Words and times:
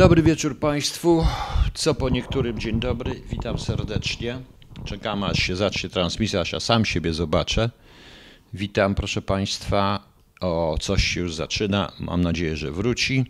Dobry 0.00 0.22
wieczór 0.22 0.58
Państwu. 0.58 1.26
Co 1.74 1.94
po 1.94 2.08
niektórym 2.08 2.58
dzień 2.58 2.80
dobry. 2.80 3.22
Witam 3.30 3.58
serdecznie. 3.58 4.38
Czekam 4.84 5.24
aż 5.24 5.38
się 5.38 5.56
zacznie 5.56 5.90
transmisja, 5.90 6.40
aż 6.40 6.52
ja 6.52 6.60
sam 6.60 6.84
siebie 6.84 7.12
zobaczę. 7.12 7.70
Witam 8.54 8.94
proszę 8.94 9.22
Państwa. 9.22 10.04
O, 10.40 10.76
coś 10.80 11.04
się 11.04 11.20
już 11.20 11.34
zaczyna. 11.34 11.92
Mam 11.98 12.20
nadzieję, 12.20 12.56
że 12.56 12.72
wróci. 12.72 13.24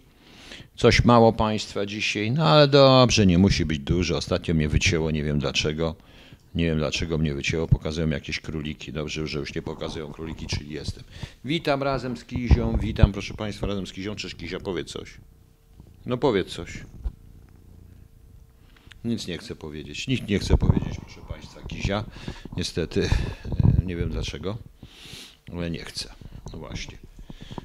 Coś 0.77 1.05
mało 1.05 1.33
Państwa 1.33 1.87
dzisiaj, 1.87 2.31
no 2.31 2.47
ale 2.47 2.69
dobrze, 2.69 3.27
nie 3.27 3.39
musi 3.39 3.65
być 3.65 3.79
dużo. 3.79 4.17
Ostatnio 4.17 4.55
mnie 4.55 4.69
wycięło, 4.69 5.11
nie 5.11 5.25
wiem 5.25 5.39
dlaczego. 5.39 5.95
Nie 6.55 6.65
wiem 6.65 6.79
dlaczego 6.79 7.19
mnie 7.19 7.35
wycięło, 7.35 7.67
pokazują 7.69 8.09
jakieś 8.09 8.41
króliki. 8.41 8.93
Dobrze, 8.93 9.27
że 9.27 9.39
już 9.39 9.55
nie 9.55 9.63
pokazują 9.63 10.13
króliki, 10.13 10.47
czyli 10.47 10.71
jestem. 10.71 11.05
Witam 11.45 11.83
razem 11.83 12.17
z 12.17 12.25
Kizią, 12.25 12.77
witam 12.81 13.13
proszę 13.13 13.35
Państwa 13.35 13.67
razem 13.67 13.87
z 13.87 13.93
Kizią. 13.93 14.17
Cześć 14.17 14.35
Kizia, 14.35 14.61
powiedz 14.61 14.93
coś. 14.93 15.11
No 16.07 16.17
powiedz 16.17 16.49
coś. 16.49 16.85
Nic 19.05 19.27
nie 19.27 19.39
chcę 19.39 19.57
powiedzieć. 19.57 20.09
Nikt 20.09 20.29
nie 20.29 20.39
chce 20.39 20.59
powiedzieć, 20.59 20.99
proszę 21.01 21.21
Państwa. 21.29 21.61
Kizia, 21.63 22.05
niestety, 22.57 23.03
e, 23.03 23.85
nie 23.87 23.97
wiem 23.97 24.11
dlaczego, 24.11 24.59
ale 25.53 25.71
nie 25.71 25.85
chce. 25.85 26.13
No 26.53 26.59
właśnie. 26.59 26.99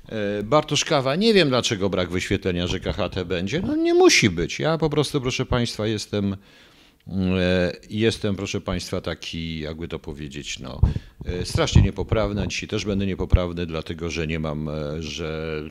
E, 0.09 0.43
Bartosz 0.43 0.85
Kawa, 0.85 1.15
nie 1.15 1.33
wiem 1.33 1.49
dlaczego 1.49 1.89
brak 1.89 2.09
wyświetlenia, 2.09 2.67
że 2.67 2.79
KHT 2.79 3.23
będzie. 3.25 3.61
No 3.61 3.75
nie 3.75 3.93
musi 3.93 4.29
być. 4.29 4.59
Ja 4.59 4.77
po 4.77 4.89
prostu, 4.89 5.21
proszę 5.21 5.45
Państwa, 5.45 5.87
jestem, 5.87 6.35
e, 7.07 7.73
jestem, 7.89 8.35
proszę 8.35 8.61
Państwa, 8.61 9.01
taki, 9.01 9.59
jakby 9.59 9.87
to 9.87 9.99
powiedzieć, 9.99 10.59
no, 10.59 10.81
strasznie 11.43 11.81
niepoprawny. 11.81 12.47
Dzisiaj 12.47 12.69
też 12.69 12.85
będę 12.85 13.05
niepoprawny, 13.05 13.65
dlatego 13.65 14.09
że 14.09 14.27
nie 14.27 14.39
mam, 14.39 14.69
że 14.99 15.61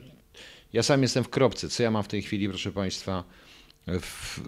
ja 0.75 0.83
sam 0.83 1.03
jestem 1.03 1.25
w 1.25 1.29
kropce. 1.29 1.69
Co 1.69 1.83
ja 1.83 1.91
mam 1.91 2.03
w 2.03 2.09
tej 2.09 2.23
chwili, 2.23 2.49
proszę 2.49 2.73
Państwa? 2.73 3.25
W... 4.01 4.41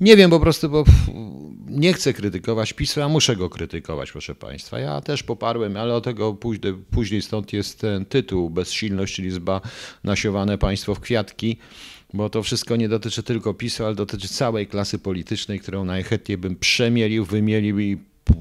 Nie 0.00 0.16
wiem 0.16 0.30
po 0.30 0.40
prostu, 0.40 0.70
bo 0.70 0.84
nie 1.66 1.92
chcę 1.92 2.12
krytykować 2.12 2.72
PiSu, 2.72 3.02
a 3.02 3.08
muszę 3.08 3.36
go 3.36 3.50
krytykować, 3.50 4.12
proszę 4.12 4.34
Państwa. 4.34 4.78
Ja 4.78 5.00
też 5.00 5.22
poparłem, 5.22 5.76
ale 5.76 5.94
od 5.94 6.04
tego 6.04 6.34
później, 6.34 6.74
później 6.90 7.22
stąd 7.22 7.52
jest 7.52 7.80
ten 7.80 8.04
tytuł 8.04 8.50
Bezsilność 8.50 9.18
Liczba 9.18 9.60
nasiowane 10.04 10.58
państwo 10.58 10.94
w 10.94 11.00
kwiatki, 11.00 11.58
bo 12.14 12.30
to 12.30 12.42
wszystko 12.42 12.76
nie 12.76 12.88
dotyczy 12.88 13.22
tylko 13.22 13.54
PiSu, 13.54 13.84
ale 13.84 13.94
dotyczy 13.94 14.28
całej 14.28 14.66
klasy 14.66 14.98
politycznej, 14.98 15.60
którą 15.60 15.84
najchętniej 15.84 16.38
bym 16.38 16.56
przemielił, 16.56 17.24
wymielił 17.24 17.80
i 17.80 17.98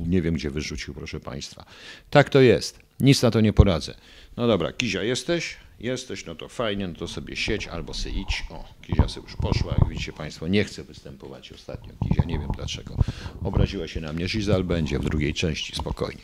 nie 0.08 0.22
wiem 0.22 0.34
gdzie 0.34 0.50
wyrzucił, 0.50 0.94
proszę 0.94 1.20
Państwa. 1.20 1.66
Tak 2.10 2.30
to 2.30 2.42
jest. 2.42 2.80
Nic 3.00 3.22
na 3.22 3.32
to 3.32 3.42
nie 3.42 3.54
poradzę. 3.54 3.96
No 4.38 4.48
dobra, 4.48 4.74
Kizia, 4.74 5.04
jesteś? 5.04 5.58
Jesteś, 5.84 6.26
no 6.26 6.36
to 6.36 6.50
fajnie, 6.50 6.88
no 6.88 6.96
to 6.96 7.08
sobie 7.08 7.36
siedź 7.36 7.68
albo 7.68 7.94
sobie 7.94 8.22
idź. 8.22 8.44
O, 8.50 8.64
Kizia 8.82 9.08
sobie 9.08 9.28
już 9.28 9.36
poszła, 9.36 9.76
jak 9.80 9.90
widzicie 9.90 10.14
Państwo, 10.14 10.48
nie 10.48 10.64
chce 10.64 10.84
występować 10.84 11.52
ostatnio. 11.52 11.94
Kizia, 12.08 12.24
nie 12.26 12.40
wiem 12.40 12.50
dlaczego. 12.56 12.96
Obraziła 13.44 13.88
się 13.88 14.02
na 14.02 14.14
mnie, 14.14 14.28
Żizal 14.28 14.64
będzie 14.64 15.00
w 15.00 15.04
drugiej 15.04 15.34
części, 15.34 15.76
spokojnie. 15.76 16.22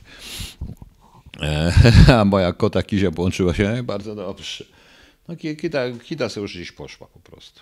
E, 1.41 1.73
A 2.19 2.25
moja 2.25 2.53
kota 2.53 2.83
Kizia 2.83 3.11
połączyła 3.11 3.53
się, 3.53 3.69
e, 3.69 3.83
bardzo 3.83 4.15
dobrze. 4.15 4.65
No 5.27 5.35
ki- 5.35 5.57
kita, 5.57 5.79
kita 6.03 6.29
sobie 6.29 6.41
już 6.41 6.53
gdzieś 6.55 6.71
poszła 6.71 7.07
po 7.07 7.19
prostu. 7.19 7.61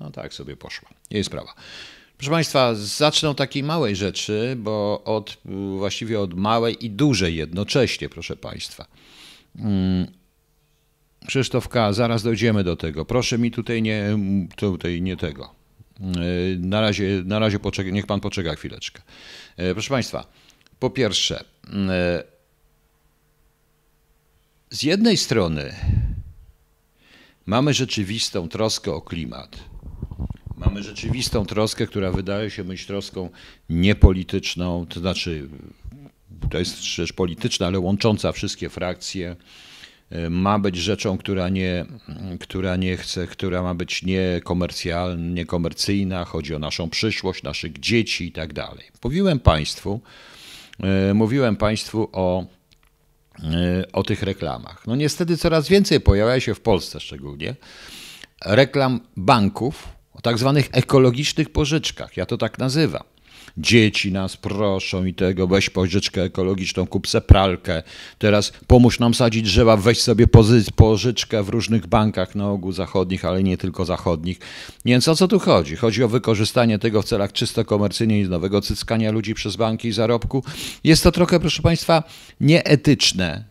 No 0.00 0.10
tak 0.10 0.34
sobie 0.34 0.56
poszła. 0.56 0.88
Jej 1.10 1.24
sprawa. 1.24 1.54
Proszę 2.16 2.30
Państwa, 2.30 2.74
zacznę 2.74 3.30
od 3.30 3.36
takiej 3.36 3.62
małej 3.62 3.96
rzeczy, 3.96 4.56
bo 4.58 5.02
od, 5.04 5.36
właściwie 5.78 6.20
od 6.20 6.34
małej 6.34 6.84
i 6.86 6.90
dużej 6.90 7.36
jednocześnie, 7.36 8.08
proszę 8.08 8.36
Państwa. 8.36 8.86
Krzysztof 11.26 11.68
K., 11.68 11.92
zaraz 11.92 12.22
dojdziemy 12.22 12.64
do 12.64 12.76
tego. 12.76 13.04
Proszę 13.04 13.38
mi 13.38 13.50
tutaj 13.50 13.82
nie, 13.82 14.18
tutaj 14.56 15.02
nie 15.02 15.16
tego. 15.16 15.54
Yy, 16.00 16.58
Na 16.58 16.80
razie, 16.80 17.22
na 17.24 17.38
razie 17.38 17.58
poczeka, 17.58 17.90
niech 17.90 18.06
pan 18.06 18.20
poczeka 18.20 18.54
chwileczkę. 18.54 19.02
Yy, 19.58 19.72
Proszę 19.74 19.90
Państwa, 19.90 20.26
po 20.78 20.90
pierwsze, 20.90 21.44
yy, 21.64 21.74
z 24.70 24.82
jednej 24.82 25.16
strony 25.16 25.74
mamy 27.46 27.74
rzeczywistą 27.74 28.48
troskę 28.48 28.92
o 28.92 29.00
klimat. 29.00 29.58
Mamy 30.56 30.82
rzeczywistą 30.82 31.46
troskę, 31.46 31.86
która 31.86 32.12
wydaje 32.12 32.50
się 32.50 32.64
być 32.64 32.86
troską 32.86 33.30
niepolityczną, 33.70 34.86
to 34.86 35.00
znaczy 35.00 35.48
to 36.50 36.58
jest 36.58 36.82
rzecz 36.82 37.12
polityczna, 37.12 37.66
ale 37.66 37.78
łącząca 37.78 38.32
wszystkie 38.32 38.68
frakcje 38.68 39.36
ma 40.30 40.58
być 40.58 40.76
rzeczą, 40.76 41.18
która 41.18 41.48
nie, 41.48 41.86
która 42.40 42.76
nie 42.76 42.96
chce, 42.96 43.26
która 43.26 43.62
ma 43.62 43.74
być 43.74 44.02
niekomercjalna, 44.02 45.34
niekomercyjna, 45.34 46.24
chodzi 46.24 46.54
o 46.54 46.58
naszą 46.58 46.90
przyszłość, 46.90 47.42
naszych 47.42 47.80
dzieci 47.80 48.26
i 48.26 48.32
tak 48.32 48.52
dalej. 48.52 48.84
Mówiłem 49.04 49.40
Państwu, 49.40 50.00
e, 50.80 51.14
mówiłem 51.14 51.56
Państwu 51.56 52.08
o, 52.12 52.46
e, 53.42 53.92
o 53.92 54.02
tych 54.02 54.22
reklamach. 54.22 54.86
No 54.86 54.96
niestety 54.96 55.36
coraz 55.36 55.68
więcej 55.68 56.00
pojawia 56.00 56.40
się 56.40 56.54
w 56.54 56.60
Polsce 56.60 57.00
szczególnie 57.00 57.54
reklam 58.44 59.00
banków 59.16 59.88
o 60.12 60.20
tak 60.20 60.38
zwanych 60.38 60.68
ekologicznych 60.72 61.50
pożyczkach. 61.50 62.16
Ja 62.16 62.26
to 62.26 62.38
tak 62.38 62.58
nazywam. 62.58 63.02
Dzieci 63.56 64.12
nas 64.12 64.36
proszą 64.36 65.04
i 65.04 65.14
tego, 65.14 65.46
weź 65.46 65.70
pożyczkę 65.70 66.22
ekologiczną, 66.22 66.86
kup 66.86 67.08
se 67.08 67.20
pralkę, 67.20 67.82
teraz 68.18 68.52
pomóż 68.66 68.98
nam 68.98 69.14
sadzić 69.14 69.42
drzewa, 69.42 69.76
weź 69.76 70.00
sobie 70.00 70.26
pożyczkę 70.76 71.42
w 71.42 71.48
różnych 71.48 71.86
bankach, 71.86 72.34
na 72.34 72.50
ogół 72.50 72.72
zachodnich, 72.72 73.24
ale 73.24 73.42
nie 73.42 73.56
tylko 73.56 73.84
zachodnich. 73.84 74.38
Więc 74.84 75.08
o 75.08 75.16
co 75.16 75.28
tu 75.28 75.38
chodzi? 75.38 75.76
Chodzi 75.76 76.04
o 76.04 76.08
wykorzystanie 76.08 76.78
tego 76.78 77.02
w 77.02 77.04
celach 77.04 77.32
czysto 77.32 77.64
komercyjnych, 77.64 78.28
nowego 78.28 78.60
cyckania 78.60 79.10
ludzi 79.10 79.34
przez 79.34 79.56
banki 79.56 79.88
i 79.88 79.92
zarobku. 79.92 80.44
Jest 80.84 81.02
to 81.02 81.12
trochę, 81.12 81.40
proszę 81.40 81.62
Państwa, 81.62 82.02
nieetyczne, 82.40 83.44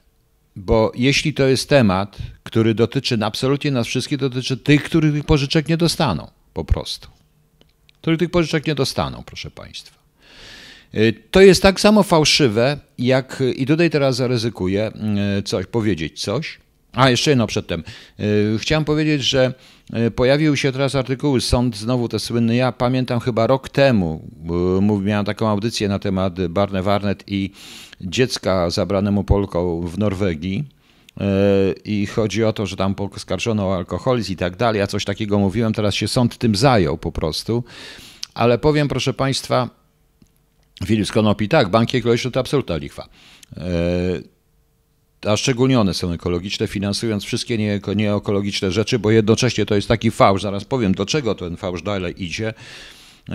bo 0.55 0.91
jeśli 0.95 1.33
to 1.33 1.47
jest 1.47 1.69
temat, 1.69 2.17
który 2.43 2.73
dotyczy 2.73 3.17
absolutnie 3.21 3.71
nas 3.71 3.87
wszystkich, 3.87 4.17
dotyczy 4.17 4.57
tych, 4.57 4.83
których 4.83 5.23
pożyczek 5.23 5.69
nie 5.69 5.77
dostaną, 5.77 6.27
po 6.53 6.65
prostu. 6.65 7.22
Których 8.03 8.19
tych 8.19 8.31
pożyczek 8.31 8.67
nie 8.67 8.75
dostaną, 8.75 9.23
proszę 9.25 9.51
Państwa. 9.51 9.99
Y, 10.95 11.13
To 11.31 11.41
jest 11.41 11.61
tak 11.61 11.79
samo 11.79 12.03
fałszywe, 12.03 12.79
jak 12.97 13.43
i 13.55 13.65
tutaj 13.65 13.89
teraz 13.89 14.15
zaryzykuję 14.15 14.91
y, 15.39 15.43
coś, 15.43 15.65
powiedzieć 15.65 16.21
coś. 16.21 16.59
A, 16.93 17.09
jeszcze 17.09 17.31
jedno 17.31 17.47
przedtem. 17.47 17.83
Chciałem 18.57 18.85
powiedzieć, 18.85 19.21
że 19.21 19.53
pojawiły 20.15 20.57
się 20.57 20.71
teraz 20.71 20.95
artykuły, 20.95 21.41
sąd 21.41 21.77
znowu 21.77 22.09
te 22.09 22.19
słynny, 22.19 22.55
ja 22.55 22.71
pamiętam 22.71 23.19
chyba 23.19 23.47
rok 23.47 23.69
temu, 23.69 24.27
miałem 25.01 25.25
taką 25.25 25.47
audycję 25.47 25.87
na 25.87 25.99
temat 25.99 26.47
Barne 26.47 26.83
Warnet 26.83 27.23
i 27.27 27.51
dziecka 28.01 28.69
zabranemu 28.69 29.23
Polką 29.23 29.81
w 29.81 29.97
Norwegii. 29.97 30.63
Y, 31.21 31.23
I 31.85 32.05
chodzi 32.05 32.43
o 32.43 32.53
to, 32.53 32.65
że 32.65 32.75
tam 32.75 32.95
poskarżono 32.95 33.67
o 33.67 33.75
alkoholizm 33.75 34.33
i 34.33 34.35
tak 34.35 34.55
dalej. 34.55 34.79
Ja 34.79 34.87
coś 34.87 35.05
takiego 35.05 35.39
mówiłem, 35.39 35.73
teraz 35.73 35.95
się 35.95 36.07
sąd 36.07 36.37
tym 36.37 36.55
zajął 36.55 36.97
po 36.97 37.11
prostu. 37.11 37.63
Ale 38.33 38.57
powiem, 38.57 38.87
proszę 38.87 39.13
Państwa, 39.13 39.69
Filip 40.85 41.07
z 41.07 41.11
Konopi, 41.11 41.49
tak, 41.49 41.69
banki 41.69 41.97
ekologiczne 41.97 42.31
to 42.31 42.39
absolutna 42.39 42.77
lichwa. 42.77 43.07
E, 43.57 43.63
A 45.25 45.37
szczególnie 45.37 45.79
one 45.79 45.93
są 45.93 46.11
ekologiczne, 46.11 46.67
finansując 46.67 47.23
wszystkie 47.23 47.57
nieeko- 47.57 47.95
nieekologiczne 47.95 48.71
rzeczy, 48.71 48.99
bo 48.99 49.11
jednocześnie 49.11 49.65
to 49.65 49.75
jest 49.75 49.87
taki 49.87 50.11
fałsz, 50.11 50.41
zaraz 50.41 50.65
powiem, 50.65 50.93
do 50.93 51.05
czego 51.05 51.35
ten 51.35 51.57
fałsz 51.57 51.81
dalej 51.81 52.23
idzie. 52.23 52.53
E, 53.29 53.33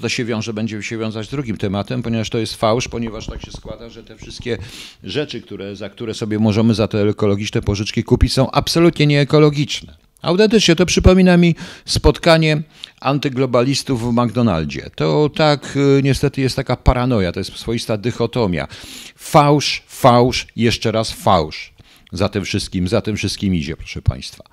To 0.00 0.08
się 0.08 0.24
wiąże, 0.24 0.52
będzie 0.52 0.82
się 0.82 0.98
wiązać 0.98 1.26
z 1.26 1.30
drugim 1.30 1.56
tematem, 1.56 2.02
ponieważ 2.02 2.30
to 2.30 2.38
jest 2.38 2.54
fałsz, 2.56 2.88
ponieważ 2.88 3.26
tak 3.26 3.42
się 3.42 3.52
składa, 3.52 3.88
że 3.88 4.02
te 4.04 4.16
wszystkie 4.16 4.58
rzeczy, 5.04 5.40
które, 5.42 5.76
za 5.76 5.88
które 5.90 6.14
sobie 6.14 6.38
możemy 6.38 6.74
za 6.74 6.88
te 6.88 7.02
ekologiczne 7.08 7.62
pożyczki 7.62 8.04
kupić, 8.04 8.32
są 8.32 8.50
absolutnie 8.50 9.06
nieekologiczne. 9.06 9.96
Autentycznie 10.22 10.76
to 10.76 10.86
przypomina 10.86 11.36
mi 11.36 11.54
spotkanie 11.84 12.62
antyglobalistów 13.00 14.02
w 14.02 14.12
McDonaldzie. 14.12 14.90
To 14.94 15.30
tak 15.34 15.76
y, 15.76 16.00
niestety 16.02 16.40
jest 16.40 16.56
taka 16.56 16.76
paranoja, 16.76 17.32
to 17.32 17.40
jest 17.40 17.56
swoista 17.56 17.96
dychotomia. 17.96 18.68
Fałsz, 19.16 19.82
fałsz, 19.86 20.46
jeszcze 20.56 20.92
raz 20.92 21.12
fałsz. 21.12 21.72
Za 22.12 22.28
tym 22.28 22.44
wszystkim, 22.44 22.88
za 22.88 23.00
tym 23.00 23.16
wszystkim 23.16 23.54
idzie, 23.54 23.76
proszę 23.76 24.02
Państwa. 24.02 24.44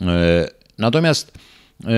E, 0.00 0.48
Natomiast 0.78 1.32
e, 1.84 1.88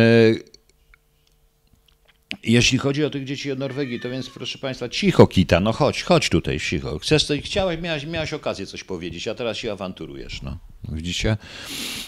jeśli 2.43 2.79
chodzi 2.79 3.05
o 3.05 3.11
tych 3.11 3.25
dzieci 3.25 3.53
od 3.53 3.59
Norwegii, 3.59 4.00
to 4.00 4.11
więc 4.11 4.31
proszę 4.31 4.59
Państwa, 4.59 4.88
cicho 4.88 5.27
Kita, 5.27 5.61
no 5.61 5.73
chodź, 5.73 6.03
chodź 6.03 6.29
tutaj, 6.29 6.61
cicho. 6.61 6.99
Chcesz 6.99 7.25
coś, 7.25 7.41
chciałeś, 7.41 7.81
miałeś, 7.81 8.06
miałeś 8.06 8.32
okazję 8.32 8.67
coś 8.67 8.85
powiedzieć, 8.85 9.29
a 9.29 9.35
teraz 9.35 9.56
się 9.56 9.73
awanturujesz, 9.73 10.43
no. 10.43 10.59
Widzicie, 10.88 11.37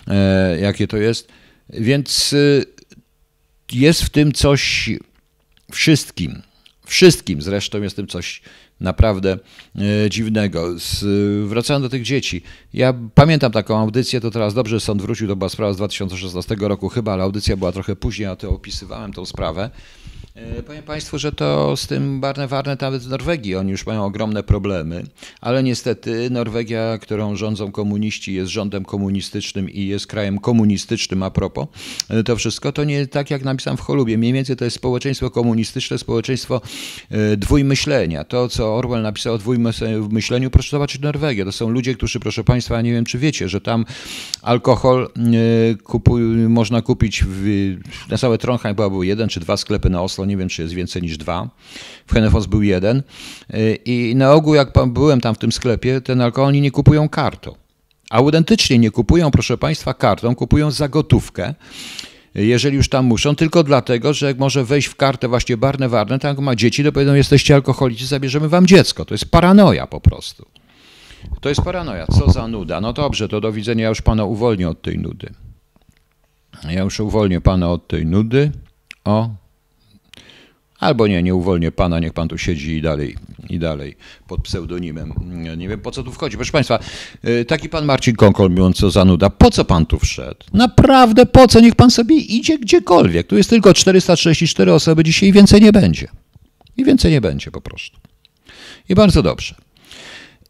e, 0.09 0.59
jakie 0.61 0.87
to 0.87 0.97
jest? 0.97 1.29
Więc 1.71 2.33
y, 2.33 2.65
jest 3.73 4.03
w 4.03 4.11
tym 4.11 4.33
coś, 4.33 4.91
wszystkim, 5.73 6.43
wszystkim 6.87 7.43
zresztą 7.43 7.83
jest 7.83 7.95
w 7.95 7.97
tym 7.97 8.07
coś 8.07 8.43
naprawdę 8.81 9.39
e, 9.77 10.11
dziwnego. 10.11 10.69
wracając 11.47 11.83
do 11.83 11.89
tych 11.89 12.03
dzieci, 12.03 12.43
ja 12.75 12.95
pamiętam 13.15 13.53
taką 13.53 13.79
audycję, 13.79 14.21
to 14.21 14.31
teraz 14.31 14.55
dobrze 14.55 14.81
sąd 14.81 15.03
wrócił, 15.03 15.29
to 15.29 15.37
była 15.37 15.49
sprawa 15.49 15.73
z 15.73 15.77
2016 15.77 16.57
roku 16.61 16.89
chyba, 16.89 17.13
ale 17.13 17.23
audycja 17.23 17.57
była 17.57 17.73
trochę 17.73 17.97
później, 17.97 18.29
a 18.29 18.37
to 18.37 18.51
opisywałem 18.51 19.13
tą 19.13 19.27
sprawę. 19.27 19.71
E, 20.35 20.63
powiem 20.63 20.83
Państwu, 20.83 21.19
że 21.19 21.33
to 21.33 21.77
z 21.77 21.87
tym 21.87 22.21
Barnewarne 22.21 22.77
nawet 22.81 23.03
w 23.03 23.09
Norwegii, 23.09 23.57
oni 23.57 23.71
już 23.71 23.87
mają 23.87 24.05
ogromne 24.05 24.43
problemy, 24.43 25.05
ale 25.41 25.63
niestety 25.63 26.31
Norwegia, 26.31 26.99
którą 26.99 27.37
rządzą 27.37 27.73
komuniści, 27.73 28.35
jest 28.35 28.51
rządem 28.51 28.85
komunistycznym 28.85 29.71
i 29.71 29.87
jest 29.87 30.07
krajem 30.07 30.39
komunistycznym 30.39 31.23
a 31.23 31.31
propos, 31.31 31.67
e, 32.09 32.23
to 32.23 32.37
wszystko 32.37 32.73
to 32.73 32.85
nie 32.85 33.07
tak 33.07 33.31
jak 33.31 33.45
napisałem 33.45 33.77
w 33.77 33.81
Cholubie, 33.81 34.19
mniej 34.19 34.33
więcej 34.33 34.57
to 34.57 34.65
jest 34.65 34.77
społeczeństwo 34.77 35.31
komunistyczne, 35.31 35.99
społeczeństwo 35.99 36.61
e, 37.11 37.37
dwójmyślenia. 37.37 38.25
To, 38.25 38.49
co 38.49 38.77
Orwell 38.77 39.03
napisał 39.03 39.35
o 39.35 39.39
dwójmyśleniu, 39.39 40.51
proszę 40.51 40.71
zobaczyć 40.71 41.01
Norwegię. 41.01 41.45
To 41.45 41.53
są 41.53 41.69
ludzie, 41.69 41.95
którzy, 41.95 42.21
proszę 42.21 42.45
Państwa, 42.45 42.83
nie 42.83 42.93
wiem 42.93 43.05
czy 43.05 43.19
wiecie, 43.19 43.49
że 43.49 43.61
tam 43.61 43.85
alkohol 44.43 45.11
kupuj, 45.85 46.23
można 46.49 46.83
kupić 46.83 47.25
w, 47.29 47.77
na 48.09 48.19
całe 48.19 48.39
Trondheim 48.39 48.75
chyba 48.75 48.91
były 48.91 49.07
jeden 49.07 49.29
czy 49.29 49.41
dwa 49.41 49.57
sklepy 49.57 49.91
na 49.91 50.03
Oslo, 50.03 50.22
nie 50.25 50.37
wiem 50.37 50.49
czy 50.49 50.63
jest 50.63 50.75
więcej 50.75 51.03
niż 51.03 51.19
dwa. 51.19 51.49
W 52.07 52.13
Hennefos 52.13 52.47
był 52.47 52.63
jeden. 52.63 53.03
Y, 53.55 53.79
I 53.85 54.17
na 54.17 54.33
ogół, 54.33 54.55
jak 54.55 54.73
byłem 54.87 55.21
tam 55.21 55.35
w 55.35 55.39
tym 55.39 55.53
sklepie, 55.53 56.01
ten 56.01 56.21
alkohol 56.21 56.49
oni 56.49 56.61
nie 56.61 56.71
kupują 56.71 57.09
kartą. 57.09 57.55
Autentycznie 58.11 58.79
nie 58.79 58.91
kupują, 58.91 59.31
proszę 59.31 59.59
Państwa, 59.59 59.95
kartą, 59.95 60.35
kupują 60.35 60.71
za 60.71 60.89
gotówkę 60.89 61.55
jeżeli 62.35 62.77
już 62.77 62.89
tam 62.89 63.05
muszą, 63.07 63.37
tylko 63.37 63.65
dlatego, 63.65 64.13
że 64.15 64.27
jak 64.27 64.39
może 64.39 64.65
wejść 64.65 64.89
w 64.89 64.97
kartę 64.97 65.29
właśnie 65.29 65.57
barne 65.57 65.89
warne, 65.89 66.19
tam 66.19 66.43
ma 66.43 66.57
dzieci, 66.57 66.85
to 66.85 66.93
powiedzą, 66.93 67.15
jesteście 67.15 67.55
alkoholicy, 67.55 68.07
zabierzemy 68.07 68.49
wam 68.49 68.67
dziecko. 68.67 69.05
To 69.05 69.15
jest 69.15 69.31
paranoja 69.31 69.87
po 69.87 70.01
prostu. 70.01 70.47
To 71.41 71.49
jest 71.49 71.63
paranoja. 71.63 72.07
Co 72.07 72.31
za 72.31 72.49
nuda. 72.49 72.81
No 72.81 72.93
dobrze, 72.93 73.29
to 73.29 73.41
do 73.41 73.53
widzenia. 73.53 73.83
Ja 73.83 73.89
już 73.89 74.03
pana 74.03 74.25
uwolnię 74.25 74.69
od 74.69 74.83
tej 74.83 74.99
nudy. 74.99 75.31
Ja 76.71 76.83
już 76.83 77.01
uwolnię 77.01 77.41
pana 77.41 77.71
od 77.71 77.89
tej 77.89 78.07
nudy. 78.07 78.53
O, 79.05 79.31
Albo 80.83 81.07
nie, 81.07 81.23
nie 81.23 81.35
uwolnię 81.35 81.73
pana, 81.73 81.99
niech 81.99 82.13
pan 82.13 82.29
tu 82.29 82.39
siedzi 82.39 82.77
i 82.77 82.83
dalej, 82.83 83.17
i 83.51 83.59
dalej 83.59 83.97
pod 84.29 84.43
pseudonimem. 84.43 85.15
Nie 85.57 85.69
wiem 85.69 85.81
po 85.81 85.91
co 85.91 86.03
tu 86.03 86.13
wchodzi. 86.13 86.37
Proszę 86.37 86.53
państwa, 86.53 86.79
y, 87.29 87.45
taki 87.45 87.69
pan 87.69 87.85
Marcin 87.85 88.17
Konkol, 88.17 88.51
mówiąc 88.51 88.85
o 88.85 88.91
zanuda, 88.91 89.31
po 89.31 89.51
co 89.51 89.65
pan 89.65 89.87
tu 89.87 89.99
wszedł? 89.99 90.47
Naprawdę 90.53 91.27
po 91.27 91.49
co? 91.49 91.61
Niech 91.61 91.75
pan 91.75 91.91
sobie 91.91 92.17
idzie 92.17 92.59
gdziekolwiek. 92.59 93.27
Tu 93.27 93.37
jest 93.37 93.51
tylko 93.51 93.75
434 93.75 94.73
osoby, 94.73 95.05
dzisiaj 95.05 95.33
więcej 95.33 95.61
nie 95.61 95.73
będzie. 95.73 96.09
I 96.77 96.85
więcej 96.85 97.13
nie 97.13 97.21
będzie 97.21 97.51
po 97.51 97.61
prostu. 97.61 97.99
I 98.89 98.95
bardzo 98.95 99.23
dobrze. 99.23 99.55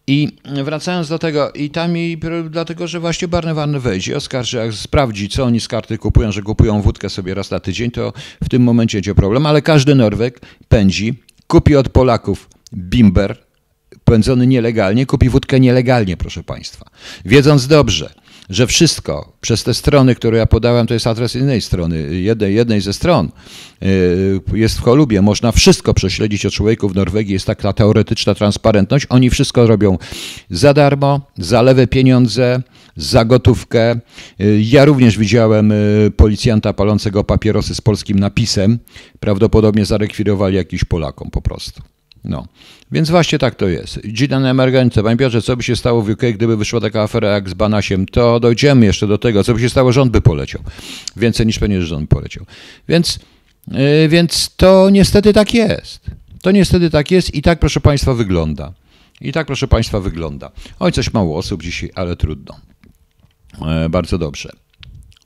I 0.06 0.28
wracając 0.64 1.08
do 1.08 1.18
tego, 1.18 1.52
i 1.52 1.70
tam 1.70 1.96
i 1.96 2.18
dlatego, 2.50 2.86
że 2.86 3.00
właśnie 3.00 3.28
Barnewarny 3.28 3.80
wejdzie, 3.80 4.16
oskarży, 4.16 4.56
jak 4.56 4.74
sprawdzi, 4.74 5.28
co 5.28 5.44
oni 5.44 5.60
z 5.60 5.68
karty 5.68 5.98
kupują, 5.98 6.32
że 6.32 6.42
kupują 6.42 6.82
wódkę 6.82 7.10
sobie 7.10 7.34
raz 7.34 7.50
na 7.50 7.60
tydzień, 7.60 7.90
to 7.90 8.12
w 8.44 8.48
tym 8.48 8.62
momencie 8.62 8.98
będzie 8.98 9.14
problem, 9.14 9.46
ale 9.46 9.62
każdy 9.62 9.94
Norweg 9.94 10.40
pędzi, 10.68 11.14
kupi 11.46 11.76
od 11.76 11.88
Polaków 11.88 12.48
bimber, 12.74 13.36
pędzony 14.04 14.46
nielegalnie, 14.46 15.06
kupi 15.06 15.28
wódkę 15.28 15.60
nielegalnie, 15.60 16.16
proszę 16.16 16.42
Państwa. 16.42 16.86
Wiedząc 17.24 17.66
dobrze, 17.66 18.14
że 18.52 18.66
wszystko 18.66 19.32
przez 19.40 19.64
te 19.64 19.74
strony, 19.74 20.14
które 20.14 20.38
ja 20.38 20.46
podałem, 20.46 20.86
to 20.86 20.94
jest 20.94 21.06
adres 21.06 21.36
innej 21.36 21.60
strony, 21.60 22.20
jednej, 22.20 22.54
jednej 22.54 22.80
ze 22.80 22.92
stron, 22.92 23.28
y, 23.82 24.40
jest 24.52 24.78
w 24.78 24.82
Cholubie, 24.82 25.22
można 25.22 25.52
wszystko 25.52 25.94
prześledzić 25.94 26.46
o 26.46 26.50
człowieku 26.50 26.88
w 26.88 26.94
Norwegii, 26.94 27.32
jest 27.32 27.46
taka 27.46 27.72
teoretyczna 27.72 28.34
transparentność, 28.34 29.06
oni 29.08 29.30
wszystko 29.30 29.66
robią 29.66 29.98
za 30.50 30.74
darmo, 30.74 31.20
za 31.38 31.62
lewe 31.62 31.86
pieniądze, 31.86 32.62
za 32.96 33.24
gotówkę. 33.24 34.00
Y, 34.40 34.60
ja 34.62 34.84
również 34.84 35.18
widziałem 35.18 35.72
y, 35.72 36.12
policjanta 36.16 36.72
palącego 36.72 37.24
papierosy 37.24 37.74
z 37.74 37.80
polskim 37.80 38.18
napisem, 38.18 38.78
prawdopodobnie 39.20 39.84
zarekwirowali 39.84 40.56
jakiś 40.56 40.84
Polakom 40.84 41.30
po 41.30 41.42
prostu. 41.42 41.82
No, 42.24 42.46
więc 42.92 43.10
właśnie 43.10 43.38
tak 43.38 43.54
to 43.54 43.68
jest. 43.68 43.98
Dzida 44.04 44.40
na 44.40 44.50
emergencję. 44.50 45.02
Panie 45.02 45.16
Piotrze, 45.16 45.42
co 45.42 45.56
by 45.56 45.62
się 45.62 45.76
stało 45.76 46.02
w 46.02 46.08
UK, 46.08 46.22
gdyby 46.34 46.56
wyszła 46.56 46.80
taka 46.80 47.02
afera 47.02 47.28
jak 47.28 47.48
z 47.48 47.54
Banasiem? 47.54 48.06
To 48.06 48.40
dojdziemy 48.40 48.86
jeszcze 48.86 49.06
do 49.06 49.18
tego, 49.18 49.44
co 49.44 49.54
by 49.54 49.60
się 49.60 49.70
stało, 49.70 49.92
rząd 49.92 50.12
by 50.12 50.20
poleciał. 50.20 50.62
Więcej 51.16 51.46
niż 51.46 51.58
pewnie, 51.58 51.80
że 51.80 51.86
rząd 51.86 52.10
poleciał. 52.10 52.46
Więc, 52.88 53.18
yy, 53.68 54.08
więc 54.08 54.56
to 54.56 54.90
niestety 54.90 55.32
tak 55.32 55.54
jest. 55.54 56.00
To 56.42 56.50
niestety 56.50 56.90
tak 56.90 57.10
jest 57.10 57.34
i 57.34 57.42
tak, 57.42 57.58
proszę 57.58 57.80
Państwa, 57.80 58.14
wygląda. 58.14 58.72
I 59.20 59.32
tak, 59.32 59.46
proszę 59.46 59.68
Państwa, 59.68 60.00
wygląda. 60.00 60.50
Oj, 60.80 60.92
coś 60.92 61.12
mało 61.12 61.38
osób 61.38 61.62
dzisiaj, 61.62 61.90
ale 61.94 62.16
trudno. 62.16 62.60
Yy, 63.60 63.88
bardzo 63.88 64.18
dobrze. 64.18 64.52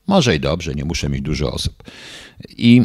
Może 0.06 0.36
i 0.36 0.40
dobrze, 0.40 0.74
nie 0.74 0.84
muszę 0.84 1.08
mieć 1.08 1.22
dużo 1.22 1.52
osób. 1.52 1.82
I 2.48 2.82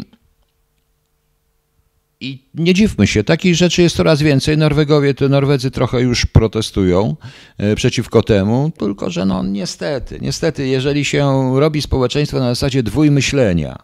i 2.22 2.42
nie 2.54 2.74
dziwmy 2.74 3.06
się, 3.06 3.24
takich 3.24 3.54
rzeczy 3.54 3.82
jest 3.82 3.96
coraz 3.96 4.22
więcej. 4.22 4.58
Norwegowie, 4.58 5.14
to 5.14 5.28
Norwedzy 5.28 5.70
trochę 5.70 6.00
już 6.00 6.26
protestują 6.26 7.16
e, 7.58 7.74
przeciwko 7.74 8.22
temu, 8.22 8.72
tylko 8.78 9.10
że 9.10 9.24
no 9.24 9.42
niestety, 9.42 10.18
niestety, 10.20 10.66
jeżeli 10.66 11.04
się 11.04 11.52
robi 11.60 11.82
społeczeństwo 11.82 12.38
na 12.38 12.48
zasadzie 12.48 12.82
dwójmyślenia, 12.82 13.78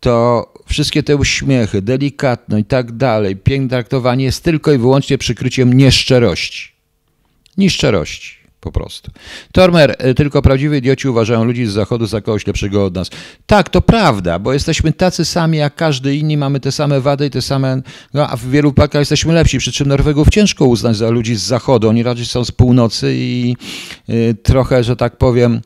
to 0.00 0.46
wszystkie 0.66 1.02
te 1.02 1.16
uśmiechy, 1.16 1.82
delikatność 1.82 2.62
i 2.62 2.64
tak 2.64 2.92
dalej, 2.92 3.36
piękne 3.36 3.68
traktowanie 3.68 4.24
jest 4.24 4.44
tylko 4.44 4.72
i 4.72 4.78
wyłącznie 4.78 5.18
przykryciem 5.18 5.72
nieszczerości. 5.72 6.72
Nieszczerości 7.56 8.37
po 8.60 8.72
prostu. 8.72 9.10
Tormer, 9.52 9.96
y, 10.06 10.14
tylko 10.14 10.42
prawdziwi 10.42 10.78
idioci 10.78 11.08
uważają 11.08 11.44
ludzi 11.44 11.66
z 11.66 11.70
zachodu 11.70 12.06
za 12.06 12.20
kogoś 12.20 12.46
lepszego 12.46 12.84
od 12.84 12.94
nas. 12.94 13.10
Tak, 13.46 13.68
to 13.68 13.80
prawda, 13.80 14.38
bo 14.38 14.52
jesteśmy 14.52 14.92
tacy 14.92 15.24
sami 15.24 15.58
jak 15.58 15.74
każdy 15.74 16.16
inni, 16.16 16.36
mamy 16.36 16.60
te 16.60 16.72
same 16.72 17.00
wady 17.00 17.26
i 17.26 17.30
te 17.30 17.42
same, 17.42 17.82
no, 18.14 18.28
a 18.28 18.36
w 18.36 18.50
wielu 18.50 18.72
pakach 18.72 19.00
jesteśmy 19.00 19.34
lepsi, 19.34 19.58
przy 19.58 19.72
czym 19.72 19.88
Norwegów 19.88 20.28
ciężko 20.28 20.64
uznać 20.64 20.96
za 20.96 21.10
ludzi 21.10 21.36
z 21.36 21.42
zachodu, 21.42 21.88
oni 21.88 22.02
raczej 22.02 22.26
są 22.26 22.44
z 22.44 22.52
północy 22.52 23.14
i 23.14 23.56
y, 24.08 24.36
trochę, 24.42 24.84
że 24.84 24.96
tak 24.96 25.16
powiem, 25.16 25.60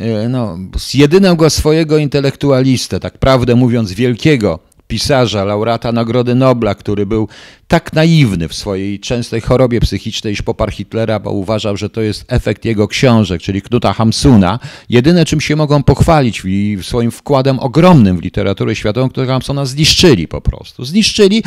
y, 0.00 0.28
no, 0.28 0.58
jedynego 0.94 1.50
swojego 1.50 1.98
intelektualistę, 1.98 3.00
tak 3.00 3.18
prawdę 3.18 3.54
mówiąc, 3.54 3.92
wielkiego 3.92 4.73
pisarza, 4.94 5.44
laureata 5.44 5.92
Nagrody 5.92 6.34
Nobla, 6.34 6.74
który 6.74 7.06
był 7.06 7.28
tak 7.68 7.92
naiwny 7.92 8.48
w 8.48 8.54
swojej 8.54 9.00
częstej 9.00 9.40
chorobie 9.40 9.80
psychicznej, 9.80 10.32
iż 10.32 10.42
poparł 10.42 10.72
Hitlera, 10.72 11.18
bo 11.18 11.30
uważał, 11.30 11.76
że 11.76 11.90
to 11.90 12.00
jest 12.00 12.24
efekt 12.28 12.64
jego 12.64 12.88
książek, 12.88 13.42
czyli 13.42 13.62
Knuta 13.62 13.92
Hamsuna. 13.92 14.58
Jedyne, 14.88 15.24
czym 15.24 15.40
się 15.40 15.56
mogą 15.56 15.82
pochwalić 15.82 16.42
w 16.78 16.84
swoim 16.84 17.10
wkładem 17.10 17.58
ogromnym 17.58 18.18
w 18.18 18.22
literaturę 18.22 18.76
światową, 18.76 19.08
który 19.08 19.26
Hamsuna 19.26 19.66
zniszczyli 19.66 20.28
po 20.28 20.40
prostu. 20.40 20.84
Zniszczyli, 20.84 21.42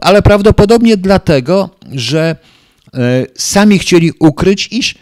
ale 0.00 0.22
prawdopodobnie 0.22 0.96
dlatego, 0.96 1.70
że 1.92 2.36
e, 2.94 3.26
sami 3.34 3.78
chcieli 3.78 4.12
ukryć, 4.20 4.68
iż 4.72 4.94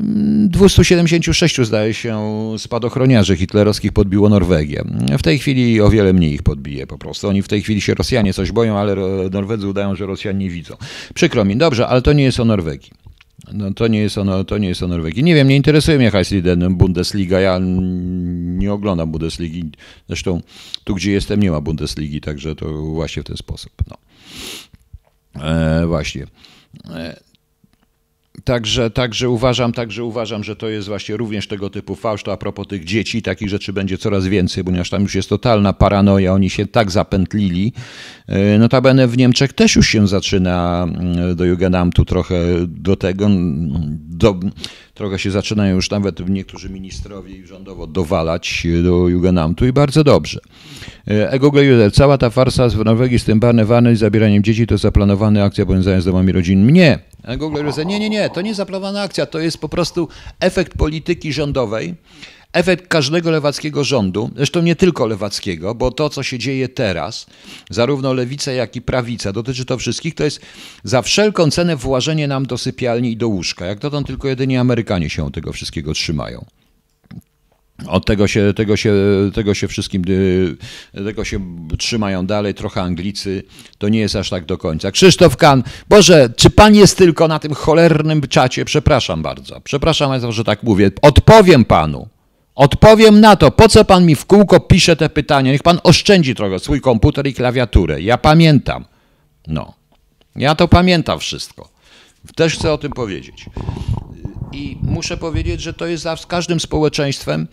276 0.00 1.60
zdaje 1.62 1.94
się 1.94 2.20
spadochroniarzy 2.58 3.36
hitlerowskich 3.36 3.92
podbiło 3.92 4.28
Norwegię. 4.28 4.84
W 5.18 5.22
tej 5.22 5.38
chwili 5.38 5.80
o 5.80 5.90
wiele 5.90 6.12
mniej 6.12 6.32
ich 6.32 6.42
podbije 6.42 6.86
po 6.86 6.98
prostu. 6.98 7.28
Oni 7.28 7.42
w 7.42 7.48
tej 7.48 7.62
chwili 7.62 7.80
się 7.80 7.94
Rosjanie 7.94 8.34
coś 8.34 8.52
boją, 8.52 8.78
ale 8.78 8.96
Norwedzy 9.30 9.68
udają, 9.68 9.96
że 9.96 10.06
Rosjanie 10.06 10.38
nie 10.38 10.50
widzą. 10.50 10.76
Przykro 11.14 11.44
mi, 11.44 11.56
dobrze, 11.56 11.88
ale 11.88 12.02
to 12.02 12.12
nie 12.12 12.24
jest 12.24 12.40
o 12.40 12.44
Norwegii. 12.44 12.90
No, 13.52 13.74
to, 13.74 13.88
nie 13.88 14.00
jest 14.00 14.18
o, 14.18 14.44
to 14.44 14.58
nie 14.58 14.68
jest 14.68 14.82
o 14.82 14.88
Norwegii. 14.88 15.24
Nie 15.24 15.34
wiem, 15.34 15.48
nie 15.48 15.56
interesuje 15.56 15.98
mnie 15.98 16.10
Heisliden 16.10 16.74
Bundesliga. 16.74 17.40
Ja 17.40 17.58
nie 17.60 18.72
oglądam 18.72 19.10
Bundesligi. 19.10 19.70
Zresztą 20.08 20.40
tu, 20.84 20.94
gdzie 20.94 21.12
jestem, 21.12 21.40
nie 21.40 21.50
ma 21.50 21.60
Bundesligi, 21.60 22.20
także 22.20 22.56
to 22.56 22.72
właśnie 22.72 23.22
w 23.22 23.26
ten 23.26 23.36
sposób. 23.36 23.72
No. 23.90 23.96
E, 25.42 25.86
właśnie. 25.86 26.26
Także, 28.44 28.90
także, 28.90 29.30
uważam, 29.30 29.72
także 29.72 30.04
uważam, 30.04 30.44
że 30.44 30.56
to 30.56 30.68
jest 30.68 30.88
właśnie 30.88 31.16
również 31.16 31.48
tego 31.48 31.70
typu 31.70 31.96
fałsz. 31.96 32.22
To 32.22 32.32
a 32.32 32.36
propos 32.36 32.66
tych 32.66 32.84
dzieci, 32.84 33.22
takich 33.22 33.48
rzeczy 33.48 33.72
będzie 33.72 33.98
coraz 33.98 34.26
więcej, 34.26 34.64
ponieważ 34.64 34.90
tam 34.90 35.02
już 35.02 35.14
jest 35.14 35.28
totalna 35.28 35.72
paranoja, 35.72 36.32
oni 36.32 36.50
się 36.50 36.66
tak 36.66 36.90
zapętlili. 36.90 37.72
E, 38.26 38.58
notabene 38.58 39.08
w 39.08 39.16
Niemczech 39.16 39.52
też 39.52 39.76
już 39.76 39.88
się 39.88 40.08
zaczyna 40.08 40.86
mm, 40.88 41.36
do 41.36 41.44
Jugendamtu 41.44 42.04
trochę 42.04 42.36
do 42.66 42.96
tego, 42.96 43.26
do, 44.08 44.34
trochę 44.96 45.18
się 45.18 45.30
zaczynają 45.30 45.74
już 45.74 45.90
nawet 45.90 46.28
niektórzy 46.28 46.70
ministrowie 46.70 47.46
rządowo 47.46 47.86
dowalać 47.86 48.66
do 48.84 49.08
Jugendamtu 49.08 49.66
i 49.66 49.72
bardzo 49.72 50.04
dobrze. 50.04 50.40
E, 51.08 51.30
Ego 51.30 51.50
Glejudel, 51.50 51.90
cała 51.90 52.18
ta 52.18 52.30
farsa 52.30 52.68
w 52.68 52.84
Norwegii 52.84 53.18
z 53.18 53.24
tym 53.24 53.40
barnewanem 53.40 53.92
i 53.92 53.96
zabieraniem 53.96 54.42
dzieci 54.42 54.66
to 54.66 54.78
zaplanowana 54.78 55.44
akcja 55.44 55.66
powiązana 55.66 56.00
z 56.00 56.04
domami 56.04 56.32
rodzinnymi. 56.32 56.72
Nie, 56.72 56.98
Google 57.38 57.70
nie, 57.86 57.98
nie, 57.98 58.10
nie, 58.10 58.30
to 58.30 58.40
nie 58.40 58.54
zaplanowana 58.54 59.02
akcja, 59.02 59.26
to 59.26 59.38
jest 59.38 59.58
po 59.58 59.68
prostu 59.68 60.08
efekt 60.40 60.78
polityki 60.78 61.32
rządowej, 61.32 61.94
efekt 62.56 62.88
każdego 62.88 63.30
lewackiego 63.30 63.84
rządu, 63.84 64.30
zresztą 64.36 64.62
nie 64.62 64.76
tylko 64.76 65.06
lewackiego, 65.06 65.74
bo 65.74 65.90
to, 65.90 66.10
co 66.10 66.22
się 66.22 66.38
dzieje 66.38 66.68
teraz, 66.68 67.26
zarówno 67.70 68.12
lewica, 68.12 68.52
jak 68.52 68.76
i 68.76 68.82
prawica, 68.82 69.32
dotyczy 69.32 69.64
to 69.64 69.78
wszystkich, 69.78 70.14
to 70.14 70.24
jest 70.24 70.40
za 70.84 71.02
wszelką 71.02 71.50
cenę 71.50 71.76
włażenie 71.76 72.28
nam 72.28 72.46
do 72.46 72.58
sypialni 72.58 73.12
i 73.12 73.16
do 73.16 73.28
łóżka. 73.28 73.66
Jak 73.66 73.78
dotąd 73.78 74.06
tylko 74.06 74.28
jedynie 74.28 74.60
Amerykanie 74.60 75.10
się 75.10 75.32
tego 75.32 75.52
wszystkiego 75.52 75.92
trzymają. 75.92 76.44
Od 77.86 78.06
tego 78.06 78.28
się, 78.28 78.52
tego, 78.56 78.76
się, 78.76 78.94
tego 79.34 79.54
się 79.54 79.68
wszystkim 79.68 80.02
y, 80.08 80.56
tego 81.04 81.24
się 81.24 81.40
trzymają 81.78 82.26
dalej, 82.26 82.54
trochę 82.54 82.82
Anglicy, 82.82 83.42
to 83.78 83.88
nie 83.88 83.98
jest 83.98 84.16
aż 84.16 84.30
tak 84.30 84.44
do 84.44 84.58
końca. 84.58 84.90
Krzysztof 84.90 85.36
Kan, 85.36 85.62
Boże, 85.88 86.30
czy 86.36 86.50
pan 86.50 86.74
jest 86.74 86.98
tylko 86.98 87.28
na 87.28 87.38
tym 87.38 87.54
cholernym 87.54 88.20
czacie? 88.20 88.64
Przepraszam 88.64 89.22
bardzo, 89.22 89.60
przepraszam 89.60 90.32
że 90.32 90.44
tak 90.44 90.62
mówię. 90.62 90.90
Odpowiem 91.02 91.64
panu. 91.64 92.08
Odpowiem 92.56 93.20
na 93.20 93.36
to, 93.36 93.50
po 93.50 93.68
co 93.68 93.84
pan 93.84 94.06
mi 94.06 94.14
w 94.14 94.26
kółko 94.26 94.60
pisze 94.60 94.96
te 94.96 95.08
pytania. 95.08 95.52
Niech 95.52 95.62
pan 95.62 95.80
oszczędzi 95.82 96.34
trochę 96.34 96.58
swój 96.58 96.80
komputer 96.80 97.26
i 97.26 97.34
klawiaturę. 97.34 98.02
Ja 98.02 98.18
pamiętam. 98.18 98.84
No. 99.46 99.74
Ja 100.36 100.54
to 100.54 100.68
pamiętam 100.68 101.18
wszystko. 101.18 101.68
Też 102.36 102.54
chcę 102.54 102.72
o 102.72 102.78
tym 102.78 102.92
powiedzieć. 102.92 103.46
I 104.52 104.78
muszę 104.82 105.16
powiedzieć, 105.16 105.60
że 105.60 105.72
to 105.72 105.86
jest 105.86 106.06
z 106.16 106.26
każdym 106.26 106.60
społeczeństwem, 106.60 107.48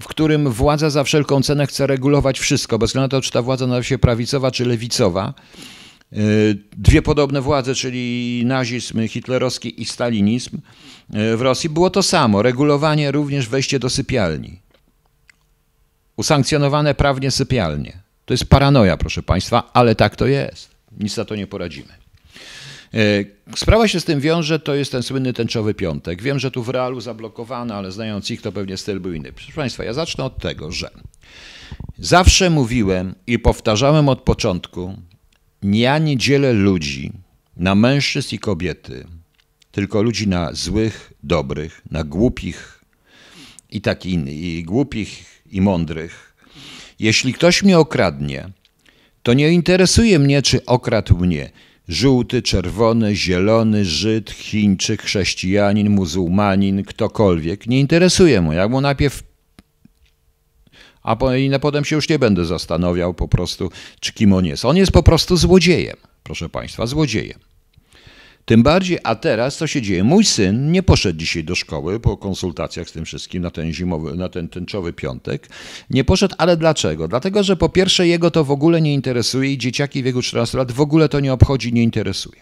w 0.00 0.06
którym 0.06 0.50
władza 0.50 0.90
za 0.90 1.04
wszelką 1.04 1.42
cenę 1.42 1.66
chce 1.66 1.86
regulować 1.86 2.38
wszystko, 2.38 2.78
bez 2.78 2.90
względu 2.90 3.04
na 3.04 3.08
to, 3.08 3.20
czy 3.20 3.30
ta 3.30 3.42
władza 3.42 3.66
nazywa 3.66 3.82
się 3.82 3.98
prawicowa 3.98 4.50
czy 4.50 4.64
lewicowa. 4.64 5.34
Y, 6.12 6.58
dwie 6.76 7.02
podobne 7.02 7.40
władze, 7.40 7.74
czyli 7.74 8.42
nazizm 8.46 9.08
hitlerowski 9.08 9.82
i 9.82 9.84
stalinizm 9.84 10.56
y, 11.14 11.36
w 11.36 11.40
Rosji, 11.40 11.70
było 11.70 11.90
to 11.90 12.02
samo. 12.02 12.42
Regulowanie, 12.42 13.10
również 13.10 13.48
wejście 13.48 13.78
do 13.78 13.90
sypialni. 13.90 14.60
Usankcjonowane 16.16 16.94
prawnie 16.94 17.30
sypialnie. 17.30 18.02
To 18.24 18.34
jest 18.34 18.44
paranoja, 18.44 18.96
proszę 18.96 19.22
Państwa, 19.22 19.70
ale 19.72 19.94
tak 19.94 20.16
to 20.16 20.26
jest. 20.26 20.70
Nic 21.00 21.16
na 21.16 21.24
to 21.24 21.36
nie 21.36 21.46
poradzimy. 21.46 21.92
E, 22.94 23.24
sprawa 23.56 23.88
się 23.88 24.00
z 24.00 24.04
tym 24.04 24.20
wiąże, 24.20 24.58
to 24.58 24.74
jest 24.74 24.92
ten 24.92 25.02
słynny 25.02 25.32
tęczowy 25.32 25.74
piątek. 25.74 26.22
Wiem, 26.22 26.38
że 26.38 26.50
tu 26.50 26.62
w 26.62 26.68
realu 26.68 27.00
zablokowano, 27.00 27.74
ale 27.74 27.92
znając 27.92 28.30
ich, 28.30 28.42
to 28.42 28.52
pewnie 28.52 28.76
styl 28.76 29.00
był 29.00 29.12
inny. 29.12 29.32
Proszę 29.32 29.52
Państwa, 29.52 29.84
ja 29.84 29.92
zacznę 29.92 30.24
od 30.24 30.38
tego, 30.38 30.72
że 30.72 30.90
zawsze 31.98 32.50
mówiłem 32.50 33.14
i 33.26 33.38
powtarzałem 33.38 34.08
od 34.08 34.20
początku, 34.20 34.94
ja 35.62 35.98
nie 35.98 36.16
dzielę 36.16 36.52
ludzi 36.52 37.12
na 37.56 37.74
mężczyzn 37.74 38.34
i 38.34 38.38
kobiety, 38.38 39.06
tylko 39.72 40.02
ludzi 40.02 40.28
na 40.28 40.52
złych, 40.52 41.12
dobrych, 41.22 41.82
na 41.90 42.04
głupich 42.04 42.84
i 43.70 43.80
tak 43.80 44.06
innych, 44.06 44.34
i 44.34 44.64
głupich 44.64 45.42
i 45.52 45.60
mądrych. 45.60 46.36
Jeśli 46.98 47.32
ktoś 47.32 47.62
mnie 47.62 47.78
okradnie, 47.78 48.48
to 49.22 49.34
nie 49.34 49.50
interesuje 49.50 50.18
mnie, 50.18 50.42
czy 50.42 50.64
okradł 50.64 51.18
mnie 51.18 51.50
żółty, 51.88 52.42
czerwony, 52.42 53.16
zielony, 53.16 53.84
Żyd, 53.84 54.30
Chińczyk, 54.30 55.02
chrześcijanin, 55.02 55.90
muzułmanin, 55.90 56.84
ktokolwiek. 56.84 57.66
Nie 57.66 57.80
interesuje 57.80 58.40
mu. 58.40 58.52
Jak 58.52 58.70
mu 58.70 58.80
najpierw 58.80 59.22
a 61.06 61.58
potem 61.60 61.84
się 61.84 61.96
już 61.96 62.08
nie 62.08 62.18
będę 62.18 62.44
zastanawiał 62.44 63.14
po 63.14 63.28
prostu, 63.28 63.70
czy 64.00 64.12
kim 64.12 64.32
on 64.32 64.46
jest. 64.46 64.64
On 64.64 64.76
jest 64.76 64.92
po 64.92 65.02
prostu 65.02 65.36
złodziejem, 65.36 65.96
proszę 66.22 66.48
Państwa, 66.48 66.86
złodziejem. 66.86 67.38
Tym 68.46 68.62
bardziej, 68.62 68.98
a 69.04 69.14
teraz 69.14 69.56
co 69.56 69.66
się 69.66 69.82
dzieje? 69.82 70.04
Mój 70.04 70.24
syn 70.24 70.72
nie 70.72 70.82
poszedł 70.82 71.18
dzisiaj 71.18 71.44
do 71.44 71.54
szkoły 71.54 72.00
po 72.00 72.16
konsultacjach 72.16 72.88
z 72.88 72.92
tym 72.92 73.04
wszystkim 73.04 73.42
na 73.42 73.50
ten 73.50 73.72
zimowy, 73.72 74.16
na 74.16 74.28
ten 74.28 74.48
tęczowy 74.48 74.92
piątek. 74.92 75.48
Nie 75.90 76.04
poszedł, 76.04 76.34
ale 76.38 76.56
dlaczego? 76.56 77.08
Dlatego, 77.08 77.42
że 77.42 77.56
po 77.56 77.68
pierwsze 77.68 78.06
jego 78.06 78.30
to 78.30 78.44
w 78.44 78.50
ogóle 78.50 78.80
nie 78.80 78.94
interesuje 78.94 79.52
i 79.52 79.58
dzieciaki 79.58 80.02
w 80.02 80.04
wieku 80.04 80.22
14 80.22 80.58
lat 80.58 80.72
w 80.72 80.80
ogóle 80.80 81.08
to 81.08 81.20
nie 81.20 81.32
obchodzi, 81.32 81.72
nie 81.72 81.82
interesuje. 81.82 82.40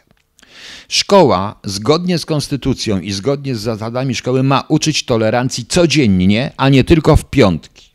Szkoła, 0.88 1.60
zgodnie 1.64 2.18
z 2.18 2.26
konstytucją 2.26 3.00
i 3.00 3.12
zgodnie 3.12 3.54
z 3.54 3.60
zasadami 3.60 4.14
szkoły, 4.14 4.42
ma 4.42 4.64
uczyć 4.68 5.04
tolerancji 5.04 5.66
codziennie, 5.66 6.52
a 6.56 6.68
nie 6.68 6.84
tylko 6.84 7.16
w 7.16 7.24
piątki. 7.24 7.93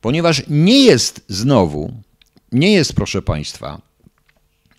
Ponieważ 0.00 0.42
nie 0.48 0.84
jest 0.84 1.24
znowu, 1.28 1.92
nie 2.52 2.72
jest, 2.72 2.92
proszę 2.92 3.22
Państwa, 3.22 3.80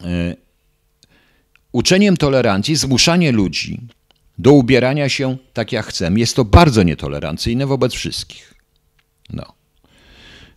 yy, 0.01 0.35
Uczeniem 1.71 2.17
tolerancji 2.17 2.75
zmuszanie 2.75 3.31
ludzi 3.31 3.81
do 4.37 4.51
ubierania 4.51 5.09
się 5.09 5.37
tak 5.53 5.71
jak 5.71 5.85
chcemy 5.85 6.19
jest 6.19 6.35
to 6.35 6.45
bardzo 6.45 6.83
nietolerancyjne 6.83 7.67
wobec 7.67 7.93
wszystkich. 7.93 8.53
No. 9.29 9.45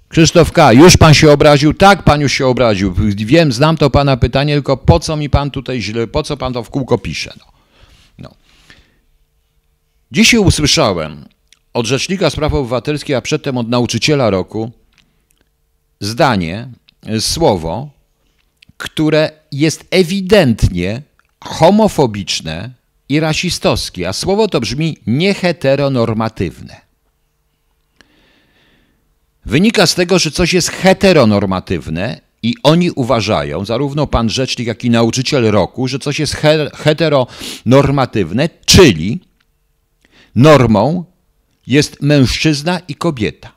Krzysztof 0.09 0.53
K., 0.53 0.73
już 0.73 0.97
pan 0.97 1.15
się 1.15 1.33
obraził? 1.33 1.75
Tak, 1.75 2.03
pan 2.03 2.21
już 2.21 2.33
się 2.33 2.47
obraził. 2.47 2.95
Wiem, 3.17 3.53
znam 3.53 3.77
to 3.77 3.91
pana 3.91 4.17
pytanie, 4.17 4.55
tylko 4.55 4.77
po 4.77 5.01
co 5.01 5.17
mi 5.17 5.31
pan 5.31 5.51
tutaj 5.51 5.83
źle, 5.83 6.07
po 6.07 6.23
co 6.23 6.37
pan 6.37 6.53
to 6.53 6.63
w 6.63 6.71
kółko 6.71 6.99
pisze? 6.99 7.33
No. 7.39 7.45
No. 8.19 8.35
Dzisiaj 10.13 10.41
usłyszałem 10.41 11.25
od 11.75 11.87
Rzecznika 11.87 12.31
Spraw 12.31 12.55
Obywatelskich, 12.55 13.17
a 13.17 13.21
przedtem 13.21 13.59
od 13.59 13.69
nauczyciela 13.69 14.31
roku 14.31 14.71
zdanie, 16.01 16.69
słowo, 17.21 17.91
które 18.77 19.31
jest 19.53 19.85
ewidentnie 19.91 21.03
homofobiczne 21.45 22.71
i 23.09 23.21
rasistowskie, 23.21 24.09
a 24.09 24.13
słowo 24.13 24.49
to 24.49 24.61
brzmi 24.61 24.97
nieheteronormatywne. 25.07 26.81
Wynika 29.47 29.87
z 29.87 29.95
tego, 29.95 30.19
że 30.19 30.31
coś 30.31 30.53
jest 30.53 30.69
heteronormatywne 30.69 32.21
i 32.43 32.55
oni 32.63 32.91
uważają, 32.91 33.65
zarówno 33.65 34.07
pan 34.07 34.31
rzecznik, 34.31 34.69
jak 34.69 34.85
i 34.85 34.91
nauczyciel 34.91 35.51
roku, 35.51 35.89
że 35.89 35.99
coś 35.99 36.19
jest 36.19 36.37
heteronormatywne, 36.75 38.49
czyli 38.67 39.21
normą 40.35 41.05
jest 41.73 42.03
mężczyzna 42.03 42.81
i 42.89 42.95
kobieta, 42.95 43.53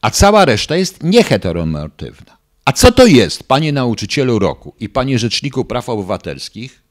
a 0.00 0.10
cała 0.10 0.44
reszta 0.44 0.76
jest 0.76 1.02
nieheteronormatywna. 1.02 2.36
A 2.64 2.72
co 2.72 2.92
to 2.92 3.06
jest, 3.06 3.42
panie 3.44 3.72
nauczycielu 3.72 4.38
roku 4.38 4.74
i 4.80 4.88
panie 4.88 5.18
rzeczniku 5.18 5.64
praw 5.64 5.88
obywatelskich, 5.88 6.82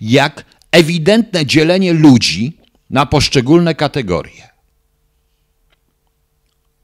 jak 0.00 0.44
ewidentne 0.72 1.46
dzielenie 1.46 1.92
ludzi 1.92 2.58
na 2.90 3.06
poszczególne 3.06 3.74
kategorie? 3.74 4.48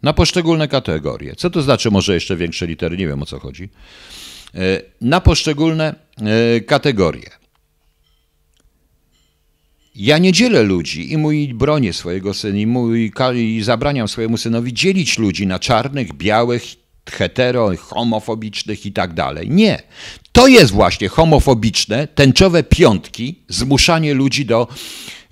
Na 0.03 0.13
poszczególne 0.13 0.69
kategorie. 0.69 1.37
Co 1.37 1.51
to 1.51 1.63
znaczy 1.63 1.91
może 1.91 2.15
jeszcze 2.15 2.37
większe 2.37 2.67
litery? 2.67 2.97
Nie 2.97 3.07
wiem 3.07 3.23
o 3.23 3.27
co 3.27 3.39
chodzi. 3.39 3.69
E, 4.55 4.59
na 5.01 5.21
poszczególne 5.21 5.95
e, 5.95 6.61
kategorie. 6.61 7.31
Ja 9.97 10.19
nie 10.19 10.33
dzielę 10.33 10.63
ludzi 10.63 11.13
i 11.13 11.17
mój 11.19 11.55
bronię 11.55 11.93
swojego 11.93 12.35
syna 12.35 12.59
i, 12.59 12.67
mój, 12.67 13.13
i 13.35 13.63
zabraniam 13.63 14.09
swojemu 14.09 14.37
synowi 14.37 14.75
dzielić 14.75 15.19
ludzi 15.19 15.47
na 15.47 15.59
czarnych, 15.59 16.13
białych 16.13 16.63
hetero, 17.11 17.71
homofobicznych 17.79 18.87
i 18.87 18.93
tak 18.93 19.15
dalej. 19.15 19.51
Nie. 19.51 19.83
To 20.33 20.49
jest 20.49 20.73
właśnie 20.73 21.09
homofobiczne, 21.09 22.09
tęczowe 22.09 22.63
piątki, 22.63 23.39
zmuszanie 23.49 24.15
ludzi 24.15 24.45
do, 24.45 24.69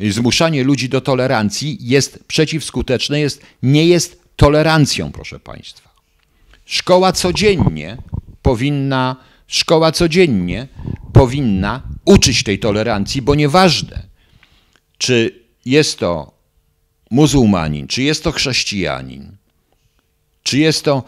zmuszanie 0.00 0.64
ludzi 0.64 0.88
do 0.88 1.00
tolerancji 1.00 1.78
jest 1.80 2.24
przeciwskuteczne, 2.26 3.20
jest, 3.20 3.42
nie 3.62 3.86
jest 3.86 4.22
tolerancją, 4.36 5.12
proszę 5.12 5.40
Państwa. 5.40 5.90
Szkoła 6.64 7.12
codziennie 7.12 7.96
powinna, 8.42 9.16
szkoła 9.46 9.92
codziennie 9.92 10.68
powinna 11.12 11.82
uczyć 12.04 12.42
tej 12.42 12.58
tolerancji, 12.58 13.22
bo 13.22 13.34
nieważne, 13.34 14.13
czy 14.98 15.44
jest 15.64 15.98
to 15.98 16.34
muzułmanin, 17.10 17.86
czy 17.86 18.02
jest 18.02 18.24
to 18.24 18.32
chrześcijanin, 18.32 19.36
czy 20.42 20.58
jest 20.58 20.84
to 20.84 21.02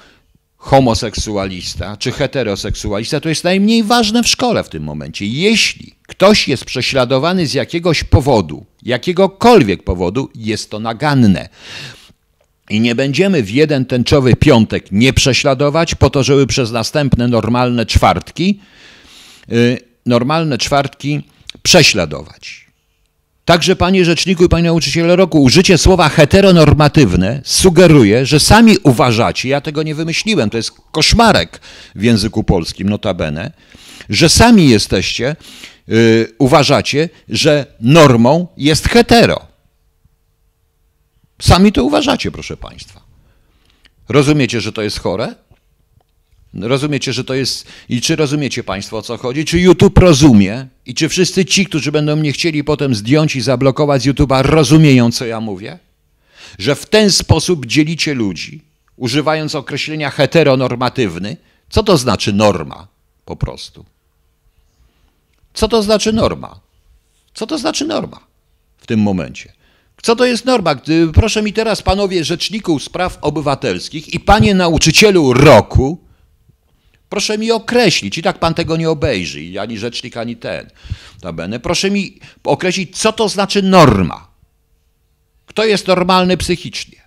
homoseksualista 0.56 1.96
czy 1.96 2.12
heteroseksualista, 2.12 3.20
to 3.20 3.28
jest 3.28 3.44
najmniej 3.44 3.82
ważne 3.82 4.22
w 4.22 4.28
szkole 4.28 4.64
w 4.64 4.68
tym 4.68 4.82
momencie. 4.82 5.26
Jeśli 5.26 5.94
ktoś 6.06 6.48
jest 6.48 6.64
prześladowany 6.64 7.46
z 7.46 7.54
jakiegoś 7.54 8.04
powodu, 8.04 8.66
jakiegokolwiek 8.82 9.82
powodu, 9.82 10.30
jest 10.34 10.70
to 10.70 10.78
naganne. 10.78 11.48
I 12.70 12.80
nie 12.80 12.94
będziemy 12.94 13.42
w 13.42 13.50
jeden 13.50 13.84
tęczowy 13.84 14.36
piątek 14.36 14.92
nie 14.92 15.12
prześladować 15.12 15.94
po 15.94 16.10
to, 16.10 16.22
żeby 16.22 16.46
przez 16.46 16.72
następne 16.72 17.28
normalne 17.28 17.86
czwartki, 17.86 18.60
yy, 19.48 19.78
normalne 20.06 20.58
czwartki 20.58 21.22
prześladować. 21.62 22.65
Także, 23.46 23.76
panie 23.76 24.04
rzeczniku 24.04 24.44
i 24.44 24.48
panie 24.48 24.68
nauczyciele 24.68 25.16
roku, 25.16 25.42
użycie 25.42 25.78
słowa 25.78 26.08
heteronormatywne 26.08 27.40
sugeruje, 27.44 28.26
że 28.26 28.40
sami 28.40 28.76
uważacie, 28.82 29.48
ja 29.48 29.60
tego 29.60 29.82
nie 29.82 29.94
wymyśliłem, 29.94 30.50
to 30.50 30.56
jest 30.56 30.70
koszmarek 30.92 31.60
w 31.94 32.02
języku 32.02 32.44
polskim, 32.44 32.88
notabene, 32.88 33.52
że 34.08 34.28
sami 34.28 34.68
jesteście, 34.68 35.36
yy, 35.88 36.32
uważacie, 36.38 37.08
że 37.28 37.66
normą 37.80 38.46
jest 38.56 38.88
hetero. 38.88 39.46
Sami 41.42 41.72
to 41.72 41.84
uważacie, 41.84 42.30
proszę 42.30 42.56
Państwa. 42.56 43.00
Rozumiecie, 44.08 44.60
że 44.60 44.72
to 44.72 44.82
jest 44.82 44.98
chore? 44.98 45.34
Rozumiecie, 46.60 47.12
że 47.12 47.24
to 47.24 47.34
jest. 47.34 47.66
I 47.88 48.00
czy 48.00 48.16
rozumiecie 48.16 48.64
Państwo 48.64 48.98
o 48.98 49.02
co 49.02 49.16
chodzi? 49.16 49.44
Czy 49.44 49.58
YouTube 49.58 49.98
rozumie? 49.98 50.66
I 50.86 50.94
czy 50.94 51.08
wszyscy 51.08 51.44
ci, 51.44 51.66
którzy 51.66 51.92
będą 51.92 52.16
mnie 52.16 52.32
chcieli 52.32 52.64
potem 52.64 52.94
zdjąć 52.94 53.36
i 53.36 53.40
zablokować 53.40 54.02
z 54.02 54.06
YouTube'a, 54.06 54.42
rozumieją, 54.42 55.12
co 55.12 55.26
ja 55.26 55.40
mówię? 55.40 55.78
Że 56.58 56.74
w 56.74 56.86
ten 56.86 57.10
sposób 57.10 57.66
dzielicie 57.66 58.14
ludzi, 58.14 58.62
używając 58.96 59.54
określenia 59.54 60.10
heteronormatywny. 60.10 61.36
Co 61.70 61.82
to 61.82 61.96
znaczy 61.96 62.32
norma? 62.32 62.88
Po 63.24 63.36
prostu. 63.36 63.84
Co 65.54 65.68
to 65.68 65.82
znaczy 65.82 66.12
norma? 66.12 66.60
Co 67.34 67.46
to 67.46 67.58
znaczy 67.58 67.84
norma 67.84 68.20
w 68.78 68.86
tym 68.86 69.00
momencie? 69.00 69.52
Co 70.02 70.16
to 70.16 70.24
jest 70.24 70.44
norma? 70.44 70.76
Proszę 71.14 71.42
mi 71.42 71.52
teraz, 71.52 71.82
panowie 71.82 72.24
rzeczników 72.24 72.82
spraw 72.82 73.18
obywatelskich 73.20 74.14
i 74.14 74.20
panie 74.20 74.54
nauczycielu 74.54 75.32
roku, 75.32 75.98
proszę 77.08 77.38
mi 77.38 77.50
określić, 77.50 78.18
i 78.18 78.22
tak 78.22 78.38
pan 78.38 78.54
tego 78.54 78.76
nie 78.76 78.90
obejrzy, 78.90 79.60
ani 79.60 79.78
rzecznik, 79.78 80.16
ani 80.16 80.36
ten, 80.36 80.70
tabene, 81.20 81.60
proszę 81.60 81.90
mi 81.90 82.20
określić, 82.44 82.98
co 82.98 83.12
to 83.12 83.28
znaczy 83.28 83.62
norma. 83.62 84.28
Kto 85.46 85.64
jest 85.64 85.86
normalny 85.86 86.36
psychicznie? 86.36 87.06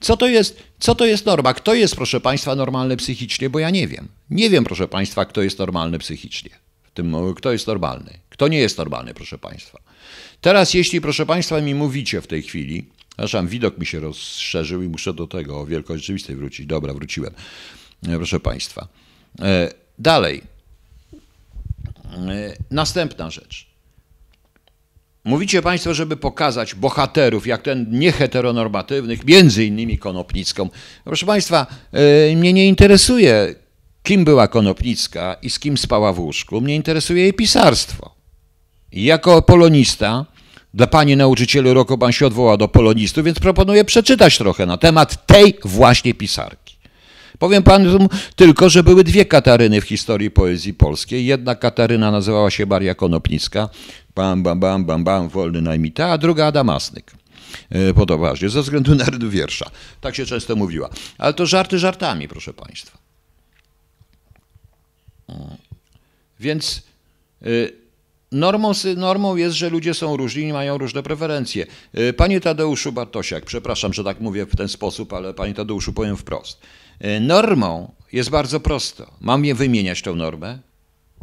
Co 0.00 0.16
to 0.16 0.28
jest, 0.28 0.62
co 0.78 0.94
to 0.94 1.06
jest 1.06 1.26
norma? 1.26 1.54
Kto 1.54 1.74
jest, 1.74 1.96
proszę 1.96 2.20
Państwa, 2.20 2.54
normalny 2.54 2.96
psychicznie? 2.96 3.50
Bo 3.50 3.58
ja 3.58 3.70
nie 3.70 3.88
wiem. 3.88 4.08
Nie 4.30 4.50
wiem, 4.50 4.64
proszę 4.64 4.88
Państwa, 4.88 5.24
kto 5.24 5.42
jest 5.42 5.58
normalny 5.58 5.98
psychicznie. 5.98 6.50
W 6.82 6.90
tym, 6.90 7.16
kto 7.36 7.52
jest 7.52 7.66
normalny. 7.66 8.18
Kto 8.28 8.48
nie 8.48 8.58
jest 8.58 8.78
normalny, 8.78 9.14
proszę 9.14 9.38
Państwa. 9.38 9.78
Teraz, 10.40 10.74
jeśli, 10.74 11.00
proszę 11.00 11.26
Państwa, 11.26 11.60
mi 11.60 11.74
mówicie 11.74 12.20
w 12.20 12.26
tej 12.26 12.42
chwili, 12.42 12.86
zresztą 13.20 13.46
widok 13.46 13.78
mi 13.78 13.86
się 13.86 14.00
rozszerzył 14.00 14.82
i 14.82 14.88
muszę 14.88 15.14
do 15.14 15.26
tego 15.26 15.60
o 15.60 15.66
wielkość 15.66 16.02
rzeczywistej 16.02 16.36
wrócić. 16.36 16.66
Dobra, 16.66 16.94
wróciłem. 16.94 17.34
E, 18.08 18.16
proszę 18.16 18.40
Państwa. 18.40 18.88
E, 19.42 19.72
dalej. 19.98 20.42
E, 22.12 22.56
następna 22.70 23.30
rzecz. 23.30 23.70
Mówicie 25.24 25.62
Państwo, 25.62 25.94
żeby 25.94 26.16
pokazać 26.16 26.74
bohaterów, 26.74 27.46
jak 27.46 27.62
ten 27.62 27.86
nieheteronormatywnych, 27.90 29.24
między 29.24 29.64
innymi 29.64 29.98
Konopnicką. 29.98 30.68
Proszę 31.04 31.26
Państwa, 31.26 31.66
mnie 32.36 32.52
nie 32.52 32.68
interesuje, 32.68 33.54
kim 34.02 34.24
była 34.24 34.48
Konopnicka 34.48 35.36
i 35.42 35.50
z 35.50 35.58
kim 35.58 35.78
spała 35.78 36.12
w 36.12 36.20
łóżku. 36.20 36.60
Mnie 36.60 36.76
interesuje 36.76 37.22
jej 37.22 37.32
pisarstwo. 37.32 38.14
Jako 38.92 39.42
polonista, 39.42 40.26
dla 40.74 40.86
Pani 40.86 41.16
nauczycielu 41.16 41.74
roku 41.74 41.98
Pan 41.98 42.12
się 42.12 42.26
odwoła 42.26 42.56
do 42.56 42.68
polonistów, 42.68 43.24
więc 43.24 43.38
proponuję 43.38 43.84
przeczytać 43.84 44.38
trochę 44.38 44.66
na 44.66 44.76
temat 44.76 45.26
tej 45.26 45.58
właśnie 45.64 46.14
pisarki. 46.14 46.76
Powiem 47.38 47.62
panu 47.62 48.08
tylko, 48.36 48.68
że 48.68 48.82
były 48.82 49.04
dwie 49.04 49.24
Kataryny 49.24 49.80
w 49.80 49.84
historii 49.84 50.30
poezji 50.30 50.74
polskiej. 50.74 51.26
Jedna 51.26 51.54
Kataryna 51.54 52.10
nazywała 52.10 52.50
się 52.50 52.66
Maria 52.66 52.94
Konopnicka, 52.94 53.68
bam, 54.14 54.42
bam, 54.42 54.60
bam, 54.60 54.84
bam, 54.84 55.04
bam, 55.04 55.28
wolny 55.28 55.60
najmita, 55.62 56.06
a 56.06 56.18
druga 56.18 56.46
Adamasnyk. 56.46 57.12
E, 57.70 57.94
Podobacznie, 57.94 58.48
ze 58.48 58.62
względu 58.62 58.94
na 58.94 59.04
rydu 59.04 59.30
wiersza. 59.30 59.70
Tak 60.00 60.16
się 60.16 60.26
często 60.26 60.56
mówiła. 60.56 60.90
Ale 61.18 61.34
to 61.34 61.46
żarty 61.46 61.78
żartami, 61.78 62.28
proszę 62.28 62.52
Państwa. 62.52 62.98
Więc 66.40 66.82
e, 67.42 67.46
normą, 68.32 68.72
normą 68.96 69.36
jest, 69.36 69.56
że 69.56 69.70
ludzie 69.70 69.94
są 69.94 70.16
różni 70.16 70.42
i 70.42 70.52
mają 70.52 70.78
różne 70.78 71.02
preferencje. 71.02 71.66
E, 71.94 72.12
panie 72.12 72.40
Tadeuszu 72.40 72.92
Bartosiak, 72.92 73.44
przepraszam, 73.44 73.92
że 73.92 74.04
tak 74.04 74.20
mówię 74.20 74.46
w 74.46 74.56
ten 74.56 74.68
sposób, 74.68 75.12
ale 75.12 75.34
Panie 75.34 75.54
Tadeuszu 75.54 75.92
powiem 75.92 76.16
wprost. 76.16 76.60
Normą 77.20 77.92
jest 78.12 78.30
bardzo 78.30 78.60
prosto. 78.60 79.10
Mam 79.20 79.44
je 79.44 79.54
wymieniać 79.54 80.02
tę 80.02 80.12
normę? 80.12 80.58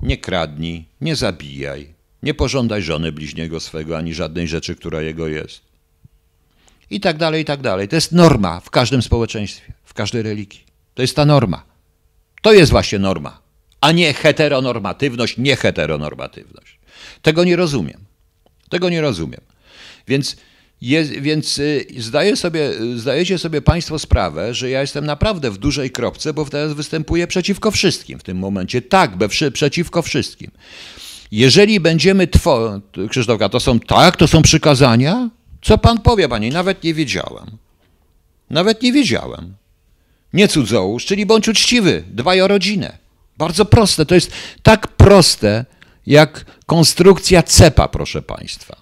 Nie 0.01 0.17
kradnij, 0.17 0.85
nie 1.01 1.15
zabijaj, 1.15 1.93
nie 2.23 2.33
pożądaj 2.33 2.81
żony 2.81 3.11
bliźniego 3.11 3.59
swego, 3.59 3.97
ani 3.97 4.13
żadnej 4.13 4.47
rzeczy, 4.47 4.75
która 4.75 5.01
jego 5.01 5.27
jest. 5.27 5.61
I 6.89 6.99
tak 6.99 7.17
dalej, 7.17 7.41
i 7.41 7.45
tak 7.45 7.61
dalej. 7.61 7.87
To 7.87 7.95
jest 7.95 8.11
norma 8.11 8.59
w 8.59 8.69
każdym 8.69 9.01
społeczeństwie, 9.01 9.73
w 9.83 9.93
każdej 9.93 10.21
religii. 10.21 10.63
To 10.93 11.01
jest 11.01 11.15
ta 11.15 11.25
norma. 11.25 11.63
To 12.41 12.53
jest 12.53 12.71
właśnie 12.71 12.99
norma, 12.99 13.39
a 13.81 13.91
nie 13.91 14.13
heteronormatywność, 14.13 15.37
nie 15.37 15.55
heteronormatywność. 15.55 16.76
Tego 17.21 17.43
nie 17.43 17.55
rozumiem. 17.55 18.05
Tego 18.69 18.89
nie 18.89 19.01
rozumiem. 19.01 19.41
Więc, 20.07 20.35
więc 21.21 21.57
y, 21.57 21.85
zdaję 21.97 22.35
sobie, 22.35 22.71
zdajecie 22.95 23.37
sobie 23.37 23.61
Państwo 23.61 23.99
sprawę, 23.99 24.53
że 24.53 24.69
ja 24.69 24.81
jestem 24.81 25.05
naprawdę 25.05 25.51
w 25.51 25.57
dużej 25.57 25.91
kropce, 25.91 26.33
bo 26.33 26.45
teraz 26.45 26.73
występuję 26.73 27.27
przeciwko 27.27 27.71
wszystkim 27.71 28.19
w 28.19 28.23
tym 28.23 28.37
momencie. 28.37 28.81
Tak, 28.81 29.11
przeciwko 29.53 30.01
wszystkim. 30.01 30.51
Jeżeli 31.31 31.79
będziemy 31.79 32.27
tworzyć, 32.27 32.83
Krzysztofka, 33.09 33.49
to 33.49 33.59
są 33.59 33.79
tak, 33.79 34.15
to 34.15 34.27
są 34.27 34.41
przykazania? 34.41 35.29
Co 35.61 35.77
pan 35.77 36.01
powie, 36.01 36.29
pani? 36.29 36.49
Nawet 36.49 36.83
nie 36.83 36.93
wiedziałem. 36.93 37.57
Nawet 38.49 38.81
nie 38.81 38.93
wiedziałem. 38.93 39.55
Nie 40.33 40.47
cudzołóż, 40.47 41.05
czyli 41.05 41.25
bądź 41.25 41.47
uczciwy, 41.47 42.03
dbaj 42.07 42.41
o 42.41 42.47
rodzinę. 42.47 42.97
Bardzo 43.37 43.65
proste, 43.65 44.05
to 44.05 44.15
jest 44.15 44.31
tak 44.63 44.87
proste 44.87 45.65
jak 46.07 46.45
konstrukcja 46.65 47.43
cepa, 47.43 47.87
proszę 47.87 48.21
państwa. 48.21 48.75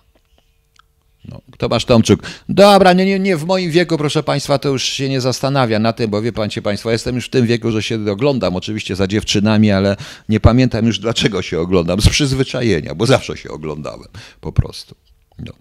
No, 1.27 1.41
Tomasz 1.57 1.85
Tomczuk. 1.85 2.23
Dobra, 2.49 2.93
nie, 2.93 3.05
nie, 3.05 3.19
nie, 3.19 3.37
w 3.37 3.45
moim 3.45 3.71
wieku, 3.71 3.97
proszę 3.97 4.23
Państwa, 4.23 4.59
to 4.59 4.69
już 4.69 4.83
się 4.83 5.09
nie 5.09 5.21
zastanawia 5.21 5.79
na 5.79 5.93
tym, 5.93 6.09
bo 6.09 6.21
wie 6.21 6.31
Pan, 6.31 6.49
Państwo, 6.63 6.91
jestem 6.91 7.15
już 7.15 7.25
w 7.25 7.29
tym 7.29 7.45
wieku, 7.45 7.71
że 7.71 7.83
się 7.83 8.11
oglądam 8.11 8.55
oczywiście 8.55 8.95
za 8.95 9.07
dziewczynami, 9.07 9.71
ale 9.71 9.97
nie 10.29 10.39
pamiętam 10.39 10.85
już 10.85 10.99
dlaczego 10.99 11.41
się 11.41 11.59
oglądam, 11.59 12.01
z 12.01 12.09
przyzwyczajenia, 12.09 12.95
bo 12.95 13.05
zawsze 13.05 13.37
się 13.37 13.49
oglądałem 13.49 14.09
po 14.41 14.51
prostu. 14.51 14.95
No, 15.39 15.53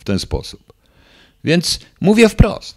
w 0.00 0.04
ten 0.04 0.18
sposób. 0.18 0.72
Więc 1.44 1.80
mówię 2.00 2.28
wprost. 2.28 2.76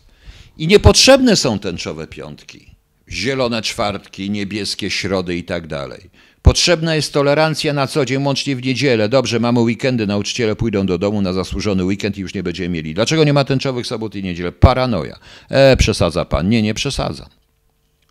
I 0.58 0.68
niepotrzebne 0.68 1.36
są 1.36 1.60
tęczowe 1.60 2.08
piątki, 2.08 2.76
zielone 3.10 3.62
czwartki, 3.62 4.30
niebieskie 4.30 4.92
środy 4.92 5.38
i 5.38 5.44
tak 5.44 5.68
dalej. 5.68 6.10
Potrzebna 6.42 6.96
jest 6.96 7.14
tolerancja 7.14 7.74
na 7.74 7.88
co 7.88 8.06
dzień, 8.06 8.24
łącznie 8.24 8.56
w 8.56 8.64
niedzielę. 8.64 9.10
Dobrze, 9.10 9.40
mamy 9.40 9.60
weekendy, 9.60 10.08
nauczyciele 10.08 10.56
pójdą 10.56 10.86
do 10.86 10.98
domu 10.98 11.22
na 11.22 11.34
zasłużony 11.34 11.84
weekend 11.84 12.18
i 12.18 12.22
już 12.22 12.34
nie 12.34 12.44
będziemy 12.44 12.70
mieli. 12.70 12.94
Dlaczego 12.94 13.24
nie 13.24 13.34
ma 13.34 13.44
tęczowych 13.44 13.88
sobot 13.88 14.16
i 14.16 14.24
niedziel? 14.24 14.54
Paranoja. 14.54 15.20
E, 15.50 15.78
przesadza 15.78 16.26
pan. 16.26 16.50
Nie, 16.50 16.62
nie 16.62 16.74
przesadzam. 16.74 17.30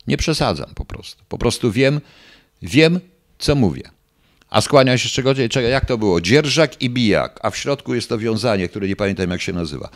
Nie 0.06 0.16
przesadzam 0.16 0.74
po 0.74 0.84
prostu. 0.84 1.24
Po 1.28 1.38
prostu 1.38 1.72
wiem, 1.72 2.00
wiem, 2.62 3.00
co 3.38 3.54
mówię. 3.54 3.82
A 4.50 4.60
skłania 4.60 4.98
się 4.98 5.08
z 5.08 5.12
czego, 5.12 5.34
czego, 5.34 5.68
jak 5.68 5.86
to 5.86 5.98
było? 5.98 6.20
Dzierżak 6.20 6.82
i 6.82 6.90
bijak, 6.90 7.40
a 7.42 7.50
w 7.50 7.56
środku 7.56 7.94
jest 7.94 8.08
to 8.08 8.18
wiązanie, 8.18 8.68
które 8.68 8.88
nie 8.88 8.96
pamiętam 8.96 9.30
jak 9.30 9.42
się 9.42 9.52
nazywa. 9.52 9.88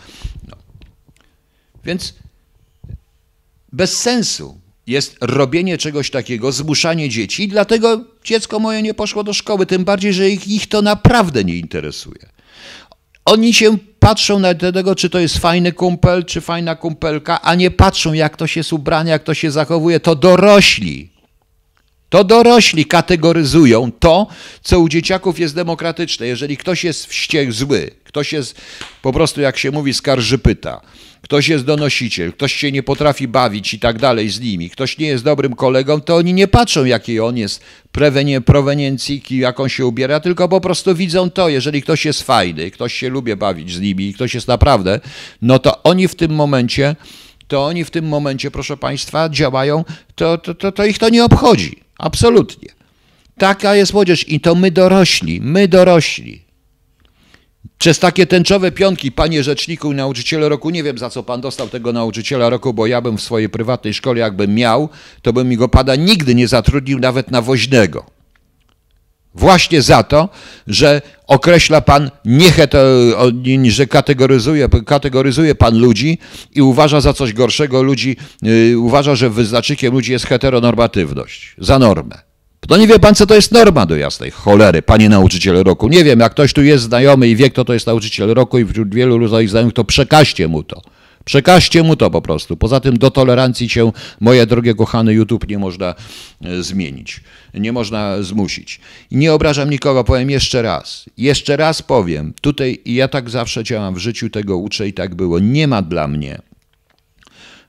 No. 0.49 0.57
Więc 1.85 2.15
bez 3.73 4.01
sensu 4.01 4.61
jest 4.87 5.17
robienie 5.21 5.79
czegoś 5.79 6.11
takiego, 6.11 6.53
zmuszanie 6.53 7.09
dzieci, 7.09 7.49
dlatego 7.49 8.05
dziecko 8.25 8.59
moje 8.59 8.83
nie 8.83 8.95
poszło 8.95 9.25
do 9.25 9.33
szkoły, 9.33 9.67
tym 9.67 9.85
bardziej, 9.85 10.13
że 10.13 10.31
ich, 10.31 10.49
ich 10.49 10.69
to 10.69 10.83
naprawdę 10.83 11.45
nie 11.45 11.57
interesuje. 11.57 12.33
Oni 13.25 13.55
się 13.55 13.79
patrzą 13.99 14.39
na 14.39 14.55
tego, 14.55 14.95
czy 14.95 15.11
to 15.11 15.19
jest 15.19 15.39
fajny 15.39 15.73
kumpel, 15.73 16.25
czy 16.25 16.41
fajna 16.41 16.75
kumpelka, 16.75 17.43
a 17.43 17.55
nie 17.55 17.71
patrzą, 17.71 18.13
jak 18.13 18.37
to 18.37 18.47
się 18.47 18.61
ubrane, 18.73 19.11
jak 19.11 19.23
to 19.23 19.35
się 19.35 19.51
zachowuje. 19.51 20.01
To 20.01 20.15
dorośli. 20.15 21.12
To 22.13 22.25
dorośli 22.25 22.85
kategoryzują 22.85 23.93
to, 23.99 24.27
co 24.63 24.81
u 24.81 24.89
dzieciaków 24.89 25.39
jest 25.39 25.55
demokratyczne. 25.55 26.27
Jeżeli 26.27 26.57
ktoś 26.57 26.85
jest 26.85 27.07
wściekł, 27.07 27.53
zły, 27.53 27.91
ktoś 28.05 28.33
jest 28.33 28.61
po 29.03 29.13
prostu, 29.13 29.41
jak 29.41 29.59
się 29.59 29.71
mówi, 29.71 29.95
skarżypyta, 29.95 30.81
ktoś 31.23 31.49
jest 31.49 31.65
donosiciel, 31.65 32.33
ktoś 32.33 32.53
się 32.53 32.73
nie 32.73 32.83
potrafi 32.83 33.29
bawić 33.29 33.75
i 33.75 33.79
tak 33.79 33.99
dalej 33.99 34.31
z 34.31 34.41
nimi, 34.41 34.71
ktoś 34.71 34.99
nie 34.99 35.07
jest 35.07 35.25
dobrym 35.25 35.55
kolegą, 35.55 36.01
to 36.01 36.17
oni 36.17 36.35
nie 36.35 36.49
patrzą, 36.49 36.85
jakiej 36.85 37.21
on 37.21 37.37
jest 37.37 37.63
proweniencji, 38.45 39.23
jak 39.31 39.61
on 39.61 39.69
się 39.69 39.87
ubiera, 39.87 40.21
tylko 40.21 40.49
po 40.49 40.61
prostu 40.61 40.95
widzą 40.95 41.31
to, 41.31 41.49
jeżeli 41.49 41.83
ktoś 41.83 42.05
jest 42.05 42.23
fajny, 42.23 42.71
ktoś 42.71 42.95
się 42.95 43.09
lubi 43.09 43.37
bawić 43.37 43.73
z 43.73 43.81
nimi 43.81 44.15
ktoś 44.15 44.35
jest 44.35 44.49
naprawdę, 44.49 45.01
no 45.43 45.59
to 45.59 45.83
oni 45.83 46.09
w 46.09 46.15
tym 46.15 46.35
momencie, 46.35 46.97
to 47.49 47.65
oni 47.65 47.85
w 47.85 47.91
tym 47.91 48.09
momencie, 48.09 48.51
proszę 48.51 48.77
Państwa, 48.77 49.29
działają, 49.29 49.85
to, 50.15 50.39
to, 50.39 50.55
to, 50.55 50.73
to 50.73 50.85
ich 50.85 50.99
to 50.99 51.09
nie 51.09 51.25
obchodzi. 51.25 51.83
Absolutnie. 52.03 52.69
Taka 53.39 53.75
jest 53.77 53.93
młodzież 53.93 54.29
i 54.29 54.41
to 54.41 54.55
my 54.55 54.71
dorośli, 54.71 55.41
my 55.41 55.69
dorośli. 55.69 56.43
Przez 57.79 57.99
takie 57.99 58.27
tęczowe 58.27 58.73
pionki, 58.73 59.13
panie 59.13 59.43
rzeczniku 59.43 59.93
i 59.93 59.95
nauczyciele 59.95 60.49
roku, 60.49 60.71
nie 60.71 60.83
wiem 60.83 60.99
za 60.99 61.11
co 61.11 61.23
pan 61.23 61.41
dostał 61.41 61.69
tego 61.69 61.93
nauczyciela 61.93 62.51
roku, 62.51 62.75
bo 62.75 62.87
ja 62.87 63.01
bym 63.01 63.19
w 63.19 63.23
swojej 63.23 63.49
prywatnej 63.49 63.95
szkole, 63.95 64.21
jakbym 64.21 64.55
miał, 64.55 64.89
to 65.23 65.33
bym 65.33 65.49
mi 65.49 65.57
go 65.57 65.69
pada 65.69 65.97
nigdy 65.97 66.35
nie 66.35 66.49
zatrudnił 66.49 66.99
nawet 66.99 67.31
na 67.31 67.43
woźnego. 67.43 68.07
Właśnie 69.35 69.83
za 69.83 70.03
to, 70.03 70.29
że 70.67 71.03
określa 71.27 71.81
pan 71.81 72.11
nie 72.25 72.53
że 73.71 73.87
kategoryzuje, 73.87 74.69
kategoryzuje 74.87 75.55
pan 75.55 75.79
ludzi 75.79 76.19
i 76.55 76.63
uważa 76.63 77.01
za 77.01 77.13
coś 77.13 77.33
gorszego 77.33 77.83
ludzi, 77.83 78.17
yy, 78.43 78.79
uważa, 78.79 79.15
że 79.15 79.31
wyznacznikiem 79.31 79.95
ludzi 79.95 80.13
jest 80.13 80.27
heteronormatywność, 80.27 81.55
za 81.59 81.79
normę. 81.79 82.19
No 82.69 82.77
nie 82.77 82.87
wie 82.87 82.99
pan, 82.99 83.15
co 83.15 83.27
to 83.27 83.35
jest 83.35 83.53
norma 83.53 83.87
do 83.87 83.97
jasnej 83.97 84.31
cholery, 84.31 84.83
panie 84.83 85.09
nauczyciel 85.09 85.63
roku. 85.63 85.89
Nie 85.89 86.05
wiem, 86.05 86.21
jak 86.21 86.33
ktoś 86.33 86.53
tu 86.53 86.63
jest 86.63 86.85
znajomy 86.85 87.29
i 87.29 87.37
wie, 87.37 87.51
kto 87.51 87.65
to 87.65 87.73
jest 87.73 87.87
nauczyciel 87.87 88.35
roku 88.35 88.59
i 88.59 88.65
wśród 88.65 88.95
wielu 88.95 89.19
ludzi 89.19 89.49
znajomych, 89.49 89.75
to 89.75 89.85
przekażcie 89.85 90.49
mu 90.49 90.63
to. 90.63 90.83
Przekażcie 91.25 91.83
mu 91.83 91.97
to 91.97 92.11
po 92.11 92.23
prostu. 92.23 92.57
Poza 92.57 92.81
tym 92.81 92.99
do 92.99 93.11
tolerancji 93.11 93.69
się, 93.69 93.93
moje 94.21 94.47
drogie 94.47 94.75
kochane 94.75 95.13
YouTube, 95.13 95.49
nie 95.49 95.59
można 95.59 95.95
e, 96.45 96.63
zmienić. 96.63 97.21
Nie 97.55 97.73
można 97.73 98.23
zmusić. 98.23 98.81
Nie 99.11 99.33
obrażam 99.33 99.71
nikogo, 99.71 100.05
powiem 100.05 100.31
jeszcze 100.31 100.63
raz. 100.63 101.05
Jeszcze 101.19 101.57
raz 101.57 101.83
powiem. 101.83 102.35
Tutaj 102.41 102.81
ja 102.87 103.09
tak 103.09 103.31
zawsze 103.31 103.65
działam 103.65 103.95
w 103.95 103.99
życiu, 103.99 104.31
tego 104.31 104.57
uczę 104.57 104.89
i 104.89 104.93
tak 104.93 105.15
było. 105.15 105.39
Nie 105.39 105.69
ma 105.69 105.83
dla 105.83 106.09
mnie 106.09 106.39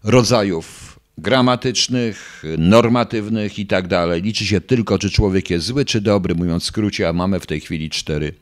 rodzajów 0.03 0.99
gramatycznych, 1.17 2.43
normatywnych 2.57 3.59
i 3.59 3.65
tak 3.65 3.87
dalej. 3.87 4.21
Liczy 4.21 4.45
się 4.45 4.61
tylko, 4.61 4.99
czy 4.99 5.09
człowiek 5.09 5.49
jest 5.49 5.65
zły, 5.65 5.85
czy 5.85 6.01
dobry, 6.01 6.35
mówiąc 6.35 6.63
w 6.63 6.65
skrócie, 6.65 7.09
a 7.09 7.13
mamy 7.13 7.39
w 7.39 7.45
tej 7.45 7.59
chwili 7.59 7.89
cztery. 7.89 8.33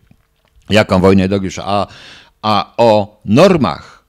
Jaką 0.69 0.99
wojnę 0.99 1.29
dogisz? 1.29 1.59
A, 1.59 1.87
a 2.41 2.73
o 2.77 3.21
normach 3.25 4.00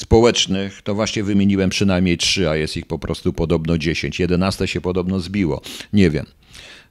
społecznych, 0.00 0.82
to 0.82 0.94
właśnie 0.94 1.22
wymieniłem 1.24 1.70
przynajmniej 1.70 2.18
trzy, 2.18 2.48
a 2.48 2.56
jest 2.56 2.76
ich 2.76 2.86
po 2.86 2.98
prostu 2.98 3.32
podobno 3.32 3.78
dziesięć. 3.78 4.20
Jedenaste 4.20 4.68
się 4.68 4.80
podobno 4.80 5.20
zbiło. 5.20 5.62
Nie 5.92 6.10
wiem. 6.10 6.26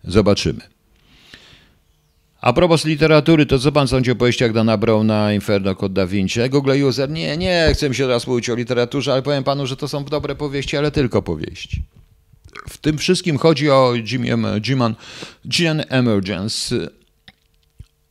Zobaczymy. 0.03 0.59
A 2.41 2.53
propos 2.53 2.85
literatury, 2.85 3.45
to 3.45 3.59
co 3.59 3.71
pan 3.71 3.87
sądzi 3.87 4.11
o 4.11 4.15
powieściach 4.15 4.53
Dana 4.53 4.77
Browna, 4.77 5.33
Inferno 5.33 5.75
Kod 5.75 5.93
Da 5.93 6.07
Vinci? 6.07 6.49
Google 6.49 6.83
User? 6.83 7.09
Nie, 7.09 7.37
nie 7.37 7.69
chcę 7.73 7.93
się 7.93 8.03
teraz 8.03 8.27
mówić 8.27 8.49
o 8.49 8.55
literaturze, 8.55 9.13
ale 9.13 9.21
powiem 9.21 9.43
panu, 9.43 9.67
że 9.67 9.77
to 9.77 9.87
są 9.87 10.05
dobre 10.05 10.35
powieści, 10.35 10.77
ale 10.77 10.91
tylko 10.91 11.21
powieści. 11.21 11.83
W 12.69 12.77
tym 12.77 12.97
wszystkim 12.97 13.37
chodzi 13.37 13.69
o 13.69 13.93
Jimmy, 14.11 14.61
Jimmy, 14.67 14.95
Gian 15.47 15.83
Emergence, 15.89 16.75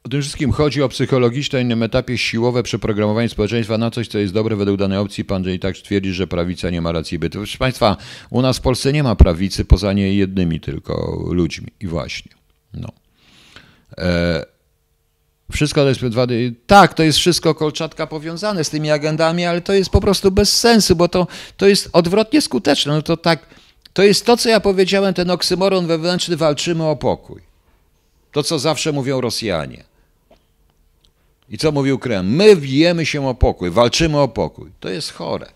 o 0.09 0.11
tym 0.11 0.23
wszystkim 0.23 0.53
chodzi 0.53 0.83
o 0.83 0.88
psychologiczne 0.88 1.62
innym 1.62 1.83
etapie 1.83 2.18
siłowe 2.18 2.62
przeprogramowanie 2.62 3.29
społeczeństwa 3.29 3.79
na 3.79 3.90
coś, 3.90 4.09
co 4.09 4.18
jest 4.18 4.35
dobre 4.35 4.57
według 4.57 4.79
danej 4.79 4.99
opcji. 4.99 5.25
Pan 5.25 5.51
i 5.51 5.59
tak 5.59 5.77
twierdzi, 5.77 6.12
że 6.12 6.27
prawica 6.27 6.71
nie 6.71 6.81
ma 6.81 6.92
racji 6.92 7.18
bytu. 7.18 7.38
Proszę 7.38 7.59
Państwa, 7.59 7.97
u 8.31 8.42
nas 8.42 8.59
w 8.59 8.61
Polsce 8.61 8.92
nie 8.92 9.03
ma 9.03 9.16
prawicy 9.16 9.64
poza 9.64 9.92
nie 9.92 10.14
jednymi 10.14 10.61
tylko 10.61 11.25
ludźmi. 11.31 11.68
I 11.81 11.87
właśnie. 11.87 12.33
No. 12.75 12.88
E, 13.99 14.44
wszystko 15.53 15.81
to 15.81 15.88
jest. 15.88 16.01
Tak, 16.66 16.94
to 16.94 17.03
jest 17.03 17.18
wszystko 17.18 17.55
kolczatka 17.55 18.07
powiązane 18.07 18.64
z 18.64 18.71
tymi 18.71 18.90
agendami, 18.90 19.44
ale 19.44 19.61
to 19.61 19.73
jest 19.73 19.90
po 19.90 20.01
prostu 20.01 20.31
bez 20.31 20.59
sensu, 20.59 20.97
bo 20.97 21.09
to, 21.09 21.27
to 21.57 21.68
jest 21.68 21.88
odwrotnie 21.92 22.40
skuteczne. 22.40 22.92
No 22.92 23.03
to 23.03 23.16
tak, 23.16 23.47
to 23.92 24.03
jest 24.03 24.27
to, 24.27 24.37
co 24.37 24.49
ja 24.49 24.61
powiedziałem, 24.61 25.14
ten 25.14 25.31
oksymoron 25.31 25.87
wewnętrzny, 25.87 26.37
walczymy 26.37 26.85
o 26.85 26.97
pokój. 26.97 27.42
To, 28.33 28.42
co 28.42 28.59
zawsze 28.59 28.92
mówią 28.92 29.21
Rosjanie. 29.21 29.88
I 31.50 31.58
co 31.58 31.72
mówił 31.72 31.98
Kreml? 31.98 32.28
My 32.28 32.56
wijemy 32.56 33.06
się 33.06 33.28
o 33.28 33.34
pokój, 33.34 33.70
walczymy 33.70 34.18
o 34.18 34.28
pokój. 34.28 34.70
To 34.80 34.88
jest 34.88 35.12
chore. 35.12 35.46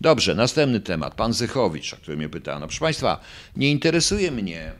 Dobrze, 0.00 0.34
następny 0.34 0.80
temat. 0.80 1.14
Pan 1.14 1.32
Zychowicz, 1.32 1.94
o 1.94 1.96
który 1.96 2.16
mnie 2.16 2.28
pytano. 2.28 2.66
Proszę 2.66 2.80
Państwa, 2.80 3.20
nie 3.56 3.70
interesuje 3.70 4.30
mnie 4.30 4.72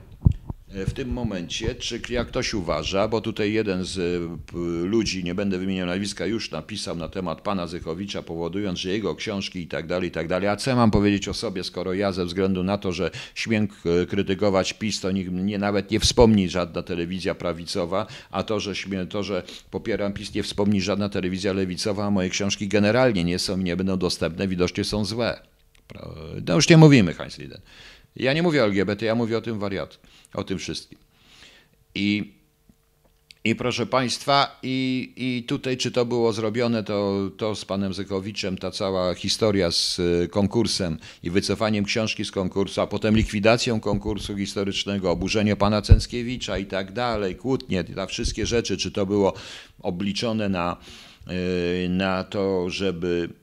w 0.74 0.92
tym 0.92 1.08
momencie, 1.08 1.74
czy 1.74 2.00
jak 2.08 2.28
ktoś 2.28 2.54
uważa, 2.54 3.08
bo 3.08 3.20
tutaj 3.20 3.52
jeden 3.52 3.84
z 3.84 3.98
e, 3.98 4.58
ludzi, 4.86 5.24
nie 5.24 5.34
będę 5.34 5.58
wymieniał 5.58 5.86
nazwiska, 5.86 6.26
już 6.26 6.50
napisał 6.50 6.96
na 6.96 7.08
temat 7.08 7.40
pana 7.40 7.66
Zychowicza, 7.66 8.22
powodując, 8.22 8.78
że 8.78 8.90
jego 8.90 9.14
książki 9.14 9.58
i 9.58 9.66
tak 9.66 9.86
dalej, 9.86 10.08
i 10.08 10.12
tak 10.12 10.28
dalej. 10.28 10.48
A 10.48 10.56
co 10.56 10.76
mam 10.76 10.90
powiedzieć 10.90 11.28
o 11.28 11.34
sobie, 11.34 11.64
skoro 11.64 11.94
ja 11.94 12.12
ze 12.12 12.24
względu 12.24 12.62
na 12.64 12.78
to, 12.78 12.92
że 12.92 13.10
śmiem 13.34 13.68
krytykować 14.08 14.72
PiS, 14.72 15.00
to 15.00 15.10
nikt 15.10 15.30
nawet 15.58 15.90
nie 15.90 16.00
wspomni 16.00 16.48
żadna 16.48 16.82
telewizja 16.82 17.34
prawicowa, 17.34 18.06
a 18.30 18.42
to, 18.42 18.60
że 18.60 18.76
śmiem, 18.76 19.06
to, 19.06 19.22
że 19.22 19.42
popieram 19.70 20.12
PiS, 20.12 20.34
nie 20.34 20.42
wspomni 20.42 20.80
żadna 20.80 21.08
telewizja 21.08 21.52
lewicowa, 21.52 22.06
a 22.06 22.10
moje 22.10 22.30
książki 22.30 22.68
generalnie 22.68 23.24
nie 23.24 23.38
są 23.38 23.60
i 23.60 23.64
nie 23.64 23.76
będą 23.76 23.96
dostępne, 23.96 24.48
widocznie 24.48 24.84
są 24.84 25.04
złe. 25.04 25.40
No 26.46 26.54
już 26.54 26.68
nie 26.68 26.76
mówimy, 26.76 27.14
Heinz 27.14 27.38
Lieden. 27.38 27.60
Ja 28.16 28.32
nie 28.32 28.42
mówię 28.42 28.62
o 28.62 28.64
LGBT, 28.64 29.06
ja 29.06 29.14
mówię 29.14 29.38
o 29.38 29.40
tym 29.40 29.58
wariat, 29.58 29.98
o 30.34 30.44
tym 30.44 30.58
wszystkim. 30.58 30.98
I, 31.94 32.32
i 33.44 33.54
proszę 33.54 33.86
Państwa, 33.86 34.60
i, 34.62 35.12
i 35.16 35.44
tutaj 35.44 35.76
czy 35.76 35.90
to 35.90 36.04
było 36.04 36.32
zrobione, 36.32 36.84
to, 36.84 37.30
to 37.36 37.54
z 37.54 37.64
panem 37.64 37.94
Zykowiczem, 37.94 38.58
ta 38.58 38.70
cała 38.70 39.14
historia 39.14 39.70
z 39.70 39.98
y, 39.98 40.28
konkursem 40.30 40.98
i 41.22 41.30
wycofaniem 41.30 41.84
książki 41.84 42.24
z 42.24 42.30
konkursu, 42.30 42.80
a 42.80 42.86
potem 42.86 43.16
likwidacją 43.16 43.80
konkursu 43.80 44.36
historycznego, 44.36 45.10
oburzenie 45.10 45.56
pana 45.56 45.82
Cęckiewicza 45.82 46.58
i 46.58 46.66
tak 46.66 46.92
dalej, 46.92 47.36
kłótnie, 47.36 47.84
te 47.84 48.06
wszystkie 48.06 48.46
rzeczy, 48.46 48.76
czy 48.76 48.90
to 48.90 49.06
było 49.06 49.32
obliczone 49.82 50.48
na, 50.48 50.76
y, 51.84 51.88
na 51.88 52.24
to, 52.24 52.70
żeby 52.70 53.41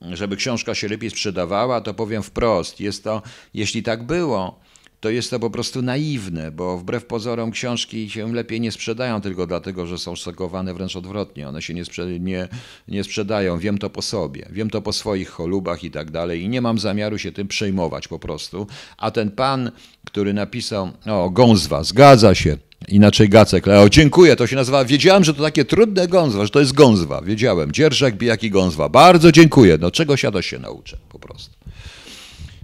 żeby 0.00 0.36
książka 0.36 0.74
się 0.74 0.88
lepiej 0.88 1.10
sprzedawała, 1.10 1.80
to 1.80 1.94
powiem 1.94 2.22
wprost, 2.22 2.80
jest 2.80 3.04
to, 3.04 3.22
jeśli 3.54 3.82
tak 3.82 4.02
było, 4.02 4.60
to 5.00 5.10
jest 5.10 5.30
to 5.30 5.40
po 5.40 5.50
prostu 5.50 5.82
naiwne, 5.82 6.50
bo 6.50 6.78
wbrew 6.78 7.06
pozorom 7.06 7.50
książki 7.50 8.10
się 8.10 8.34
lepiej 8.34 8.60
nie 8.60 8.72
sprzedają 8.72 9.20
tylko 9.20 9.46
dlatego, 9.46 9.86
że 9.86 9.98
są 9.98 10.16
szykowane 10.16 10.74
wręcz 10.74 10.96
odwrotnie. 10.96 11.48
One 11.48 11.62
się 11.62 11.74
nie, 11.74 11.84
sprze 11.84 12.06
nie, 12.20 12.48
nie 12.88 13.04
sprzedają. 13.04 13.58
Wiem 13.58 13.78
to 13.78 13.90
po 13.90 14.02
sobie, 14.02 14.48
wiem 14.50 14.70
to 14.70 14.82
po 14.82 14.92
swoich 14.92 15.28
cholubach 15.28 15.84
i 15.84 15.90
tak 15.90 16.10
dalej 16.10 16.42
i 16.42 16.48
nie 16.48 16.60
mam 16.60 16.78
zamiaru 16.78 17.18
się 17.18 17.32
tym 17.32 17.48
przejmować 17.48 18.08
po 18.08 18.18
prostu. 18.18 18.66
A 18.96 19.10
ten 19.10 19.30
pan, 19.30 19.70
który 20.04 20.34
napisał, 20.34 20.90
o, 21.06 21.30
Gązwa, 21.30 21.84
zgadza 21.84 22.34
się, 22.34 22.56
Inaczej 22.88 23.28
Gacek. 23.28 23.68
O, 23.68 23.88
dziękuję, 23.88 24.36
to 24.36 24.46
się 24.46 24.56
nazywa. 24.56 24.84
Wiedziałem, 24.84 25.24
że 25.24 25.34
to 25.34 25.42
takie 25.42 25.64
trudne 25.64 26.08
gązwa, 26.08 26.44
że 26.44 26.50
to 26.50 26.60
jest 26.60 26.72
gązwa. 26.72 27.22
Wiedziałem. 27.22 27.72
Dzierżak, 27.72 28.16
bijaki, 28.16 28.50
gązwa. 28.50 28.88
Bardzo 28.88 29.32
dziękuję. 29.32 29.78
No 29.80 29.90
czegoś 29.90 30.22
ja 30.22 30.32
to 30.32 30.42
się 30.42 30.58
nauczę 30.58 30.98
po 31.08 31.18
prostu. 31.18 31.55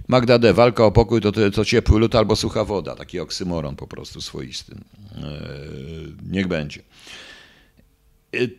Magda 0.07 0.39
D. 0.39 0.53
Walka 0.53 0.85
o 0.85 0.91
pokój 0.91 1.21
to, 1.21 1.31
to 1.51 1.65
ciepły 1.65 1.99
lód 1.99 2.15
albo 2.15 2.35
sucha 2.35 2.63
woda. 2.65 2.95
Taki 2.95 3.19
oksymoron 3.19 3.75
po 3.75 3.87
prostu 3.87 4.21
swoisty. 4.21 4.75
Eee, 4.75 5.23
niech 6.31 6.47
będzie. 6.47 6.81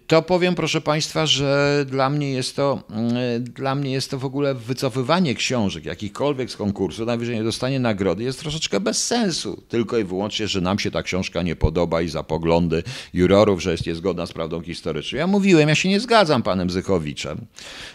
To 0.06 0.22
powiem, 0.22 0.54
proszę 0.54 0.80
Państwa, 0.80 1.26
że 1.26 1.84
dla 1.88 2.10
mnie 2.10 2.32
jest 2.32 2.56
to, 2.56 2.82
mm, 2.90 3.44
dla 3.44 3.74
mnie 3.74 3.92
jest 3.92 4.10
to 4.10 4.18
w 4.18 4.24
ogóle 4.24 4.54
wycofywanie 4.54 5.34
książek, 5.34 5.84
jakichkolwiek 5.84 6.50
z 6.50 6.56
konkursu, 6.56 7.04
najwyżej 7.04 7.36
nie 7.36 7.44
dostanie 7.44 7.80
nagrody, 7.80 8.24
jest 8.24 8.40
troszeczkę 8.40 8.80
bez 8.80 9.06
sensu. 9.06 9.62
Tylko 9.68 9.98
i 9.98 10.04
wyłącznie, 10.04 10.48
że 10.48 10.60
nam 10.60 10.78
się 10.78 10.90
ta 10.90 11.02
książka 11.02 11.42
nie 11.42 11.56
podoba 11.56 12.02
i 12.02 12.08
za 12.08 12.22
poglądy 12.22 12.82
jurorów, 13.14 13.62
że 13.62 13.70
jest 13.70 13.86
niezgodna 13.86 14.26
z 14.26 14.32
prawdą 14.32 14.62
historyczną. 14.62 15.18
Ja 15.18 15.26
mówiłem, 15.26 15.68
ja 15.68 15.74
się 15.74 15.88
nie 15.88 16.00
zgadzam 16.00 16.42
panem 16.42 16.70
Zychowiczem, 16.70 17.46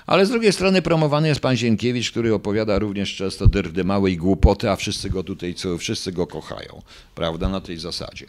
ale 0.07 0.25
z 0.25 0.29
drugiej 0.29 0.53
strony 0.53 0.81
promowany 0.81 1.27
jest 1.27 1.41
pan 1.41 1.55
Zienkiewicz, 1.55 2.11
który 2.11 2.33
opowiada 2.33 2.79
również 2.79 3.15
często 3.15 3.47
dyrdy 3.47 3.83
małej 3.83 4.17
głupoty, 4.17 4.69
a 4.69 4.75
wszyscy 4.75 5.09
go 5.09 5.23
tutaj, 5.23 5.55
wszyscy 5.79 6.11
go 6.11 6.27
kochają, 6.27 6.81
prawda, 7.15 7.49
na 7.49 7.61
tej 7.61 7.77
zasadzie. 7.77 8.25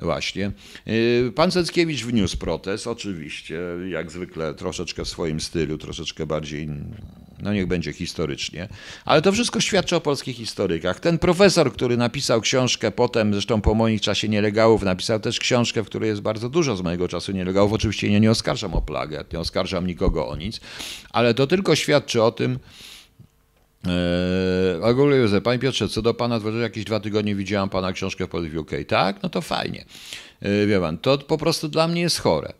Właśnie. 0.00 0.52
Y, 0.88 1.32
pan 1.34 1.50
Ceckiewicz 1.50 2.04
wniósł 2.04 2.38
protest, 2.38 2.86
oczywiście, 2.86 3.60
jak 3.88 4.10
zwykle 4.10 4.54
troszeczkę 4.54 5.04
w 5.04 5.08
swoim 5.08 5.40
stylu, 5.40 5.78
troszeczkę 5.78 6.26
bardziej, 6.26 6.68
no 7.42 7.52
niech 7.52 7.66
będzie 7.66 7.92
historycznie, 7.92 8.68
ale 9.04 9.22
to 9.22 9.32
wszystko 9.32 9.60
świadczy 9.60 9.96
o 9.96 10.00
polskich 10.00 10.36
historykach. 10.36 11.00
Ten 11.00 11.18
profesor, 11.18 11.72
który 11.72 11.96
napisał 11.96 12.40
książkę 12.40 12.90
potem, 12.90 13.32
zresztą 13.32 13.60
po 13.60 13.74
moim 13.74 13.98
czasie 13.98 14.28
nielegałów, 14.28 14.82
napisał 14.82 15.20
też 15.20 15.38
książkę, 15.38 15.82
w 15.82 15.86
której 15.86 16.08
jest 16.08 16.20
bardzo 16.20 16.48
dużo 16.48 16.76
z 16.76 16.82
mojego 16.82 17.08
czasu 17.08 17.32
nielegałów. 17.32 17.72
Oczywiście 17.72 18.10
nie, 18.10 18.20
nie 18.20 18.30
oskarżam 18.30 18.74
o 18.74 18.82
plagę, 18.82 19.24
nie 19.32 19.40
oskarżam 19.40 19.86
nikogo 19.86 20.28
o 20.28 20.36
nic, 20.36 20.60
ale 21.10 21.34
to 21.34 21.46
tylko 21.46 21.76
świadczy 21.76 22.22
o 22.22 22.32
tym, 22.32 22.58
Eee, 23.86 24.82
ogólnie 24.82 25.16
Józef, 25.16 25.42
Panie 25.42 25.58
Piotrze, 25.58 25.88
co 25.88 26.02
do 26.02 26.14
Pana, 26.14 26.40
jakieś 26.62 26.84
dwa 26.84 27.00
tygodnie 27.00 27.34
widziałam 27.34 27.68
Pana 27.68 27.92
książkę 27.92 28.26
w 28.26 28.28
Polish 28.28 28.54
UK. 28.54 28.70
Tak? 28.88 29.22
No 29.22 29.28
to 29.28 29.40
fajnie. 29.40 29.84
Eee, 30.42 30.66
wie 30.66 30.80
Pan, 30.80 30.98
to 30.98 31.18
po 31.18 31.38
prostu 31.38 31.68
dla 31.68 31.88
mnie 31.88 32.00
jest 32.00 32.18
chore. 32.18 32.52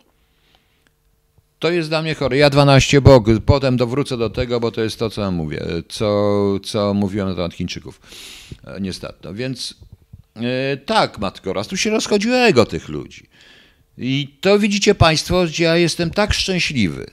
To 1.59 1.71
jest 1.71 1.89
dla 1.89 2.03
mnie 2.03 2.15
chore. 2.15 2.37
Ja 2.37 2.51
12 2.51 3.01
bok, 3.01 3.27
potem 3.47 3.77
dowrócę 3.77 4.17
do 4.17 4.31
tego, 4.31 4.61
bo 4.61 4.71
to 4.71 4.81
jest 4.81 4.99
to, 4.99 5.11
co 5.11 5.21
ja 5.21 5.31
mówię, 5.31 5.63
co, 5.89 6.61
co 6.65 6.95
mówiłem 6.95 7.29
na 7.29 7.35
temat 7.35 7.55
Chińczyków. 7.55 8.01
Eee, 8.67 8.83
niestety. 8.83 9.15
No 9.25 9.35
więc 9.35 9.75
e, 10.37 10.77
tak, 10.77 11.19
matko 11.19 11.53
raz, 11.53 11.69
tu 11.69 11.77
się 11.77 11.91
rozchodziło 11.91 12.37
ego 12.37 12.67
tych 12.67 12.89
ludzi. 12.89 13.27
I 13.99 14.37
to 14.41 14.59
widzicie 14.59 14.95
Państwo, 14.95 15.45
gdzie 15.45 15.65
ja 15.65 15.77
jestem 15.77 16.11
tak 16.11 16.35
szczęśliwy. 16.35 17.11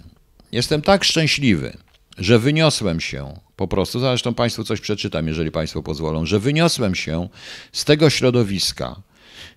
Jestem 0.51 0.81
tak 0.81 1.03
szczęśliwy, 1.03 1.77
że 2.17 2.39
wyniosłem 2.39 2.99
się 2.99 3.46
po 3.57 3.67
prostu, 3.67 3.99
zresztą 3.99 4.33
Państwu 4.33 4.63
coś 4.63 4.81
przeczytam, 4.81 5.27
jeżeli 5.27 5.51
Państwo 5.51 5.83
pozwolą, 5.83 6.25
że 6.25 6.39
wyniosłem 6.39 6.95
się 6.95 7.29
z 7.71 7.85
tego 7.85 8.09
środowiska, 8.09 8.95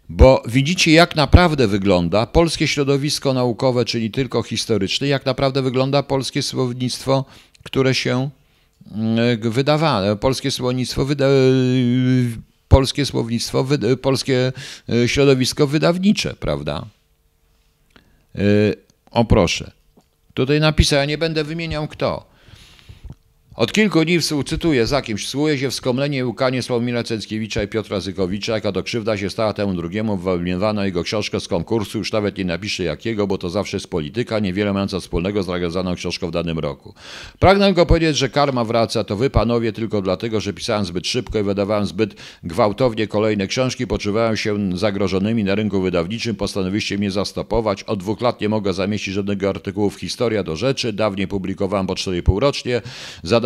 Bo 0.08 0.42
widzicie, 0.46 0.92
jak 0.92 1.16
naprawdę 1.16 1.68
wygląda 1.68 2.26
polskie 2.26 2.68
środowisko 2.68 3.34
naukowe, 3.34 3.84
czyli 3.84 4.10
tylko 4.10 4.42
historyczne, 4.42 5.08
jak 5.08 5.26
naprawdę 5.26 5.62
wygląda 5.62 6.02
polskie 6.02 6.42
słownictwo, 6.42 7.24
które 7.62 7.94
się 7.94 8.30
mm, 8.92 9.40
wydawało, 9.50 10.16
polskie 10.16 10.50
słownictwo, 10.50 11.04
wyda, 11.04 11.26
polskie 12.68 13.06
słownictwo, 13.06 13.66
polskie 14.02 14.52
e, 14.88 15.08
środowisko 15.08 15.66
wydawnicze, 15.66 16.34
prawda? 16.34 16.86
E, 18.34 18.40
o 19.10 19.24
proszę. 19.24 19.70
Tutaj 20.34 20.60
napisałem, 20.60 21.02
ja 21.02 21.06
nie 21.06 21.18
będę 21.18 21.44
wymieniał 21.44 21.88
kto. 21.88 22.29
Od 23.56 23.72
kilku 23.72 24.04
dni, 24.04 24.18
cytuję, 24.46 24.86
za 24.86 25.02
kimś 25.02 25.28
słuje 25.28 25.58
się 25.58 25.70
wspomnienie 25.70 26.18
i 26.18 26.22
łukanie 26.22 26.62
Sławomira 26.62 27.02
Cęckiewicza 27.02 27.62
i 27.62 27.68
Piotra 27.68 28.00
Zykowicza, 28.00 28.52
jaka 28.52 28.72
to 28.72 28.82
krzywda 28.82 29.16
się 29.16 29.30
stała 29.30 29.52
temu 29.52 29.74
drugiemu, 29.74 30.16
wyeliminowano 30.16 30.84
jego 30.84 31.02
książkę 31.02 31.40
z 31.40 31.48
konkursu, 31.48 31.98
już 31.98 32.12
nawet 32.12 32.38
nie 32.38 32.44
napiszę 32.44 32.84
jakiego, 32.84 33.26
bo 33.26 33.38
to 33.38 33.50
zawsze 33.50 33.76
jest 33.76 33.90
polityka, 33.90 34.38
niewiele 34.38 34.72
mająca 34.72 35.00
wspólnego 35.00 35.42
z 35.42 35.48
nagadzaną 35.48 35.94
książką 35.94 36.28
w 36.28 36.30
danym 36.30 36.58
roku. 36.58 36.94
Pragnę 37.38 37.66
tylko 37.66 37.86
powiedzieć, 37.86 38.16
że 38.16 38.28
karma 38.28 38.64
wraca, 38.64 39.04
to 39.04 39.16
wy 39.16 39.30
panowie 39.30 39.72
tylko 39.72 40.02
dlatego, 40.02 40.40
że 40.40 40.52
pisałem 40.52 40.84
zbyt 40.84 41.06
szybko 41.06 41.38
i 41.38 41.42
wydawałem 41.42 41.86
zbyt 41.86 42.14
gwałtownie 42.42 43.06
kolejne 43.06 43.46
książki, 43.46 43.86
poczuwałem 43.86 44.36
się 44.36 44.78
zagrożonymi 44.78 45.44
na 45.44 45.54
rynku 45.54 45.80
wydawniczym, 45.80 46.36
postanowiliście 46.36 46.98
mnie 46.98 47.10
zastopować, 47.10 47.82
od 47.82 47.98
dwóch 47.98 48.20
lat 48.20 48.40
nie 48.40 48.48
mogę 48.48 48.72
zamieścić 48.72 49.14
żadnego 49.14 49.48
artykułu 49.48 49.90
w 49.90 50.00
Historia 50.00 50.42
do 50.42 50.56
rzeczy, 50.56 50.92
dawniej 50.92 51.28
publikowałem 51.28 51.86
po 51.86 51.94
4,5 51.94 52.38
rocznie, 52.38 52.82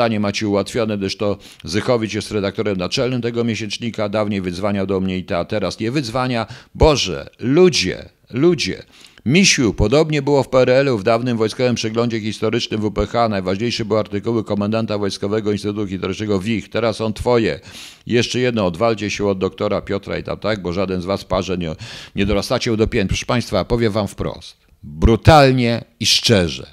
zadanie 0.04 0.20
macie 0.20 0.48
ułatwione, 0.48 0.98
gdyż 0.98 1.16
to 1.16 1.38
Zychowicz 1.64 2.14
jest 2.14 2.30
redaktorem 2.30 2.76
naczelnym 2.76 3.22
tego 3.22 3.44
miesięcznika, 3.44 4.08
dawniej 4.08 4.40
wyzwaniał 4.40 4.86
do 4.86 5.00
mnie 5.00 5.18
i 5.18 5.24
ta, 5.24 5.44
teraz 5.44 5.80
nie 5.80 5.90
wyzwania. 5.90 6.46
Boże, 6.74 7.30
ludzie, 7.38 8.08
ludzie. 8.30 8.82
Misiu, 9.26 9.74
podobnie 9.74 10.22
było 10.22 10.42
w 10.42 10.48
PRL-u, 10.48 10.98
w 10.98 11.02
dawnym 11.02 11.36
wojskowym 11.36 11.74
przeglądzie 11.74 12.20
historycznym 12.20 12.80
WPH. 12.80 13.28
Najważniejsze 13.28 13.84
były 13.84 14.00
artykuły 14.00 14.44
komendanta 14.44 14.98
Wojskowego 14.98 15.52
Instytutu 15.52 15.86
Historycznego 15.86 16.40
WICH. 16.40 16.68
Teraz 16.68 16.96
są 16.96 17.12
twoje. 17.12 17.60
Jeszcze 18.06 18.38
jedno, 18.38 18.66
odwalcie 18.66 19.10
się 19.10 19.26
od 19.26 19.38
doktora 19.38 19.82
Piotra 19.82 20.18
i 20.18 20.22
tam, 20.22 20.38
tak? 20.38 20.62
Bo 20.62 20.72
żaden 20.72 21.00
z 21.02 21.04
was 21.04 21.24
parze 21.24 21.58
nie, 21.58 21.72
nie 22.16 22.26
dorastacie 22.26 22.76
do 22.76 22.86
pięt. 22.86 23.08
Proszę 23.08 23.26
Państwa, 23.26 23.64
powiem 23.64 23.92
wam 23.92 24.08
wprost. 24.08 24.56
Brutalnie 24.82 25.84
i 26.00 26.06
szczerze. 26.06 26.66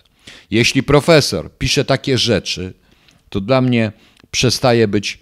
Jeśli 0.52 0.84
profesor 0.84 1.50
pisze 1.58 1.86
takie 1.86 2.18
rzeczy, 2.18 2.81
to 3.32 3.42
dla 3.42 3.62
mnie 3.62 3.92
przestaje 4.32 4.88
być 4.88 5.20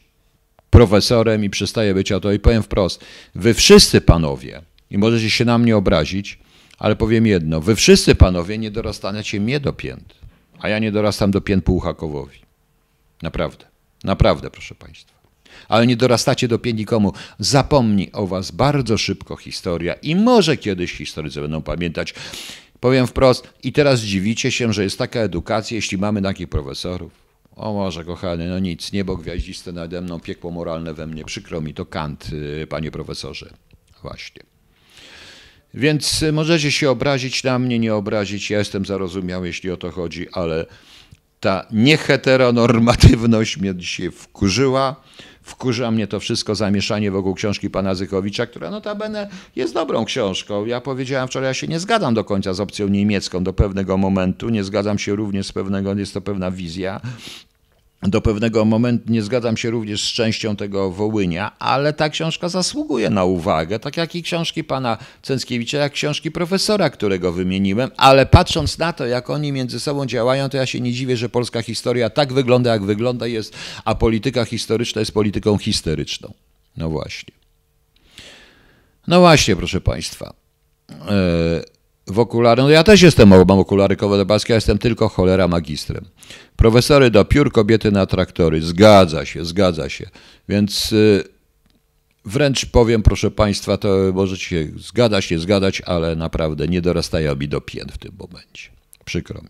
profesorem 0.70 1.44
i 1.44 1.50
przestaje 1.50 1.94
być 1.94 2.14
to 2.22 2.32
I 2.32 2.40
powiem 2.40 2.64
wprost, 2.64 3.06
wy 3.36 3.54
wszyscy 3.54 4.02
panowie, 4.02 4.62
i 4.92 4.98
możecie 4.98 5.30
się 5.30 5.46
na 5.46 5.58
mnie 5.58 5.78
obrazić, 5.78 6.40
ale 6.78 6.96
powiem 6.96 7.26
jedno, 7.26 7.62
wy 7.62 7.76
wszyscy 7.76 8.16
panowie 8.16 8.58
nie 8.58 8.72
dorastaniecie 8.72 9.40
mnie 9.40 9.60
do 9.60 9.74
pięt, 9.74 10.14
a 10.60 10.70
ja 10.70 10.80
nie 10.80 10.92
dorastam 10.92 11.32
do 11.32 11.42
pięt 11.42 11.64
Puchakowowi. 11.64 12.40
Naprawdę, 13.22 13.66
naprawdę, 14.04 14.50
proszę 14.50 14.76
państwa. 14.76 15.20
Ale 15.68 15.88
nie 15.88 15.98
dorastacie 15.98 16.48
do 16.48 16.60
pięt 16.60 16.80
nikomu. 16.80 17.14
Zapomni 17.40 18.12
o 18.12 18.28
was 18.28 18.52
bardzo 18.52 18.98
szybko 18.98 19.36
historia 19.36 19.94
i 19.94 20.16
może 20.16 20.58
kiedyś 20.58 20.94
historycy 20.94 21.42
będą 21.42 21.62
pamiętać. 21.62 22.14
Powiem 22.80 23.08
wprost, 23.08 23.54
i 23.64 23.74
teraz 23.74 24.02
dziwicie 24.02 24.52
się, 24.52 24.74
że 24.74 24.84
jest 24.84 24.98
taka 24.98 25.20
edukacja, 25.20 25.76
jeśli 25.76 25.98
mamy 25.98 26.22
takich 26.22 26.50
profesorów. 26.50 27.29
O 27.60 27.74
może, 27.74 28.06
kochany, 28.06 28.50
no 28.50 28.60
nic, 28.60 28.92
niebo 28.92 29.18
gwiaździste 29.18 29.72
nade 29.72 30.02
mną, 30.02 30.20
piekło 30.20 30.52
moralne 30.52 30.94
we 30.94 31.08
mnie. 31.08 31.26
Przykro 31.26 31.62
mi, 31.62 31.74
to 31.74 31.86
Kant, 31.86 32.30
y, 32.34 32.68
panie 32.70 32.92
profesorze. 32.92 33.50
Właśnie. 34.02 34.44
Więc 35.74 36.24
y, 36.24 36.32
możecie 36.32 36.72
się 36.72 36.90
obrazić 36.90 37.44
na 37.44 37.60
mnie, 37.60 37.80
nie 37.80 37.96
obrazić. 37.96 38.50
Ja 38.50 38.60
jestem 38.60 38.86
zarozumiały, 38.86 39.48
jeśli 39.48 39.72
o 39.72 39.78
to 39.78 39.92
chodzi, 39.92 40.28
ale 40.32 40.66
ta 41.40 41.66
nieheteronormatywność 41.72 43.58
mnie 43.58 43.76
dzisiaj 43.76 44.12
wkurzyła. 44.12 44.96
Wkurza 45.42 45.92
mnie 45.92 46.08
to 46.08 46.20
wszystko 46.20 46.56
zamieszanie 46.56 47.12
wokół 47.12 47.34
książki 47.34 47.70
pana 47.70 47.96
Zykowicza, 47.96 48.46
która 48.46 48.72
notabene 48.72 49.30
jest 49.56 49.74
dobrą 49.74 50.06
książką. 50.06 50.66
Ja 50.66 50.82
powiedziałem 50.82 51.28
wczoraj, 51.28 51.50
ja 51.50 51.54
się 51.54 51.68
nie 51.68 51.80
zgadzam 51.80 52.14
do 52.14 52.24
końca 52.24 52.54
z 52.54 52.60
opcją 52.60 52.88
niemiecką 52.88 53.44
do 53.44 53.54
pewnego 53.54 53.98
momentu. 53.98 54.50
Nie 54.50 54.64
zgadzam 54.64 55.00
się 55.00 55.16
również 55.16 55.48
z 55.48 55.52
pewnego, 55.52 55.96
jest 55.96 56.14
to 56.14 56.22
pewna 56.22 56.52
wizja 56.52 57.02
do 58.02 58.22
pewnego 58.22 58.66
momentu 58.66 59.12
nie 59.12 59.22
zgadzam 59.22 59.58
się 59.58 59.70
również 59.70 60.04
z 60.04 60.14
częścią 60.14 60.56
tego 60.56 60.92
Wołynia, 60.92 61.52
ale 61.60 61.94
ta 61.94 62.10
książka 62.10 62.50
zasługuje 62.50 63.10
na 63.10 63.24
uwagę, 63.24 63.80
tak 63.80 63.98
jak 63.98 64.16
i 64.16 64.24
książki 64.24 64.64
pana 64.64 64.98
Cęckiewicza, 65.22 65.78
jak 65.78 65.94
książki 65.94 66.32
profesora, 66.32 66.90
którego 66.90 67.32
wymieniłem, 67.32 67.92
ale 67.98 68.26
patrząc 68.26 68.78
na 68.78 68.94
to, 68.94 69.06
jak 69.06 69.30
oni 69.30 69.52
między 69.52 69.80
sobą 69.80 70.06
działają, 70.06 70.50
to 70.50 70.58
ja 70.58 70.66
się 70.66 70.82
nie 70.82 70.94
dziwię, 70.94 71.18
że 71.18 71.30
polska 71.30 71.62
historia 71.62 72.10
tak 72.10 72.34
wygląda, 72.34 72.72
jak 72.72 72.84
wygląda 72.84 73.28
jest, 73.28 73.54
a 73.86 73.96
polityka 73.96 74.46
historyczna 74.46 75.00
jest 75.00 75.12
polityką 75.12 75.58
historyczną. 75.58 76.34
No 76.78 76.90
właśnie. 76.90 77.34
No 79.08 79.20
właśnie, 79.20 79.56
proszę 79.56 79.82
państwa. 79.82 80.34
Yy 80.90 81.79
w 82.12 82.20
okulary. 82.20 82.62
No 82.62 82.70
ja 82.70 82.84
też 82.84 83.02
jestem, 83.02 83.30
mam 83.30 83.60
okulary 83.60 83.96
kowalebaskie, 83.96 84.54
ja 84.54 84.56
jestem 84.56 84.78
tylko 84.78 85.10
cholera 85.10 85.48
magistrem. 85.48 86.06
Profesory 86.56 87.12
do 87.12 87.26
piór, 87.26 87.52
kobiety 87.52 87.92
na 87.92 88.06
traktory. 88.06 88.62
Zgadza 88.62 89.26
się, 89.26 89.46
zgadza 89.46 89.90
się. 89.90 90.10
Więc 90.50 90.92
y, 90.92 91.24
wręcz 92.26 92.66
powiem, 92.66 93.04
proszę 93.04 93.32
Państwa, 93.32 93.78
to 93.78 93.98
możecie 94.14 94.46
się 94.46 94.68
zgadać, 94.78 95.32
nie 95.32 95.40
zgadać, 95.40 95.82
ale 95.82 96.16
naprawdę 96.16 96.68
nie 96.68 96.82
dorastają 96.82 97.36
mi 97.36 97.48
do 97.48 97.62
pięt 97.62 97.92
w 97.92 97.98
tym 97.98 98.12
momencie. 98.20 98.70
Przykro 99.06 99.42
mi. 99.42 99.50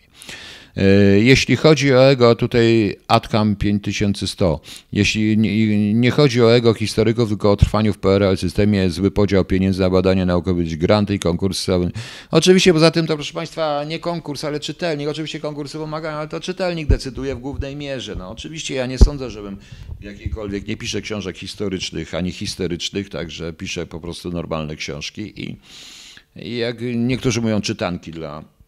E, 0.79 1.19
jeśli 1.19 1.55
chodzi 1.55 1.93
o 1.93 2.09
ego, 2.09 2.35
tutaj 2.35 2.95
Atkam 3.07 3.55
5100. 3.55 4.59
Jeśli 4.93 5.37
nie, 5.93 6.11
chodzi 6.11 6.41
o 6.41 6.55
ego 6.55 6.73
historyków, 6.73 7.29
tylko 7.29 7.51
o 7.51 7.55
trwaniu 7.55 7.93
w 7.93 7.97
PRL 7.97 8.37
systemie, 8.37 8.89
zły 8.89 9.11
podział 9.11 9.45
pieniędzy 9.45 9.81
na 9.81 9.89
badania 9.89 10.25
naukowe, 10.25 10.63
granty 10.63 11.15
i 11.15 11.19
konkursy. 11.19 11.71
Oczywiście 12.31 12.73
poza 12.73 12.91
tym 12.91 13.07
to, 13.07 13.15
proszę 13.15 13.33
Państwa, 13.33 13.83
nie 13.83 13.99
konkurs, 13.99 14.43
ale 14.43 14.59
czytelnik. 14.59 15.07
Oczywiście 15.07 15.39
konkursy 15.39 15.77
pomagają, 15.77 16.17
ale 16.17 16.27
to 16.27 16.39
czytelnik 16.39 16.87
decyduje 16.87 17.35
w 17.35 17.39
głównej 17.39 17.75
mierze. 17.75 18.15
No, 18.15 18.29
oczywiście 18.29 18.75
ja 18.75 18.85
nie 18.85 18.97
sądzę, 18.97 19.29
żebym 19.29 19.57
jakiejkolwiek, 20.01 20.67
nie 20.67 20.77
piszę 20.77 21.01
książek 21.01 21.37
historycznych 21.37 22.13
ani 22.13 22.31
histerycznych, 22.31 23.09
także 23.09 23.53
piszę 23.53 23.85
po 23.85 23.99
prostu 23.99 24.31
normalne 24.31 24.75
książki 24.75 25.33
i 25.41 25.57
jak 26.57 26.77
niektórzy 26.95 27.41
mówią 27.41 27.61
czytanki 27.61 28.11
dla 28.11 28.58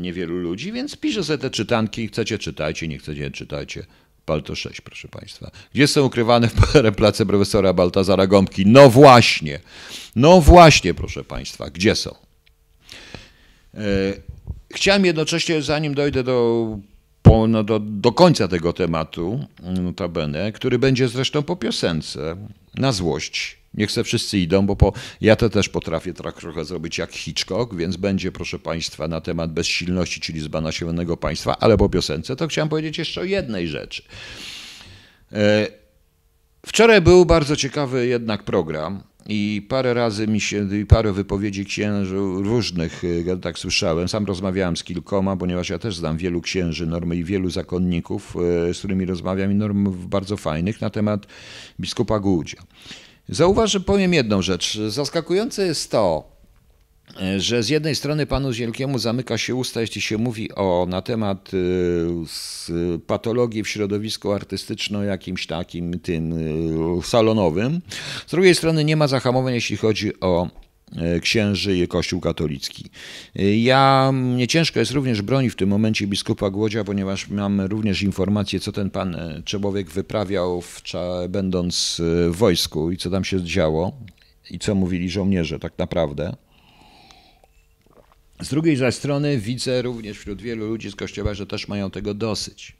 niewielu 0.00 0.38
ludzi, 0.38 0.72
więc 0.72 0.96
piszę 0.96 1.24
sobie 1.24 1.38
te 1.38 1.50
czytanki, 1.50 2.08
chcecie 2.08 2.38
czytajcie, 2.38 2.88
nie 2.88 2.98
chcecie 2.98 3.30
czytajcie. 3.30 3.86
Balto 4.26 4.54
6, 4.54 4.80
proszę 4.80 5.08
Państwa. 5.08 5.50
Gdzie 5.74 5.86
są 5.86 6.04
ukrywane 6.04 6.48
w 6.92 6.94
place 6.96 7.26
profesora 7.26 7.72
Baltazara 7.72 8.26
Gąbki? 8.26 8.66
No 8.66 8.90
właśnie, 8.90 9.60
no 10.16 10.40
właśnie, 10.40 10.94
proszę 10.94 11.24
Państwa, 11.24 11.70
gdzie 11.70 11.94
są? 11.94 12.14
E, 13.74 13.78
chciałem 14.74 15.04
jednocześnie, 15.04 15.62
zanim 15.62 15.94
dojdę 15.94 16.24
do, 16.24 16.78
no 17.48 17.64
do, 17.64 17.78
do 17.80 18.12
końca 18.12 18.48
tego 18.48 18.72
tematu, 18.72 19.46
notabene, 19.62 20.52
który 20.52 20.78
będzie 20.78 21.08
zresztą 21.08 21.42
po 21.42 21.56
piosence, 21.56 22.36
na 22.74 22.92
złość, 22.92 23.57
Niech 23.78 23.90
se 23.92 24.04
wszyscy 24.04 24.38
idą, 24.38 24.66
bo 24.66 24.76
po, 24.76 24.92
ja 25.20 25.36
to 25.36 25.50
też 25.50 25.68
potrafię 25.68 26.14
tak 26.14 26.40
trochę 26.40 26.64
zrobić 26.64 26.98
jak 26.98 27.12
Hitchcock, 27.12 27.74
więc 27.74 27.96
będzie, 27.96 28.32
proszę 28.32 28.58
Państwa, 28.58 29.08
na 29.08 29.20
temat 29.20 29.52
bezsilności, 29.52 30.20
czyli 30.20 30.40
zbana 30.40 30.72
silnego 30.72 31.16
państwa, 31.16 31.56
ale 31.60 31.76
po 31.76 31.88
piosence 31.88 32.36
to 32.36 32.48
chciałem 32.48 32.68
powiedzieć 32.68 32.98
jeszcze 32.98 33.20
o 33.20 33.24
jednej 33.24 33.68
rzeczy. 33.68 34.02
E, 35.32 35.66
wczoraj 36.66 37.00
był 37.00 37.26
bardzo 37.26 37.56
ciekawy 37.56 38.06
jednak 38.06 38.42
program 38.42 39.02
i 39.28 39.66
parę 39.68 39.94
razy 39.94 40.26
mi 40.26 40.40
się, 40.40 40.68
parę 40.88 41.12
wypowiedzi 41.12 41.64
księży 41.64 42.16
różnych, 42.16 43.02
ja 43.24 43.36
tak 43.36 43.58
słyszałem, 43.58 44.08
sam 44.08 44.26
rozmawiałem 44.26 44.76
z 44.76 44.84
kilkoma, 44.84 45.36
ponieważ 45.36 45.70
ja 45.70 45.78
też 45.78 45.96
znam 45.96 46.16
wielu 46.16 46.40
księży 46.40 46.86
normy 46.86 47.16
i 47.16 47.24
wielu 47.24 47.50
zakonników, 47.50 48.36
e, 48.70 48.74
z 48.74 48.78
którymi 48.78 49.04
rozmawiam 49.04 49.52
i 49.52 49.54
norm 49.54 50.08
bardzo 50.08 50.36
fajnych 50.36 50.80
na 50.80 50.90
temat 50.90 51.26
biskupa 51.80 52.18
Gudzia. 52.18 52.62
Zauważ, 53.28 53.72
że 53.72 53.80
powiem 53.80 54.14
jedną 54.14 54.42
rzecz. 54.42 54.78
Zaskakujące 54.88 55.66
jest 55.66 55.90
to, 55.90 56.38
że 57.38 57.62
z 57.62 57.68
jednej 57.68 57.94
strony 57.94 58.26
panu 58.26 58.52
Zielkiemu 58.52 58.98
zamyka 58.98 59.38
się 59.38 59.54
usta, 59.54 59.80
jeśli 59.80 60.00
się 60.00 60.18
mówi 60.18 60.54
o, 60.54 60.86
na 60.88 61.02
temat 61.02 61.50
y, 61.54 62.98
patologii 63.06 63.62
w 63.62 63.68
środowisku 63.68 64.32
artystyczno 64.32 65.02
jakimś 65.04 65.46
takim 65.46 66.00
tym 66.00 66.32
y, 66.98 67.02
salonowym. 67.02 67.80
Z 68.26 68.30
drugiej 68.30 68.54
strony 68.54 68.84
nie 68.84 68.96
ma 68.96 69.08
zahamowań, 69.08 69.54
jeśli 69.54 69.76
chodzi 69.76 70.20
o 70.20 70.48
E, 70.48 70.67
księży 71.20 71.76
i 71.76 71.88
Kościół 71.88 72.20
katolicki. 72.20 72.84
E, 73.36 73.56
ja, 73.56 74.10
mnie 74.12 74.46
ciężko 74.46 74.80
jest 74.80 74.92
również 74.92 75.22
bronić 75.22 75.52
w 75.52 75.56
tym 75.56 75.68
momencie 75.68 76.06
biskupa 76.06 76.50
Głodzia, 76.50 76.84
ponieważ 76.84 77.28
mam 77.28 77.60
również 77.60 78.02
informacje, 78.02 78.60
co 78.60 78.72
ten 78.72 78.90
pan 78.90 79.14
e, 79.14 79.42
człowiek 79.44 79.90
wyprawiał 79.90 80.60
w, 80.60 80.82
będąc 81.28 82.00
w 82.30 82.36
wojsku 82.36 82.90
i 82.90 82.96
co 82.96 83.10
tam 83.10 83.24
się 83.24 83.44
działo. 83.44 83.92
i 84.50 84.58
co 84.58 84.74
mówili 84.74 85.10
żołnierze 85.10 85.58
tak 85.58 85.78
naprawdę. 85.78 86.36
Z 88.40 88.48
drugiej 88.48 88.76
zaś 88.76 88.94
strony 88.94 89.38
widzę 89.38 89.82
również 89.82 90.18
wśród 90.18 90.42
wielu 90.42 90.66
ludzi 90.66 90.90
z 90.90 90.96
kościoła, 90.96 91.34
że 91.34 91.46
też 91.46 91.68
mają 91.68 91.90
tego 91.90 92.14
dosyć. 92.14 92.76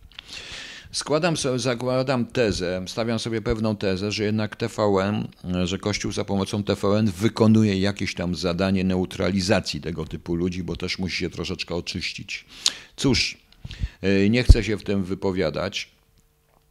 Składam 0.92 1.37
sobie, 1.37 1.59
zakładam 1.59 2.27
tezę, 2.27 2.85
stawiam 2.87 3.18
sobie 3.18 3.42
pewną 3.42 3.77
tezę, 3.77 4.12
że 4.12 4.24
jednak 4.24 4.57
TVN, 4.57 5.29
że 5.64 5.79
Kościół 5.79 6.12
za 6.12 6.24
pomocą 6.24 6.62
TVN 6.62 7.07
wykonuje 7.07 7.81
jakieś 7.81 8.14
tam 8.14 8.35
zadanie 8.35 8.85
neutralizacji 8.85 9.81
tego 9.81 10.05
typu 10.05 10.35
ludzi, 10.35 10.62
bo 10.62 10.77
też 10.77 10.98
musi 10.98 11.16
się 11.16 11.31
troszeczkę 11.31 11.74
oczyścić. 11.74 12.44
Cóż, 12.96 13.38
e, 14.03 14.29
nie 14.31 14.42
chcę 14.42 14.64
się 14.64 14.77
w 14.77 14.83
tym 14.83 15.05
wypowiadać. 15.05 15.90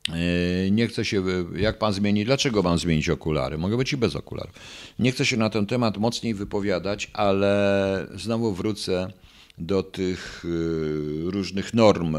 E, 0.10 0.71
nie 0.71 0.88
chcę 0.88 1.06
się, 1.06 1.23
jak 1.56 1.80
pan 1.80 1.93
zmieni, 1.93 2.25
dlaczego 2.25 2.63
mam 2.63 2.77
zmienić 2.77 3.10
okulary? 3.10 3.58
Mogę 3.58 3.77
być 3.77 3.93
i 3.93 3.97
bez 3.97 4.15
okularów. 4.15 4.53
Nie 4.99 5.12
chcę 5.12 5.25
się 5.25 5.38
na 5.38 5.49
ten 5.49 5.65
temat 5.65 5.97
mocniej 5.97 6.34
wypowiadać, 6.34 7.12
ale 7.13 8.08
znowu 8.15 8.53
wrócę 8.53 9.12
do 9.58 9.84
tych 9.84 10.45
e, 10.45 11.32
różnych 11.32 11.73
norm 11.73 12.15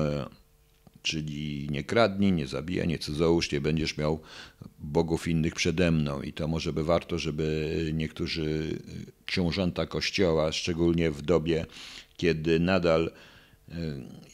czyli 1.08 1.68
nie 1.70 1.84
kradnij, 1.84 2.32
nie 2.32 2.46
zabijaj, 2.46 2.88
nie 2.88 2.98
cudzołóż, 2.98 3.52
nie 3.52 3.60
będziesz 3.60 3.96
miał 3.96 4.20
bogów 4.78 5.28
innych 5.28 5.54
przede 5.54 5.90
mną. 5.90 6.22
I 6.22 6.32
to 6.32 6.48
może 6.48 6.72
by 6.72 6.84
warto, 6.84 7.18
żeby 7.18 7.90
niektórzy 7.94 8.78
książęta 9.26 9.86
kościoła, 9.86 10.52
szczególnie 10.52 11.10
w 11.10 11.22
dobie, 11.22 11.66
kiedy 12.16 12.60
nadal 12.60 13.10
e, 13.68 13.74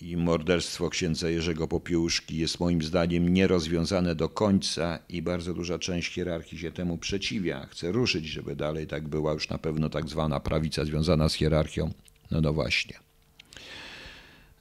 i 0.00 0.16
morderstwo 0.16 0.90
księdza 0.90 1.30
Jerzego 1.30 1.68
Popiełuszki 1.68 2.36
jest 2.36 2.60
moim 2.60 2.82
zdaniem 2.82 3.28
nierozwiązane 3.28 4.14
do 4.14 4.28
końca 4.28 4.98
i 5.08 5.22
bardzo 5.22 5.54
duża 5.54 5.78
część 5.78 6.12
hierarchii 6.12 6.58
się 6.58 6.72
temu 6.72 6.98
przeciwia. 6.98 7.66
Chce 7.66 7.92
ruszyć, 7.92 8.26
żeby 8.26 8.56
dalej 8.56 8.86
tak 8.86 9.08
była 9.08 9.32
już 9.32 9.48
na 9.48 9.58
pewno 9.58 9.88
tak 9.88 10.08
zwana 10.08 10.40
prawica 10.40 10.84
związana 10.84 11.28
z 11.28 11.34
hierarchią. 11.34 11.92
No 12.30 12.40
no 12.40 12.52
właśnie. 12.52 12.98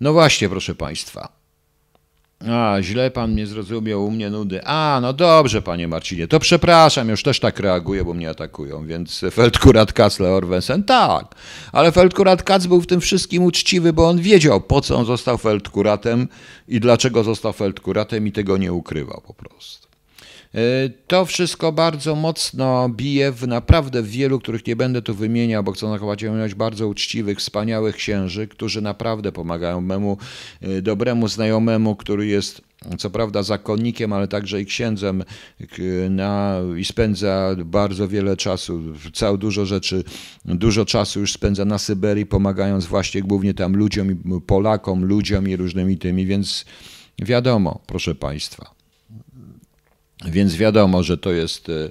No 0.01 0.13
właśnie, 0.13 0.49
proszę 0.49 0.75
Państwa. 0.75 1.42
A, 2.51 2.81
źle 2.81 3.11
pan 3.11 3.31
mnie 3.31 3.47
zrozumiał, 3.47 4.05
u 4.05 4.11
mnie 4.11 4.29
nudy. 4.29 4.61
A, 4.65 4.99
no 5.01 5.13
dobrze, 5.13 5.61
panie 5.61 5.87
Marcinie, 5.87 6.27
to 6.27 6.39
przepraszam, 6.39 7.09
już 7.09 7.23
też 7.23 7.39
tak 7.39 7.59
reaguję, 7.59 8.03
bo 8.03 8.13
mnie 8.13 8.29
atakują, 8.29 8.85
więc 8.85 9.21
Feldkurat 9.31 9.93
Katzle 9.93 10.29
Orwensen, 10.29 10.83
tak. 10.83 11.35
Ale 11.71 11.91
Feldkurat 11.91 12.43
Katz 12.43 12.67
był 12.67 12.81
w 12.81 12.87
tym 12.87 13.01
wszystkim 13.01 13.43
uczciwy, 13.43 13.93
bo 13.93 14.09
on 14.09 14.21
wiedział, 14.21 14.61
po 14.61 14.81
co 14.81 14.97
on 14.97 15.05
został 15.05 15.37
Feldkuratem 15.37 16.27
i 16.67 16.79
dlaczego 16.79 17.23
został 17.23 17.53
Feldkuratem 17.53 18.27
i 18.27 18.31
tego 18.31 18.57
nie 18.57 18.73
ukrywał 18.73 19.21
po 19.27 19.33
prostu. 19.33 19.92
E, 20.55 20.89
to 21.07 21.25
wszystko 21.25 21.71
bardzo 21.71 22.15
mocno 22.15 22.89
bije 22.89 23.31
w 23.31 23.47
naprawdę 23.47 24.03
wielu, 24.03 24.39
których 24.39 24.67
nie 24.67 24.75
będę 24.75 25.01
tu 25.01 25.15
wymieniał, 25.15 25.63
bo 25.63 25.71
chcę 25.71 25.89
zachować 25.89 26.25
bardzo 26.55 26.87
uczciwych, 26.87 27.37
wspaniałych 27.37 27.95
księży, 27.95 28.47
którzy 28.47 28.81
naprawdę 28.81 29.31
pomagają 29.31 29.81
memu 29.81 30.17
e, 30.61 30.81
dobremu 30.81 31.27
znajomemu, 31.27 31.95
który 31.95 32.27
jest 32.27 32.61
co 32.97 33.09
prawda 33.09 33.43
zakonnikiem, 33.43 34.13
ale 34.13 34.27
także 34.27 34.61
i 34.61 34.65
księdzem 34.65 35.23
na, 36.09 36.59
i 36.77 36.85
spędza 36.85 37.55
bardzo 37.65 38.07
wiele 38.07 38.37
czasu, 38.37 38.81
całe 39.13 39.37
dużo 39.37 39.65
rzeczy, 39.65 40.03
dużo 40.45 40.85
czasu 40.85 41.19
już 41.19 41.33
spędza 41.33 41.65
na 41.65 41.77
Syberii, 41.77 42.25
pomagając 42.25 42.85
właśnie 42.85 43.21
głównie 43.21 43.53
tam 43.53 43.75
ludziom, 43.75 44.41
Polakom, 44.47 45.05
ludziom 45.05 45.49
i 45.49 45.55
różnymi 45.55 45.97
tymi, 45.97 46.25
więc 46.25 46.65
wiadomo, 47.21 47.79
proszę 47.87 48.15
Państwa. 48.15 48.82
Więc 50.25 50.55
wiadomo, 50.55 51.03
że 51.03 51.17
to 51.17 51.31
jest 51.31 51.69
e, 51.69 51.89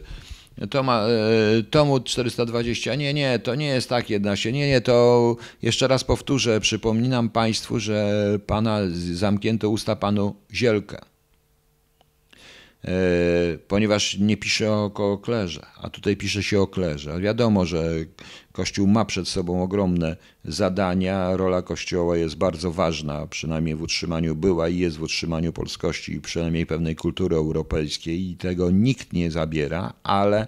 to 0.71 0.83
ma, 0.83 1.07
e, 1.07 1.63
tomu 1.63 2.01
420. 2.01 2.95
Nie, 2.95 3.15
nie, 3.15 3.39
to 3.39 3.55
nie 3.55 3.67
jest 3.67 3.89
tak 3.89 4.11
jedna 4.11 4.37
się. 4.37 4.53
Nie, 4.53 4.69
nie, 4.69 4.81
to 4.81 5.37
jeszcze 5.63 5.89
raz 5.89 6.05
powtórzę, 6.05 6.61
przypominam 6.61 7.29
Państwu, 7.29 7.81
że 7.81 8.13
pana 8.47 8.79
zamknięto 9.13 9.71
usta 9.71 9.97
panu 9.97 10.35
Zielkę. 10.53 11.12
E, 12.85 13.59
ponieważ 13.69 14.19
nie 14.19 14.37
pisze 14.37 14.73
o 14.73 15.19
klerze, 15.23 15.67
a 15.83 15.91
tutaj 15.91 16.17
pisze 16.17 16.43
się 16.43 16.61
o 16.61 16.67
klerze. 16.67 17.21
Wiadomo, 17.21 17.67
że 17.67 17.85
Kościół 18.53 18.87
ma 18.87 19.05
przed 19.05 19.29
sobą 19.29 19.63
ogromne 19.63 20.17
zadania, 20.45 21.37
rola 21.37 21.63
Kościoła 21.63 22.17
jest 22.17 22.37
bardzo 22.37 22.73
ważna, 22.73 23.27
przynajmniej 23.27 23.77
w 23.77 23.83
utrzymaniu 23.83 24.37
była 24.37 24.69
i 24.69 24.79
jest 24.79 24.97
w 24.97 25.03
utrzymaniu 25.03 25.53
polskości 25.53 26.13
i 26.13 26.21
przynajmniej 26.21 26.67
pewnej 26.67 26.97
kultury 26.97 27.37
europejskiej 27.37 28.31
i 28.31 28.37
tego 28.37 28.71
nikt 28.71 29.13
nie 29.13 29.31
zabiera, 29.31 29.93
ale 30.03 30.47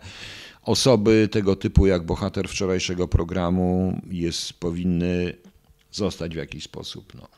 osoby 0.62 1.28
tego 1.32 1.56
typu 1.56 1.86
jak 1.86 2.06
bohater 2.06 2.48
wczorajszego 2.48 3.08
programu 3.08 4.00
jest, 4.10 4.52
powinny 4.52 5.32
zostać 5.92 6.34
w 6.34 6.38
jakiś 6.38 6.64
sposób. 6.64 7.12
No. 7.14 7.28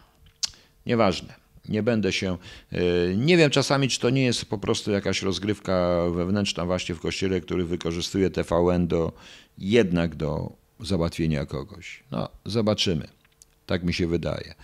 Nieważne. 0.87 1.46
Nie 1.69 1.83
będę 1.83 2.13
się. 2.13 2.39
E, 2.73 2.79
nie 3.17 3.37
wiem 3.37 3.51
czasami, 3.51 3.89
czy 3.89 4.01
to 4.01 4.11
nie 4.11 4.25
jest 4.25 4.45
po 4.45 4.59
prostu 4.59 4.91
jakaś 4.91 5.23
rozgrywka 5.23 6.01
wewnętrzna, 6.15 6.67
właśnie 6.67 6.95
w 6.95 7.01
kościele, 7.01 7.41
który 7.41 7.65
wykorzystuje 7.65 8.31
TVN 8.31 8.87
do 8.87 9.13
jednak 9.59 10.15
do 10.15 10.53
załatwienia 10.81 11.47
kogoś. 11.47 12.03
No, 12.11 12.29
zobaczymy. 12.45 13.09
Tak 13.67 13.85
mi 13.85 13.95
się 13.95 14.07
wydaje. 14.07 14.55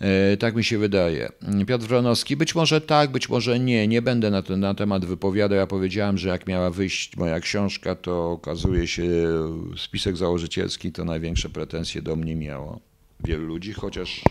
E, 0.00 0.36
tak 0.36 0.56
mi 0.56 0.64
się 0.64 0.78
wydaje. 0.78 1.28
Piotr 1.66 1.86
Wronowski, 1.86 2.36
być 2.36 2.54
może 2.54 2.80
tak, 2.80 3.10
być 3.10 3.28
może 3.28 3.58
nie. 3.58 3.88
Nie 3.88 4.02
będę 4.02 4.30
na 4.30 4.42
ten 4.42 4.60
na 4.60 4.74
temat 4.74 5.04
wypowiadał. 5.04 5.58
Ja 5.58 5.66
powiedziałem, 5.66 6.18
że 6.18 6.28
jak 6.28 6.46
miała 6.46 6.70
wyjść 6.70 7.16
moja 7.16 7.40
książka, 7.40 7.94
to 7.94 8.30
okazuje 8.30 8.86
się 8.86 9.04
spisek 9.76 10.16
założycielski 10.16 10.92
to 10.92 11.04
największe 11.04 11.48
pretensje 11.48 12.02
do 12.02 12.16
mnie 12.16 12.36
miało 12.36 12.91
wielu 13.24 13.46
ludzi, 13.46 13.72
chociaż 13.72 14.22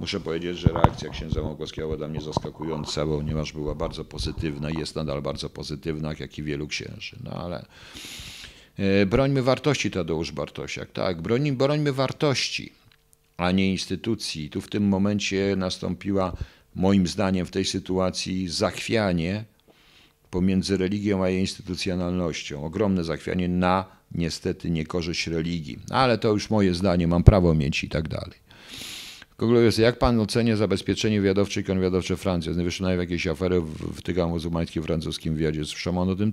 muszę 0.00 0.20
powiedzieć, 0.20 0.58
że 0.58 0.68
reakcja 0.68 1.10
księdza 1.10 1.42
Małkowskiego 1.42 1.86
była 1.86 1.96
dla 1.96 2.08
mnie 2.08 2.20
zaskakująca, 2.20 3.06
bo 3.06 3.16
ponieważ 3.18 3.52
była 3.52 3.74
bardzo 3.74 4.04
pozytywna 4.04 4.70
i 4.70 4.78
jest 4.78 4.96
nadal 4.96 5.22
bardzo 5.22 5.50
pozytywna, 5.50 6.14
jak 6.20 6.38
i 6.38 6.42
wielu 6.42 6.66
księży. 6.66 7.16
No 7.24 7.30
ale 7.30 7.66
e, 8.78 9.06
brońmy 9.06 9.42
wartości, 9.42 9.90
Tadeusz 9.90 10.32
Bartosiak. 10.32 10.92
Tak, 10.92 11.22
broń, 11.22 11.52
brońmy 11.52 11.92
wartości, 11.92 12.72
a 13.36 13.50
nie 13.50 13.70
instytucji. 13.70 14.50
Tu 14.50 14.60
w 14.60 14.68
tym 14.68 14.88
momencie 14.88 15.54
nastąpiła, 15.56 16.32
moim 16.74 17.06
zdaniem, 17.06 17.46
w 17.46 17.50
tej 17.50 17.64
sytuacji 17.64 18.48
zachwianie 18.48 19.44
pomiędzy 20.30 20.76
religią 20.76 21.24
a 21.24 21.28
jej 21.28 21.40
instytucjonalnością. 21.40 22.64
Ogromne 22.64 23.04
zachwianie 23.04 23.48
na 23.48 23.84
niestety 24.14 24.70
niekorzyść 24.70 25.26
religii. 25.26 25.78
Ale 25.90 26.18
to 26.18 26.28
już 26.28 26.50
moje 26.50 26.74
zdanie, 26.74 27.08
mam 27.08 27.24
prawo 27.24 27.54
mieć 27.54 27.84
i 27.84 27.88
tak 27.88 28.08
dalej. 28.08 28.44
jest, 29.64 29.78
jak 29.78 29.98
pan 29.98 30.20
ocenia 30.20 30.56
zabezpieczenie 30.56 31.20
wywiadowcze 31.20 31.60
i 31.60 31.64
konwiadowcze 31.64 32.16
Francji? 32.16 32.52
Wyszły 32.52 32.96
jakieś 32.96 33.26
afery 33.26 33.60
w, 33.60 33.98
w 33.98 34.02
tygodniu 34.02 34.34
muzułmańskim 34.34 34.82
francuskim 34.82 35.34
wywiadzie. 35.34 35.64
Słyszałem 35.64 35.98
o 36.08 36.16
tym? 36.16 36.32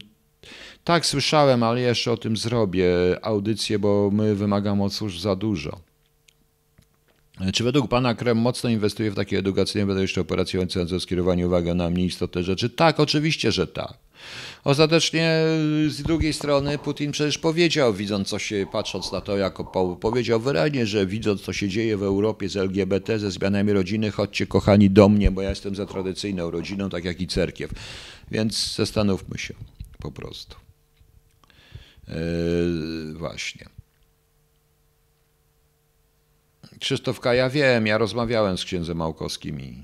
Tak, 0.83 1.05
słyszałem, 1.05 1.63
ale 1.63 1.81
jeszcze 1.81 2.11
o 2.11 2.17
tym 2.17 2.37
zrobię 2.37 2.87
audycję, 3.21 3.79
bo 3.79 4.09
my 4.13 4.35
wymagamy 4.35 4.83
od 4.83 4.93
służb 4.93 5.19
za 5.19 5.35
dużo. 5.35 5.79
Czy 7.53 7.63
według 7.63 7.87
Pana 7.87 8.15
Krem 8.15 8.37
mocno 8.37 8.69
inwestuje 8.69 9.11
w 9.11 9.15
takie 9.15 9.37
edukacyjne, 9.37 9.87
będą 9.87 10.01
jeszcze 10.01 10.21
operacje 10.21 10.67
o 10.95 10.99
skierowanie 10.99 11.47
uwagi 11.47 11.75
na 11.75 11.89
mniej 11.89 12.07
istotne 12.07 12.43
rzeczy? 12.43 12.69
Tak, 12.69 12.99
oczywiście, 12.99 13.51
że 13.51 13.67
tak. 13.67 13.93
Ostatecznie 14.63 15.43
z 15.87 16.01
drugiej 16.01 16.33
strony 16.33 16.77
Putin 16.77 17.11
przecież 17.11 17.37
powiedział, 17.37 17.93
widząc 17.93 18.27
co 18.27 18.39
się, 18.39 18.65
patrząc 18.71 19.11
na 19.11 19.21
to, 19.21 19.37
jako 19.37 19.63
powiedział 19.95 20.39
wyraźnie, 20.39 20.85
że 20.85 21.05
widząc 21.05 21.41
co 21.41 21.53
się 21.53 21.69
dzieje 21.69 21.97
w 21.97 22.03
Europie 22.03 22.49
z 22.49 22.57
LGBT, 22.57 23.19
ze 23.19 23.31
zmianami 23.31 23.73
rodziny, 23.73 24.11
chodźcie 24.11 24.47
kochani 24.47 24.89
do 24.89 25.09
mnie, 25.09 25.31
bo 25.31 25.41
ja 25.41 25.49
jestem 25.49 25.75
za 25.75 25.85
tradycyjną 25.85 26.51
rodziną, 26.51 26.89
tak 26.89 27.05
jak 27.05 27.21
i 27.21 27.27
cerkiew. 27.27 27.71
Więc 28.31 28.75
zastanówmy 28.75 29.37
się 29.37 29.53
po 29.99 30.11
prostu. 30.11 30.55
Yy, 32.07 33.13
właśnie. 33.13 33.65
Krzysztofka, 36.79 37.33
ja 37.33 37.49
wiem, 37.49 37.87
ja 37.87 37.97
rozmawiałem 37.97 38.57
z 38.57 38.65
księdzem 38.65 38.97
Małkowskim 38.97 39.61
i 39.61 39.83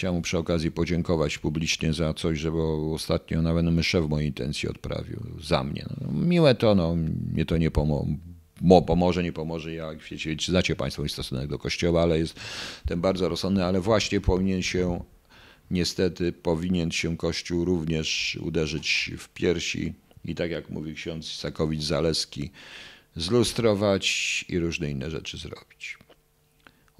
chciałem 0.00 0.16
mu 0.16 0.22
przy 0.22 0.38
okazji 0.38 0.70
podziękować 0.70 1.38
publicznie 1.38 1.92
za 1.92 2.14
coś, 2.14 2.38
że 2.38 2.52
bo 2.52 2.92
ostatnio 2.94 3.42
nawet 3.42 3.64
mysze 3.64 4.02
w 4.02 4.08
mojej 4.08 4.28
intencji 4.28 4.68
odprawił 4.68 5.20
za 5.42 5.64
mnie. 5.64 5.86
No, 6.00 6.12
miłe 6.12 6.54
to, 6.54 6.74
no, 6.74 6.96
mnie 7.32 7.44
to 7.44 7.56
nie 7.56 7.70
pomoże. 7.70 8.10
Mo, 8.60 8.82
pomoże, 8.82 9.22
nie 9.22 9.32
pomoże, 9.32 9.74
jak 9.74 9.98
wiecie, 9.98 10.36
czy 10.36 10.52
znacie 10.52 10.76
Państwo 10.76 11.02
mój 11.02 11.08
stosunek 11.08 11.48
do 11.48 11.58
Kościoła, 11.58 12.02
ale 12.02 12.18
jest 12.18 12.40
ten 12.86 13.00
bardzo 13.00 13.28
rozsądny, 13.28 13.64
ale 13.64 13.80
właśnie 13.80 14.20
powinien 14.20 14.62
się, 14.62 15.04
niestety, 15.70 16.32
powinien 16.32 16.90
się 16.90 17.16
Kościół 17.16 17.64
również 17.64 18.38
uderzyć 18.42 19.10
w 19.18 19.28
piersi 19.28 19.94
i 20.24 20.34
tak 20.34 20.50
jak 20.50 20.70
mówi 20.70 20.94
ksiądz 20.94 21.26
Sakowicz-Zaleski, 21.26 22.50
zlustrować 23.16 24.44
i 24.48 24.58
różne 24.58 24.90
inne 24.90 25.10
rzeczy 25.10 25.38
zrobić. 25.38 25.99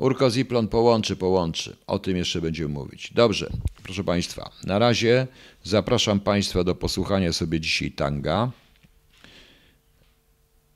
Urko 0.01 0.31
Ziplon 0.31 0.69
połączy, 0.69 1.17
połączy. 1.17 1.77
O 1.87 1.99
tym 1.99 2.17
jeszcze 2.17 2.41
będziemy 2.41 2.69
mówić. 2.69 3.13
Dobrze, 3.15 3.51
proszę 3.83 4.05
Państwa, 4.05 4.51
na 4.65 4.79
razie 4.79 5.27
zapraszam 5.63 6.21
Państwa 6.21 6.65
do 6.65 6.75
posłuchania 6.75 7.33
sobie 7.33 7.61
dzisiaj 7.61 7.91
tanga. 7.91 8.51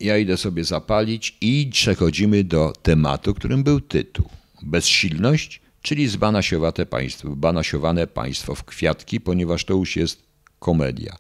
ja 0.01 0.18
idę 0.18 0.37
sobie 0.37 0.64
zapalić 0.64 1.37
i 1.41 1.70
przechodzimy 1.72 2.45
do 2.45 2.72
tematu, 2.83 3.35
którym 3.35 3.62
był 3.62 3.81
tytuł. 3.81 4.29
Bezsilność, 4.62 5.61
czyli 5.83 6.09
zbanasiowate 6.09 6.87
państwo, 6.87 7.37
banasiowane 7.37 8.07
państwo 8.07 8.55
w 8.55 8.64
kwiatki, 8.64 9.20
ponieważ 9.20 9.64
to 9.64 9.75
już 9.75 9.97
jest 9.97 10.22
komedia. 10.59 11.16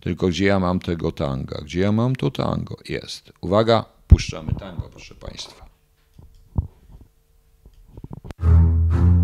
Tylko 0.00 0.28
gdzie 0.28 0.44
ja 0.44 0.60
mam 0.60 0.80
tego 0.80 1.12
tanga? 1.12 1.60
Gdzie 1.64 1.80
ja 1.80 1.92
mam 1.92 2.16
to 2.16 2.30
tango? 2.30 2.76
Jest. 2.88 3.32
Uwaga, 3.40 3.84
puszczamy 4.08 4.54
tango, 4.54 4.88
proszę 4.88 5.14
Państwa. 5.14 5.63
Thank 8.44 8.92
you. 8.92 9.23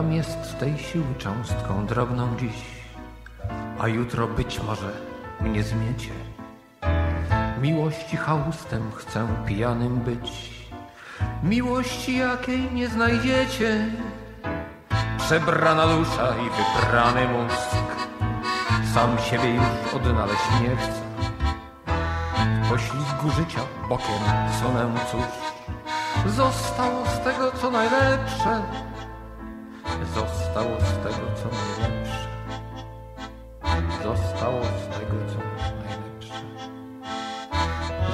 Jam 0.00 0.12
jest 0.12 0.58
tej 0.60 0.78
siły 0.78 1.14
cząstką 1.18 1.86
drobną 1.86 2.36
dziś, 2.36 2.62
a 3.80 3.88
jutro 3.88 4.26
być 4.26 4.60
może 4.62 4.92
mnie 5.40 5.62
zmiecie. 5.62 6.10
Miłości 7.62 8.16
chałustem 8.16 8.92
chcę 8.96 9.28
pijanym 9.46 9.96
być, 9.96 10.50
miłości 11.42 12.18
jakiej 12.18 12.72
nie 12.72 12.88
znajdziecie. 12.88 13.86
Przebrana 15.18 15.86
dusza 15.86 16.28
i 16.28 16.50
wybrany 16.50 17.28
mózg, 17.28 17.76
sam 18.94 19.18
siebie 19.18 19.54
już 19.54 19.94
odnaleźć 19.94 20.44
nie 20.62 20.76
chcę. 20.76 21.02
W 22.62 22.68
poślizgu 22.68 23.30
życia 23.30 23.60
bokiem 23.88 24.22
sunę 24.60 24.94
cóż, 25.10 25.24
zostało 26.36 27.06
z 27.06 27.24
tego 27.24 27.52
co 27.52 27.70
najlepsze 27.70 28.62
Zostało 30.54 30.80
z 30.80 30.96
tego, 30.96 31.26
co 31.36 31.48
najlepsze. 31.56 32.28
Zostało 34.02 34.62
z 34.64 34.98
tego, 34.98 35.16
co 35.28 35.38
najlepsze. 35.38 36.34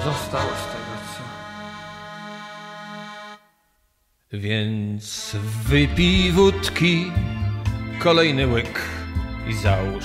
Zostało 0.04 0.50
z 0.50 0.66
tego, 0.72 0.92
co... 1.12 1.22
Więc 4.32 5.36
wypij 5.68 6.32
wódki, 6.32 7.12
kolejny 7.98 8.46
łyk 8.46 8.80
i 9.48 9.54
załóż 9.54 10.04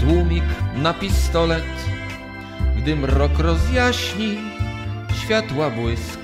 tłumik 0.00 0.44
na 0.76 0.94
pistolet. 0.94 1.64
Gdy 2.76 2.96
mrok 2.96 3.38
rozjaśni, 3.38 4.38
światła 5.24 5.70
błysk, 5.70 6.20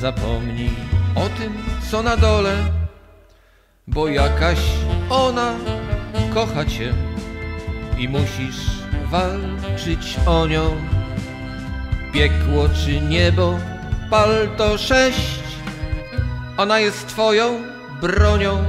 zapomnij 0.00 0.70
o 1.14 1.28
tym, 1.28 1.52
co 1.90 2.02
na 2.02 2.16
dole 2.16 2.77
bo 3.88 4.08
jakaś 4.08 4.58
ona 5.10 5.54
kocha 6.34 6.64
cię 6.64 6.94
i 7.98 8.08
musisz 8.08 8.82
walczyć 9.10 10.16
o 10.26 10.46
nią. 10.46 10.76
Piekło 12.12 12.68
czy 12.68 13.00
niebo, 13.00 13.58
pal 14.10 14.48
to 14.56 14.78
sześć, 14.78 15.42
ona 16.56 16.78
jest 16.78 17.06
twoją 17.06 17.62
bronią. 18.00 18.64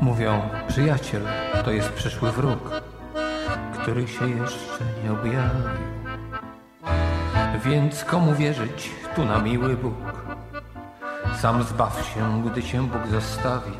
Mówią, 0.00 0.40
przyjaciel 0.68 1.22
to 1.64 1.70
jest 1.70 1.92
przyszły 1.92 2.32
wróg 2.32 2.93
który 3.72 4.08
się 4.08 4.28
jeszcze 4.30 4.84
nie 5.04 5.12
objawił. 5.12 5.68
Więc 7.64 8.04
komu 8.04 8.34
wierzyć 8.34 8.90
tu 9.16 9.24
na 9.24 9.38
miły 9.38 9.76
Bóg? 9.76 9.94
Sam 11.40 11.62
zbaw 11.62 12.12
się, 12.14 12.42
gdy 12.46 12.62
się 12.62 12.88
Bóg 12.88 13.06
zostawi. 13.06 13.72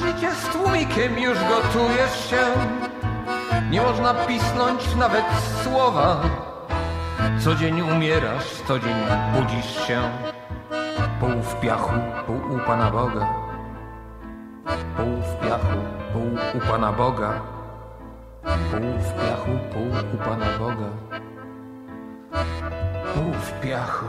Życie 0.00 0.34
z 0.34 0.48
tłumikiem 0.48 1.18
już 1.18 1.38
gotujesz 1.38 2.30
się. 2.30 2.42
Nie 3.70 3.82
można 3.82 4.14
pisnąć 4.14 4.94
nawet 4.94 5.24
słowa. 5.62 6.22
Co 7.44 7.54
dzień 7.54 7.80
umierasz, 7.80 8.44
co 8.68 8.78
dzień 8.78 8.94
budzisz 9.34 9.86
się. 9.86 10.00
Pół 11.20 11.42
w 11.42 11.60
piachu, 11.60 11.92
pół 12.26 12.36
u 12.36 12.58
Pana 12.66 12.90
Boga. 12.90 13.26
Pół 14.96 15.22
w 15.22 15.46
piachu, 15.46 15.78
pół 16.12 16.60
u 16.60 16.70
Pana 16.70 16.92
Boga. 16.92 17.40
Pół 18.42 18.98
w 18.98 19.14
piachu, 19.14 19.50
pół 19.72 19.88
u 20.14 20.18
Pana 20.24 20.58
Boga. 20.58 20.90
Pół 23.14 23.32
w 23.32 23.60
piachu. 23.60 24.06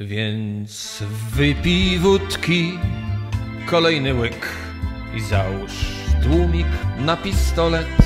Więc 0.00 1.02
wypij 1.32 1.98
wódki, 1.98 2.78
kolejny 3.66 4.14
łyk 4.14 4.46
i 5.14 5.20
załóż 5.20 5.72
tłumik 6.22 6.66
na 6.98 7.16
pistolet. 7.16 7.96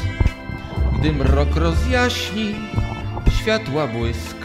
Gdy 0.99 1.13
mrok 1.13 1.57
rozjaśni, 1.57 2.55
światła 3.41 3.87
błysk, 3.87 4.37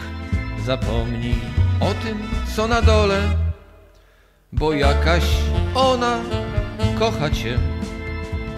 zapomnij 0.64 1.40
o 1.80 1.94
tym, 2.04 2.18
co 2.56 2.68
na 2.68 2.82
dole, 2.82 3.20
bo 4.52 4.72
jakaś 4.72 5.24
ona 5.74 6.20
kocha 6.98 7.30
cię 7.30 7.58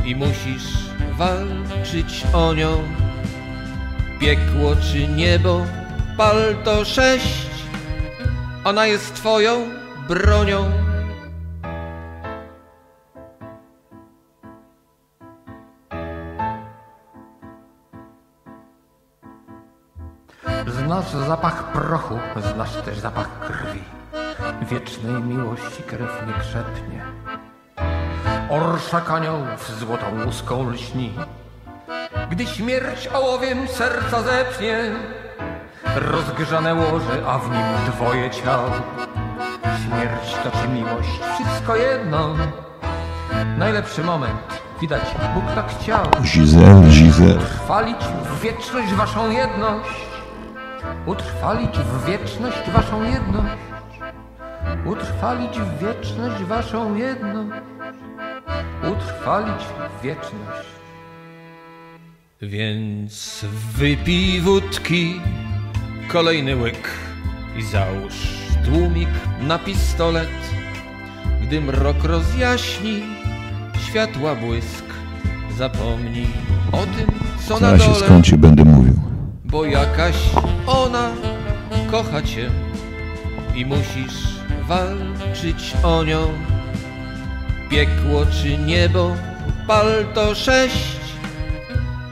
i 0.04 0.16
musisz 0.16 0.90
walczyć 1.18 2.24
o 2.32 2.54
nią. 2.54 2.82
Piekło 4.20 4.76
czy 4.76 5.08
niebo, 5.08 5.66
pal 6.16 6.36
to 6.64 6.84
sześć, 6.84 7.50
ona 8.64 8.86
jest 8.86 9.14
twoją 9.14 9.68
bronią. 10.08 10.70
Znasz 20.66 21.10
zapach 21.10 21.72
prochu, 21.72 22.18
znasz 22.54 22.76
też 22.76 22.98
zapach 22.98 23.40
krwi. 23.40 23.80
Wiecznej 24.70 25.22
miłości 25.22 25.82
krew 25.82 26.26
nie 26.26 26.32
krzepnie. 26.32 27.04
Orszak 28.50 29.10
aniołów 29.10 29.78
złotą 29.78 30.06
łuską 30.26 30.70
lśni. 30.70 31.12
Gdy 32.30 32.46
śmierć 32.46 33.08
ołowiem 33.14 33.68
serca 33.68 34.22
zepnie, 34.22 34.90
rozgrzane 35.96 36.74
łoże, 36.74 37.26
a 37.26 37.38
w 37.38 37.50
nim 37.50 37.92
dwoje 37.94 38.30
ciał. 38.30 38.60
Śmierć 39.84 40.34
to 40.44 40.50
czy 40.58 40.68
miłość, 40.68 41.20
wszystko 41.34 41.76
jedno. 41.76 42.36
Najlepszy 43.58 44.04
moment, 44.04 44.60
widać, 44.80 45.02
Bóg 45.34 45.44
tak 45.54 45.74
chciał. 45.78 46.06
Gizel, 46.22 46.82
Gizel. 46.82 47.36
Utrwalić 47.38 48.04
w 48.04 48.40
wieczność 48.40 48.94
waszą 48.94 49.30
jedność. 49.30 49.90
Utrwalić 51.06 51.78
w 51.78 52.04
wieczność 52.04 52.70
waszą 52.70 53.02
jedność. 53.02 53.69
Utrwalić 54.86 55.58
w 55.58 55.78
wieczność 55.78 56.42
waszą 56.44 56.94
jedność 56.96 57.60
utrwalić 58.92 59.62
wieczność. 60.02 60.68
Więc 62.42 63.44
wypij 63.76 64.40
wódki, 64.40 65.20
kolejny 66.08 66.56
łyk 66.56 66.88
i 67.58 67.62
załóż 67.62 68.14
tłumik 68.64 69.08
na 69.42 69.58
pistolet. 69.58 70.28
Gdy 71.42 71.60
mrok 71.60 72.04
rozjaśni, 72.04 73.02
światła 73.88 74.34
błysk, 74.34 74.84
zapomnij 75.56 76.26
o 76.72 76.78
tym, 76.78 77.06
co 77.48 77.54
na 77.54 77.60
Zaraz 77.60 77.82
się 77.82 77.92
dole, 77.92 78.04
skończy, 78.04 78.38
będę 78.38 78.64
mówił. 78.64 78.94
bo 79.44 79.64
jakaś 79.64 80.16
ona 80.66 81.10
kocha 81.90 82.22
cię 82.22 82.50
i 83.54 83.66
musisz 83.66 84.39
walczyć 84.70 85.74
o 85.82 86.04
nią. 86.04 86.28
Piekło 87.70 88.26
czy 88.26 88.58
niebo, 88.58 89.16
pal 89.66 89.86
to 90.14 90.34
sześć, 90.34 91.00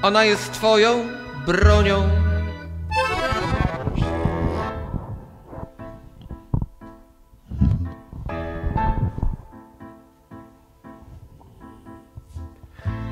ona 0.02 0.24
jest 0.24 0.52
twoją 0.52 1.06
bronią. 1.46 2.09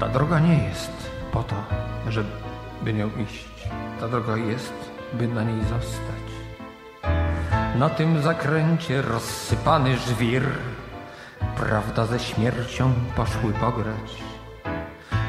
Ta 0.01 0.09
droga 0.09 0.41
nie 0.41 0.69
jest 0.69 1.11
po 1.33 1.43
to, 1.43 1.55
żeby 2.09 2.93
nią 2.93 3.11
iść. 3.31 3.69
Ta 4.01 4.09
droga 4.09 4.37
jest, 4.37 4.75
by 5.13 5.29
na 5.29 5.43
niej 5.43 5.61
zostać. 5.61 6.26
Na 7.79 7.91
tym 7.91 8.23
zakręcie 8.23 9.03
rozsypany 9.03 9.97
żwir, 9.97 10.43
prawda 11.57 12.07
ze 12.07 12.19
śmiercią 12.19 12.93
poszły 13.17 13.53
pograć. 13.53 14.23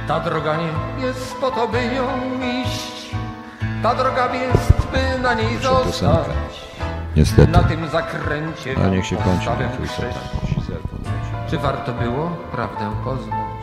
Ta 0.08 0.20
droga 0.20 0.58
nie 0.58 1.06
jest 1.06 1.36
po 1.36 1.52
to, 1.52 1.68
by 1.68 1.78
nią 1.88 2.08
iść. 2.64 3.16
Ta 3.84 3.96
droga 3.96 4.34
jest, 4.36 4.88
by 4.92 5.20
na 5.24 5.34
niej 5.34 5.58
Proszę, 5.62 5.86
zostać. 5.86 6.68
Niestety. 7.16 7.52
Na 7.52 7.64
tym 7.64 7.90
zakręcie 7.90 8.76
A 8.86 8.88
niech 8.88 9.06
się 9.06 9.16
kończy. 9.16 9.50
Czy 11.50 11.58
warto 11.58 11.94
było 11.94 12.30
prawdę 12.52 12.92
poznać? 13.04 13.62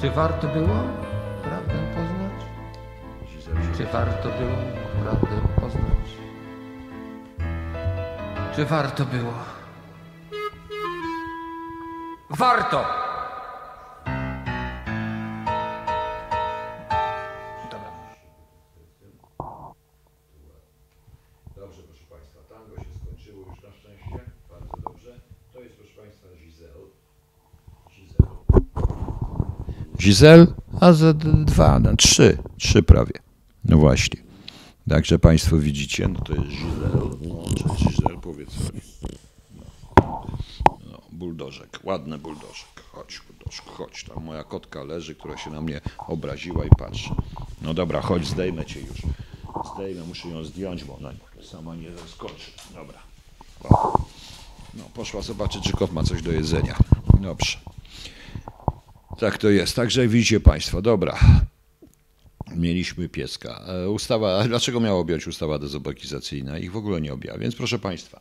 Czy 0.00 0.10
warto 0.10 0.48
było 0.48 0.76
prawdę 1.42 1.74
poznać? 1.94 2.46
Czy 3.76 3.84
warto 3.84 4.28
było 4.28 4.56
prawdę 5.02 5.36
poznać? 5.60 6.19
Czy 8.56 8.64
warto 8.64 9.04
było? 9.04 9.32
Warto! 12.30 12.84
Dobrze, 21.56 21.82
proszę 21.82 22.04
Państwa, 22.10 22.40
tango 22.48 22.76
się 22.76 22.88
skończyło 23.02 23.38
już 23.38 23.62
na 23.62 23.72
szczęście. 23.72 24.30
Bardzo 24.50 24.76
dobrze. 24.90 25.20
To 25.52 25.60
jest, 25.60 25.74
proszę 25.76 25.92
Państwa, 26.02 26.28
Giselle. 26.44 26.86
Giselle. 27.90 28.28
Giselle, 29.98 30.46
a 30.80 30.92
za 30.92 31.14
dwa, 31.14 31.78
no, 31.78 31.96
trzy, 31.96 32.38
trzy 32.58 32.82
prawie. 32.82 33.12
No 33.64 33.76
właśnie. 33.76 34.29
Także 34.88 35.18
Państwo 35.18 35.56
widzicie, 35.56 36.08
no 36.08 36.20
to 36.20 36.34
jest. 36.34 36.46
No, 37.22 37.44
cześć 37.54 37.84
Giselle, 37.84 38.20
powiedz 38.20 38.48
coś. 38.50 38.80
No. 40.90 41.00
Buldożek, 41.12 41.80
ładny 41.84 42.18
buldożek. 42.18 42.82
Chodź, 42.92 43.20
buldożek, 43.28 43.64
chodź. 43.66 44.04
Tam 44.04 44.24
moja 44.24 44.44
kotka 44.44 44.84
leży, 44.84 45.14
która 45.14 45.36
się 45.36 45.50
na 45.50 45.60
mnie 45.60 45.80
obraziła 45.98 46.64
i 46.64 46.68
patrzy. 46.78 47.10
No 47.62 47.74
dobra, 47.74 48.00
chodź, 48.00 48.26
zdejmę 48.26 48.64
cię 48.66 48.80
już. 48.80 48.98
Zdejmę, 49.74 50.02
muszę 50.08 50.28
ją 50.28 50.44
zdjąć, 50.44 50.84
bo 50.84 50.96
ona 50.96 51.12
sama 51.42 51.76
nie 51.76 51.96
zaskoczy. 51.96 52.50
Dobra. 52.74 52.98
No, 54.74 54.84
poszła 54.94 55.22
zobaczyć, 55.22 55.64
czy 55.64 55.72
kot 55.72 55.92
ma 55.92 56.02
coś 56.02 56.22
do 56.22 56.32
jedzenia. 56.32 56.76
Dobrze. 57.20 57.58
Tak 59.18 59.38
to 59.38 59.48
jest. 59.48 59.76
Także 59.76 60.08
widzicie 60.08 60.40
Państwo, 60.40 60.82
dobra. 60.82 61.18
Mieliśmy 62.56 63.08
pieska. 63.08 63.64
E, 63.66 63.90
Ustawa, 63.90 64.44
dlaczego 64.48 64.80
miała 64.80 64.98
objąć 64.98 65.26
ustawa 65.26 65.58
dezobekizacyjna? 65.58 66.58
Ich 66.58 66.72
w 66.72 66.76
ogóle 66.76 67.00
nie 67.00 67.12
objęła. 67.12 67.38
Więc 67.38 67.54
proszę 67.54 67.78
Państwa, 67.78 68.20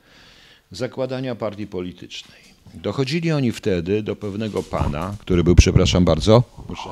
zakładania 0.71 1.35
partii 1.35 1.67
politycznej. 1.67 2.41
Dochodzili 2.75 3.33
oni 3.33 3.53
wtedy 3.53 4.03
do 4.03 4.17
pewnego 4.17 4.63
pana, 4.63 5.15
który 5.21 5.45
był, 5.45 5.55
przepraszam 5.55 6.05
bardzo, 6.05 6.43
muszę 6.69 6.91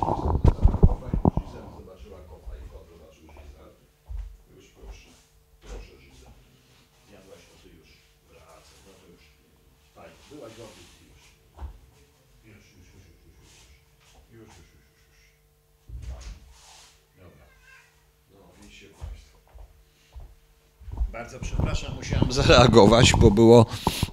przepraszam, 21.42 21.94
musiałem 21.94 22.32
zareagować, 22.32 23.12
bo 23.20 23.30
było, 23.30 23.66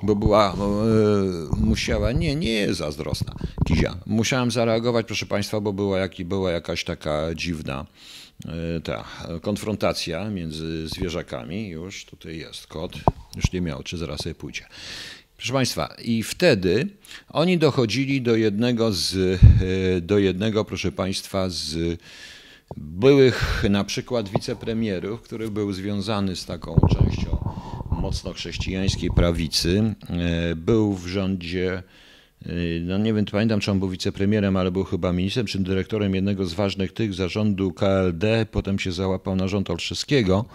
bo 0.03 0.15
była, 0.15 0.53
e, 0.53 0.55
musiała, 1.57 2.11
nie, 2.11 2.35
nie 2.35 2.51
jest 2.51 2.79
zazdrosna, 2.79 3.35
Kizia. 3.67 3.97
Musiałem 4.05 4.51
zareagować, 4.51 5.05
proszę 5.05 5.25
Państwa, 5.25 5.61
bo 5.61 5.73
była, 5.73 5.99
jak, 5.99 6.11
była 6.25 6.51
jakaś 6.51 6.83
taka 6.83 7.35
dziwna 7.35 7.85
e, 8.45 8.79
ta 8.81 9.03
konfrontacja 9.41 10.29
między 10.29 10.87
zwierzakami. 10.87 11.67
Już 11.67 12.05
tutaj 12.05 12.37
jest 12.37 12.67
kot, 12.67 12.93
już 13.35 13.51
nie 13.53 13.61
miał, 13.61 13.83
czy 13.83 13.97
zaraz 13.97 14.19
sobie 14.19 14.35
pójdzie. 14.35 14.65
Proszę 15.37 15.53
Państwa, 15.53 15.95
i 16.03 16.23
wtedy 16.23 16.87
oni 17.29 17.57
dochodzili 17.57 18.21
do 18.21 18.35
jednego 18.35 18.91
z, 18.91 19.15
e, 19.15 20.01
do 20.01 20.17
jednego, 20.17 20.65
proszę 20.65 20.91
Państwa, 20.91 21.49
z 21.49 21.99
byłych 22.77 23.65
na 23.69 23.83
przykład 23.83 24.29
wicepremierów, 24.29 25.21
który 25.21 25.51
był 25.51 25.73
związany 25.73 26.35
z 26.35 26.45
taką 26.45 26.79
częścią 26.93 27.37
mocno 27.91 28.33
chrześcijańskiej 28.33 29.09
prawicy. 29.09 29.95
E, 30.09 30.55
Był 30.55 30.93
w 30.93 31.07
rządzie, 31.07 31.83
e, 32.45 32.49
no 32.83 32.97
nie 32.97 33.13
wiem, 33.13 33.25
pamiętam 33.25 33.59
czy 33.59 33.71
on 33.71 33.79
był 33.79 33.89
wicepremierem, 33.89 34.57
ale 34.57 34.71
był 34.71 34.83
chyba 34.83 35.13
ministrem 35.13 35.45
czy 35.45 35.59
dyrektorem 35.59 36.15
jednego 36.15 36.45
z 36.45 36.53
ważnych 36.53 36.93
tych 36.93 37.13
zarządu 37.13 37.71
KLD, 37.71 38.45
potem 38.51 38.79
się 38.79 38.91
załapał 38.91 39.35
na 39.35 39.47
rząd 39.47 39.69
Olszewskiego, 39.69 40.45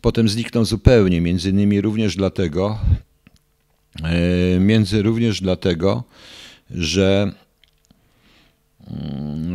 potem 0.00 0.28
zniknął 0.28 0.64
zupełnie, 0.64 1.20
między 1.20 1.50
innymi 1.50 1.80
również 1.80 2.16
dlatego, 2.16 2.78
e, 4.04 4.60
między 4.60 5.02
również 5.02 5.40
dlatego, 5.40 6.04
że 6.70 7.32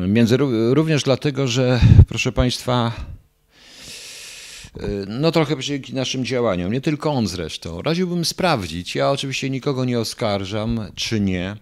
Między, 0.07 0.37
ró- 0.37 0.73
również 0.73 1.03
dlatego, 1.03 1.47
że 1.47 1.79
proszę 2.07 2.31
Państwa, 2.31 2.91
y, 4.77 5.05
no 5.07 5.31
trochę 5.31 5.59
dzięki 5.59 5.93
naszym 5.93 6.25
działaniom, 6.25 6.73
nie 6.73 6.81
tylko 6.81 7.11
on 7.11 7.27
zresztą, 7.27 7.81
radziłbym 7.81 8.25
sprawdzić. 8.25 8.95
Ja 8.95 9.11
oczywiście 9.11 9.49
nikogo 9.49 9.85
nie 9.85 9.99
oskarżam, 9.99 10.79
czy 10.95 11.19
nie, 11.19 11.55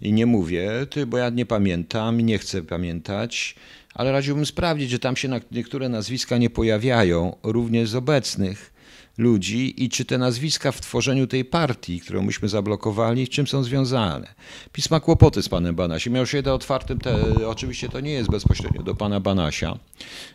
i 0.00 0.12
nie 0.12 0.26
mówię, 0.26 0.70
ty, 0.90 1.06
bo 1.06 1.18
ja 1.18 1.30
nie 1.30 1.46
pamiętam, 1.46 2.20
nie 2.20 2.38
chcę 2.38 2.62
pamiętać, 2.62 3.54
ale 3.94 4.12
radziłbym 4.12 4.46
sprawdzić, 4.46 4.90
że 4.90 4.98
tam 4.98 5.16
się 5.16 5.40
niektóre 5.52 5.88
nazwiska 5.88 6.38
nie 6.38 6.50
pojawiają, 6.50 7.36
również 7.42 7.88
z 7.90 7.94
obecnych, 7.94 8.71
ludzi 9.18 9.84
i 9.84 9.88
czy 9.88 10.04
te 10.04 10.18
nazwiska 10.18 10.72
w 10.72 10.80
tworzeniu 10.80 11.26
tej 11.26 11.44
partii, 11.44 12.00
którą 12.00 12.22
myśmy 12.22 12.48
zablokowali, 12.48 13.28
czym 13.28 13.46
są 13.46 13.62
związane. 13.62 14.34
PiS 14.72 14.90
ma 14.90 15.00
kłopoty 15.00 15.42
z 15.42 15.48
panem 15.48 15.74
Banasiem. 15.74 16.12
Miał 16.12 16.26
się 16.26 16.42
do 16.42 16.54
otwartym, 16.54 16.98
te, 16.98 17.48
oczywiście 17.48 17.88
to 17.88 18.00
nie 18.00 18.12
jest 18.12 18.30
bezpośrednio 18.30 18.82
do 18.82 18.94
pana 18.94 19.20
Banasia. 19.20 19.78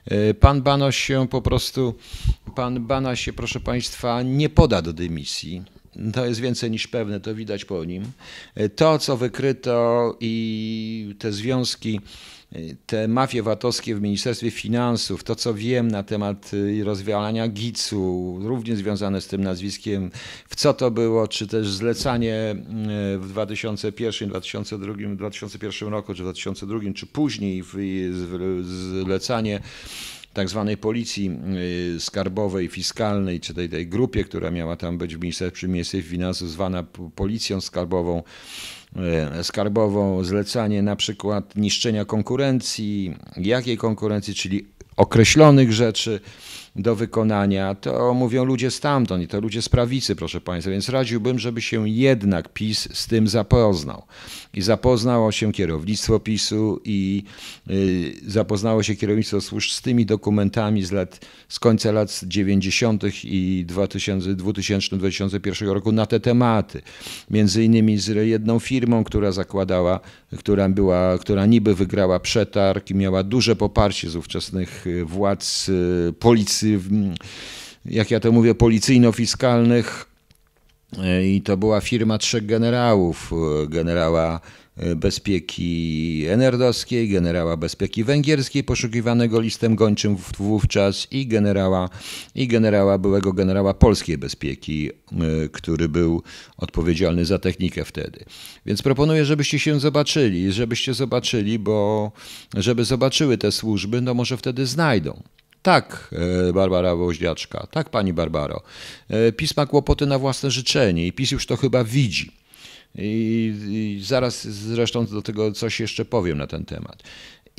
E, 0.05 0.33
pan 0.33 0.61
Banaś 0.61 0.97
się 0.97 1.27
po 1.27 1.41
prostu, 1.41 1.95
pan 2.55 2.85
Banaś 2.85 3.21
się, 3.21 3.33
proszę 3.33 3.59
państwa, 3.59 4.21
nie 4.23 4.49
poda 4.49 4.81
do 4.81 4.93
dymisji. 4.93 5.63
To 6.13 6.25
jest 6.25 6.39
więcej 6.39 6.71
niż 6.71 6.87
pewne, 6.87 7.19
to 7.19 7.35
widać 7.35 7.65
po 7.65 7.85
nim. 7.85 8.11
E, 8.55 8.69
to, 8.69 8.99
co 8.99 9.17
wykryto 9.17 10.17
i 10.19 11.15
te 11.19 11.31
związki 11.31 12.01
te 12.85 13.07
mafie 13.07 13.43
VAT-owskie 13.43 13.95
w 13.95 14.01
Ministerstwie 14.01 14.51
Finansów, 14.51 15.23
to 15.23 15.35
co 15.35 15.53
wiem 15.53 15.87
na 15.87 16.03
temat 16.03 16.53
y, 16.53 16.83
rozwialania 16.83 17.47
GIC-u, 17.47 18.39
również 18.43 18.77
związane 18.77 19.21
z 19.21 19.27
tym 19.27 19.43
nazwiskiem, 19.43 20.11
w 20.49 20.55
co 20.55 20.73
to 20.73 20.91
było, 20.91 21.27
czy 21.27 21.47
też 21.47 21.69
zlecanie 21.69 22.55
y, 23.15 23.19
w 23.19 23.27
2001, 23.27 24.29
2002, 24.29 24.93
2001 25.15 25.89
roku, 25.89 26.13
czy 26.13 26.23
2002, 26.23 26.79
czy 26.95 27.05
później 27.05 27.63
zlecanie 29.03 29.59
tak 30.33 30.49
zwanej 30.49 30.77
policji 30.77 31.31
y, 31.95 31.99
skarbowej, 31.99 32.67
fiskalnej, 32.67 33.39
czy 33.39 33.53
tej, 33.53 33.69
tej 33.69 33.87
grupie, 33.87 34.23
która 34.23 34.51
miała 34.51 34.75
tam 34.75 34.97
być 34.97 35.15
w 35.15 35.19
ministerstwie, 35.19 36.03
Finansów, 36.03 36.49
zwana 36.49 36.83
policją 37.15 37.61
skarbową, 37.61 38.23
skarbową, 39.43 40.23
zlecanie 40.23 40.81
na 40.81 40.95
przykład 40.95 41.55
niszczenia 41.55 42.05
konkurencji, 42.05 43.15
jakiej 43.37 43.77
konkurencji, 43.77 44.33
czyli 44.35 44.67
określonych 44.97 45.73
rzeczy, 45.73 46.19
do 46.77 46.95
wykonania, 46.95 47.75
to 47.75 48.13
mówią 48.13 48.45
ludzie 48.45 48.71
stamtąd 48.71 49.23
i 49.23 49.27
to 49.27 49.41
ludzie 49.41 49.61
z 49.61 49.69
prawicy, 49.69 50.15
proszę 50.15 50.41
Państwa. 50.41 50.71
Więc 50.71 50.89
radziłbym, 50.89 51.39
żeby 51.39 51.61
się 51.61 51.89
jednak 51.89 52.53
PiS 52.53 52.89
z 52.93 53.07
tym 53.07 53.27
zapoznał. 53.27 54.03
I 54.53 54.61
zapoznało 54.61 55.31
się 55.31 55.51
kierownictwo 55.51 56.19
PiSu 56.19 56.81
i 56.85 57.23
y, 57.69 58.13
zapoznało 58.27 58.83
się 58.83 58.95
kierownictwo 58.95 59.41
służb 59.41 59.71
z 59.71 59.81
tymi 59.81 60.05
dokumentami 60.05 60.83
z 60.83 60.91
lat, 60.91 61.25
z 61.49 61.59
końca 61.59 61.91
lat 61.91 62.21
90. 62.23 63.03
i 63.23 63.65
2000-2001 63.67 65.71
roku 65.71 65.91
na 65.91 66.05
te 66.05 66.19
tematy. 66.19 66.81
Między 67.29 67.63
innymi 67.63 67.97
z 67.97 68.27
jedną 68.27 68.59
firmą, 68.59 69.03
która 69.03 69.31
zakładała, 69.31 69.99
która 70.37 70.69
była, 70.69 71.17
która 71.17 71.45
niby 71.45 71.75
wygrała 71.75 72.19
przetarg 72.19 72.91
i 72.91 72.95
miała 72.95 73.23
duże 73.23 73.55
poparcie 73.55 74.09
z 74.09 74.15
ówczesnych 74.15 74.85
władz 75.05 75.69
y, 75.69 76.13
policji 76.19 76.66
jak 77.85 78.11
ja 78.11 78.19
to 78.19 78.31
mówię, 78.31 78.55
policyjno-fiskalnych. 78.55 80.05
E, 80.97 81.27
I 81.27 81.41
to 81.41 81.57
była 81.57 81.81
firma 81.81 82.17
trzech 82.17 82.45
generałów: 82.45 83.31
e, 83.33 83.67
generała 83.67 84.39
e, 84.77 84.95
bezpieki 84.95 86.25
enerdowskiej, 86.29 87.09
generała 87.09 87.57
bezpieki 87.57 88.03
węgierskiej, 88.03 88.63
poszukiwanego 88.63 89.39
listem 89.39 89.75
gończym 89.75 90.17
wówczas, 90.37 91.07
i 91.11 91.27
generała, 91.27 91.89
i 92.35 92.47
generała, 92.47 92.97
byłego 92.97 93.33
generała 93.33 93.73
polskiej 93.73 94.17
bezpieki, 94.17 94.89
który 95.51 95.89
był 95.89 96.23
odpowiedzialny 96.57 97.25
za 97.25 97.39
technikę 97.39 97.85
wtedy. 97.85 98.25
Więc 98.65 98.81
proponuję, 98.81 99.25
żebyście 99.25 99.59
się 99.59 99.79
zobaczyli, 99.79 100.51
żebyście 100.51 100.93
zobaczyli, 100.93 101.59
bo 101.59 102.11
żeby 102.55 102.85
zobaczyły 102.85 103.37
te 103.37 103.51
służby, 103.51 104.01
no 104.01 104.13
może 104.13 104.37
wtedy 104.37 104.65
znajdą. 104.65 105.23
Tak, 105.61 106.15
e, 106.49 106.53
Barbara 106.53 106.95
Woździaczka, 106.95 107.67
tak 107.71 107.89
pani 107.89 108.13
Barbaro. 108.13 108.61
E, 109.09 109.31
PiS 109.31 109.57
ma 109.57 109.65
kłopoty 109.65 110.05
na 110.05 110.19
własne 110.19 110.51
życzenie 110.51 111.07
i 111.07 111.11
PiS 111.11 111.31
już 111.31 111.45
to 111.45 111.57
chyba 111.57 111.83
widzi. 111.83 112.31
I, 112.95 113.53
I, 113.69 114.03
zaraz 114.03 114.47
zresztą 114.47 115.05
do 115.05 115.21
tego 115.21 115.51
coś 115.51 115.79
jeszcze 115.79 116.05
powiem 116.05 116.37
na 116.37 116.47
ten 116.47 116.65
temat. 116.65 117.03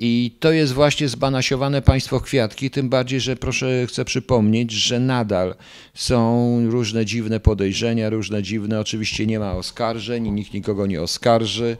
I 0.00 0.36
to 0.40 0.52
jest 0.52 0.72
właśnie 0.72 1.08
zbanasiowane 1.08 1.82
państwo 1.82 2.20
kwiatki, 2.20 2.70
tym 2.70 2.88
bardziej, 2.88 3.20
że 3.20 3.36
proszę, 3.36 3.86
chcę 3.86 4.04
przypomnieć, 4.04 4.72
że 4.72 5.00
nadal 5.00 5.54
są 5.94 6.60
różne 6.70 7.06
dziwne 7.06 7.40
podejrzenia, 7.40 8.10
różne 8.10 8.42
dziwne, 8.42 8.80
oczywiście 8.80 9.26
nie 9.26 9.38
ma 9.38 9.52
oskarżeń, 9.52 10.30
nikt 10.30 10.54
nikogo 10.54 10.86
nie 10.86 11.02
oskarży. 11.02 11.76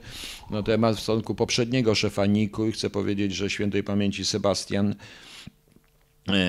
No 0.50 0.62
temat 0.62 0.96
w 0.96 1.00
stosunku 1.00 1.34
poprzedniego 1.34 1.94
szefa 1.94 2.26
NIK-u 2.26 2.66
i 2.66 2.72
chcę 2.72 2.90
powiedzieć, 2.90 3.34
że 3.34 3.50
świętej 3.50 3.82
pamięci 3.82 4.24
Sebastian 4.24 4.94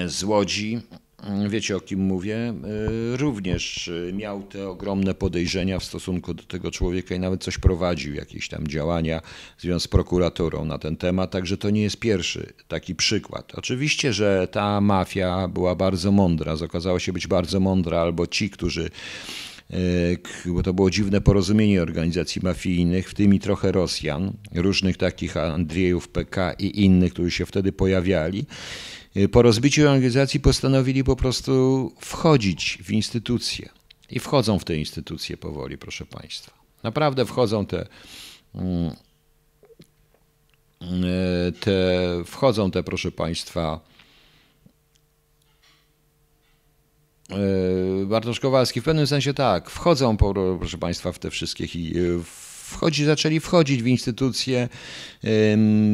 z 0.07 0.23
Łodzi, 0.23 0.80
mm, 1.23 1.49
wiecie 1.49 1.77
o 1.77 1.80
kim 1.80 1.99
mówię, 1.99 2.38
e, 2.38 2.53
również 3.17 3.88
e, 4.09 4.13
miał 4.13 4.43
te 4.43 4.69
ogromne 4.69 5.13
podejrzenia 5.13 5.80
w 5.80 5.84
stosunku 5.84 6.34
do 6.34 6.43
tego 6.43 6.71
człowieka 6.71 7.15
i 7.15 7.19
nawet 7.19 7.43
coś 7.43 7.57
prowadził, 7.57 8.13
jakieś 8.13 8.49
tam 8.49 8.67
działania 8.67 9.21
z 9.80 9.88
prokuraturą 9.88 10.65
na 10.65 10.77
ten 10.77 10.97
temat, 10.97 11.32
także 11.32 11.57
to 11.57 11.69
nie 11.69 11.82
jest 11.82 11.97
pierwszy 11.97 12.53
taki 12.67 12.95
przykład. 12.95 13.51
Oczywiście, 13.55 14.13
że 14.13 14.47
ta 14.51 14.82
mafia 14.82 15.47
była 15.47 15.75
bardzo 15.75 16.11
mądra, 16.11 16.53
okazała 16.65 16.99
się 16.99 17.13
być 17.13 17.27
bardzo 17.27 17.59
mądra, 17.59 17.99
albo 17.99 18.27
ci, 18.27 18.49
którzy 18.49 18.89
bo 20.45 20.63
to 20.63 20.73
było 20.73 20.89
dziwne 20.89 21.21
porozumienie 21.21 21.82
organizacji 21.82 22.41
mafijnych, 22.43 23.09
w 23.09 23.13
tym 23.13 23.34
i 23.34 23.39
trochę 23.39 23.71
Rosjan, 23.71 24.34
różnych 24.55 24.97
takich 24.97 25.38
Andrzejów 25.38 26.07
PK 26.07 26.53
i 26.53 26.86
innych, 26.86 27.13
którzy 27.13 27.32
się 27.32 27.45
wtedy 27.45 27.71
pojawiali. 27.71 28.45
Y, 29.18 29.30
po 29.30 29.41
rozbiciu 29.41 29.82
organizacji 29.82 30.39
postanowili 30.39 31.03
po 31.03 31.16
prostu 31.16 31.91
wchodzić 31.99 32.78
w 32.84 32.91
instytucje. 32.91 33.70
I 34.10 34.20
wchodzą 34.20 34.60
w 34.60 34.64
te 34.64 34.78
instytucje 34.78 35.38
powoli, 35.38 35.78
proszę 35.78 36.05
Państwa. 36.05 36.51
Naprawdę 36.84 37.26
wchodzą 37.26 37.66
te, 37.66 37.88
mm, 38.55 38.91
y, 40.82 41.51
te 41.51 41.99
wchodzą 42.26 42.72
te, 42.72 42.84
proszę 42.84 43.12
Państwa, 43.12 43.80
y, 48.01 48.05
Bartosz 48.05 48.39
Kowalski, 48.39 48.82
w 48.82 48.84
pewnym 48.84 49.07
sensie 49.07 49.34
tak, 49.34 49.70
wchodzą, 49.70 50.18
proszę 50.60 50.78
Państwa, 50.78 51.12
w 51.12 51.20
te 51.20 51.30
wszystkie 51.30 51.68
wchodzi, 52.70 53.05
zaczęli 53.05 53.39
wchodzić 53.39 53.84
w 53.84 53.88
instytucje. 53.88 54.70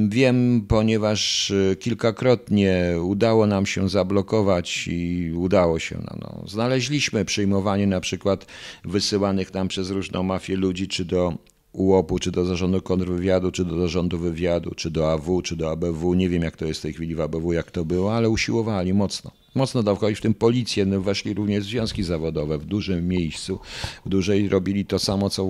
Wiem, 0.09 0.65
ponieważ 0.67 1.51
e, 1.51 1.75
kilkakrotnie 1.75 2.95
udało 3.03 3.47
nam 3.47 3.65
się 3.65 3.89
zablokować 3.89 4.87
i 4.87 5.31
udało 5.35 5.79
się. 5.79 5.97
No, 6.01 6.17
no. 6.21 6.47
Znaleźliśmy 6.47 7.25
przyjmowanie 7.25 7.87
na 7.87 8.01
przykład 8.01 8.45
wysyłanych 8.85 9.53
nam 9.53 9.67
przez 9.67 9.89
różną 9.89 10.23
mafię 10.23 10.55
ludzi, 10.55 10.87
czy 10.87 11.05
do 11.05 11.33
UOP-u, 11.71 12.19
czy 12.19 12.31
do 12.31 12.45
zarządu 12.45 12.81
kontrwywiadu, 12.81 13.51
czy 13.51 13.65
do 13.65 13.79
zarządu 13.79 14.17
wywiadu, 14.17 14.71
czy 14.75 14.91
do 14.91 15.11
AW, 15.11 15.41
czy 15.41 15.55
do 15.55 15.71
ABW. 15.71 16.13
Nie 16.13 16.29
wiem, 16.29 16.41
jak 16.43 16.57
to 16.57 16.65
jest 16.65 16.79
w 16.79 16.83
tej 16.83 16.93
chwili 16.93 17.15
w 17.15 17.21
ABW, 17.21 17.53
jak 17.53 17.71
to 17.71 17.85
było, 17.85 18.15
ale 18.15 18.29
usiłowali 18.29 18.93
mocno. 18.93 19.44
Mocno 19.55 19.83
dawkowali, 19.83 20.15
w 20.15 20.21
tym 20.21 20.33
policję, 20.33 20.85
no 20.85 21.01
weszli 21.01 21.33
również 21.33 21.63
związki 21.63 22.03
zawodowe 22.03 22.57
w 22.57 22.65
dużym 22.65 23.07
miejscu, 23.07 23.59
w 24.05 24.09
dużej 24.09 24.49
robili 24.49 24.85
to 24.85 24.99
samo, 24.99 25.29
co 25.29 25.47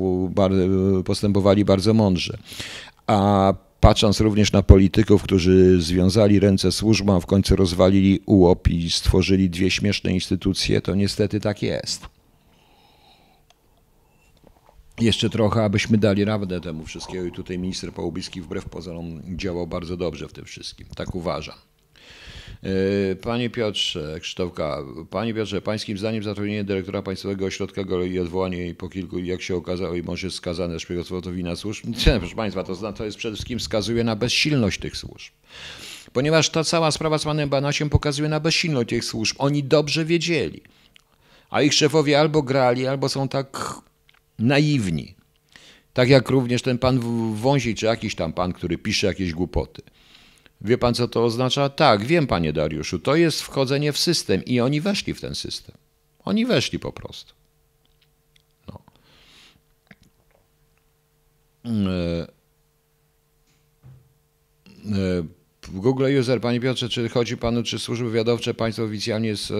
postępowali 1.06 1.66
bardzo 1.66 1.93
mądrze. 1.93 2.38
A 3.08 3.53
patrząc 3.80 4.20
również 4.20 4.51
na 4.51 4.64
polityków, 4.64 5.24
którzy 5.24 5.82
związali 5.82 6.39
ręce 6.39 6.72
służbą, 6.72 7.16
a 7.16 7.20
w 7.20 7.26
końcu 7.26 7.56
rozwalili 7.56 8.20
UOP 8.26 8.68
i 8.68 8.91
stworzyli 8.91 9.49
dwie 9.49 9.72
śmieszne 9.72 10.14
instytucje, 10.14 10.82
to 10.82 10.95
niestety 10.95 11.39
tak 11.39 11.62
jest 11.62 12.16
jeszcze 15.01 15.30
trochę, 15.30 15.64
abyśmy 15.64 15.97
dali 15.97 16.26
radę 16.26 16.62
temu 16.62 16.86
wszystkiego 16.86 17.26
i 17.26 17.32
tutaj 17.32 17.60
minister 17.60 17.93
Połubiski 17.93 18.41
wbrew 18.41 18.70
pozorom 18.70 19.22
działał 19.38 19.68
bardzo 19.68 19.97
dobrze 19.97 20.28
w 20.28 20.34
tym 20.34 20.45
wszystkim. 20.45 20.88
Tak 20.95 21.16
uważam. 21.16 21.56
E, 22.64 23.16
panie 23.16 23.49
Piotrze, 23.49 24.20
Krzysztofka, 24.20 24.78
Panie 25.10 25.34
Piotrze, 25.34 25.62
Pańskim 25.62 25.97
zdaniem 25.97 26.24
zatrudnienie 26.24 26.64
dyrektora 26.64 27.01
Państwowego 27.01 27.45
Ośrodka 27.45 27.82
i 28.12 28.20
odwołanie 28.20 28.58
jej 28.58 28.76
po 28.76 28.89
kilku, 28.89 29.20
jak 29.20 29.41
się 29.41 29.56
okazało, 29.56 29.95
i 29.95 30.03
może 30.03 30.32
skazane 30.32 30.80
szpiegostwo 30.80 31.22
to 31.22 31.32
wina 31.32 31.56
służb? 31.56 31.86
Nie, 32.08 32.20
proszę 32.20 32.36
Państwa, 32.36 32.64
to, 32.64 32.93
to 32.93 33.06
jest 33.06 33.18
przede 33.18 33.36
wszystkim 33.36 33.60
wskazuje 33.60 34.03
na 34.03 34.16
bezsilność 34.16 34.80
tych 34.80 34.97
służb. 34.97 35.34
Ponieważ 36.14 36.49
ta 36.49 36.64
cała 36.64 36.91
sprawa 36.91 37.18
z 37.18 37.24
panem 37.24 37.49
Banasiem 37.49 37.89
pokazuje 37.89 38.30
na 38.30 38.39
bezsilność 38.39 38.89
tych 38.89 39.06
służb. 39.06 39.36
Oni 39.39 39.64
dobrze 39.64 40.06
wiedzieli, 40.06 40.62
a 41.49 41.62
ich 41.62 41.74
szefowie 41.74 42.20
albo 42.20 42.41
grali, 42.41 42.88
albo 42.88 43.10
są 43.10 43.28
tak 43.28 43.74
naiwni. 44.39 45.16
Tak 45.93 46.10
jak 46.10 46.30
również 46.30 46.62
ten 46.62 46.78
pan 46.78 46.99
Wąsik, 47.36 47.78
czy 47.78 47.86
jakiś 47.86 48.16
tam 48.16 48.34
pan, 48.34 48.53
który 48.53 48.78
pisze 48.78 49.08
jakieś 49.08 49.34
głupoty. 49.34 49.82
Wie 50.62 50.78
pan, 50.78 50.93
co 50.93 51.08
to 51.08 51.24
oznacza? 51.26 51.70
Tak, 51.70 52.06
wiem, 52.06 52.28
panie 52.28 52.53
Dariuszu. 52.53 52.99
To 52.99 53.16
jest 53.16 53.41
wchodzenie 53.41 53.93
w 53.93 53.97
system 53.97 54.45
i 54.45 54.60
oni 54.60 54.82
weszli 54.82 55.14
w 55.14 55.22
ten 55.22 55.36
system. 55.36 55.76
Oni 56.20 56.45
weszli 56.45 56.80
po 56.80 56.91
prostu. 56.91 57.34
No. 58.68 58.82
E, 61.66 62.28
e, 64.91 65.24
w 65.68 65.80
Google 65.80 66.06
User, 66.20 66.41
Panie 66.41 66.60
Piotrze, 66.60 66.89
czy 66.89 67.10
chodzi 67.10 67.38
Panu, 67.38 67.64
czy 67.64 67.80
służby 67.80 68.06
wywiadowcze 68.06 68.53
państwo 68.53 68.84
oficjalnie 68.84 69.36
z, 69.36 69.51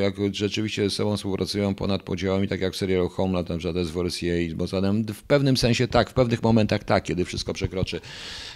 jak 0.00 0.14
rzeczywiście 0.32 0.84
ze 0.84 0.90
sobą 0.90 1.16
współpracują 1.16 1.74
ponad 1.74 2.02
podziałami, 2.02 2.48
tak 2.48 2.60
jak 2.60 2.72
w 2.72 2.76
serialu 2.76 3.08
Homeland, 3.08 3.48
na 3.48 3.58
przykład 3.58 3.86
SWR 3.86 4.12
CIA 4.12 4.36
i 4.36 4.50
z 4.50 4.54
Mossadem? 4.54 5.04
W 5.04 5.22
pewnym 5.22 5.56
sensie 5.56 5.88
tak, 5.88 6.10
w 6.10 6.14
pewnych 6.14 6.42
momentach 6.42 6.84
tak, 6.84 7.04
kiedy 7.04 7.24
wszystko 7.24 7.52
przekroczy. 7.52 8.00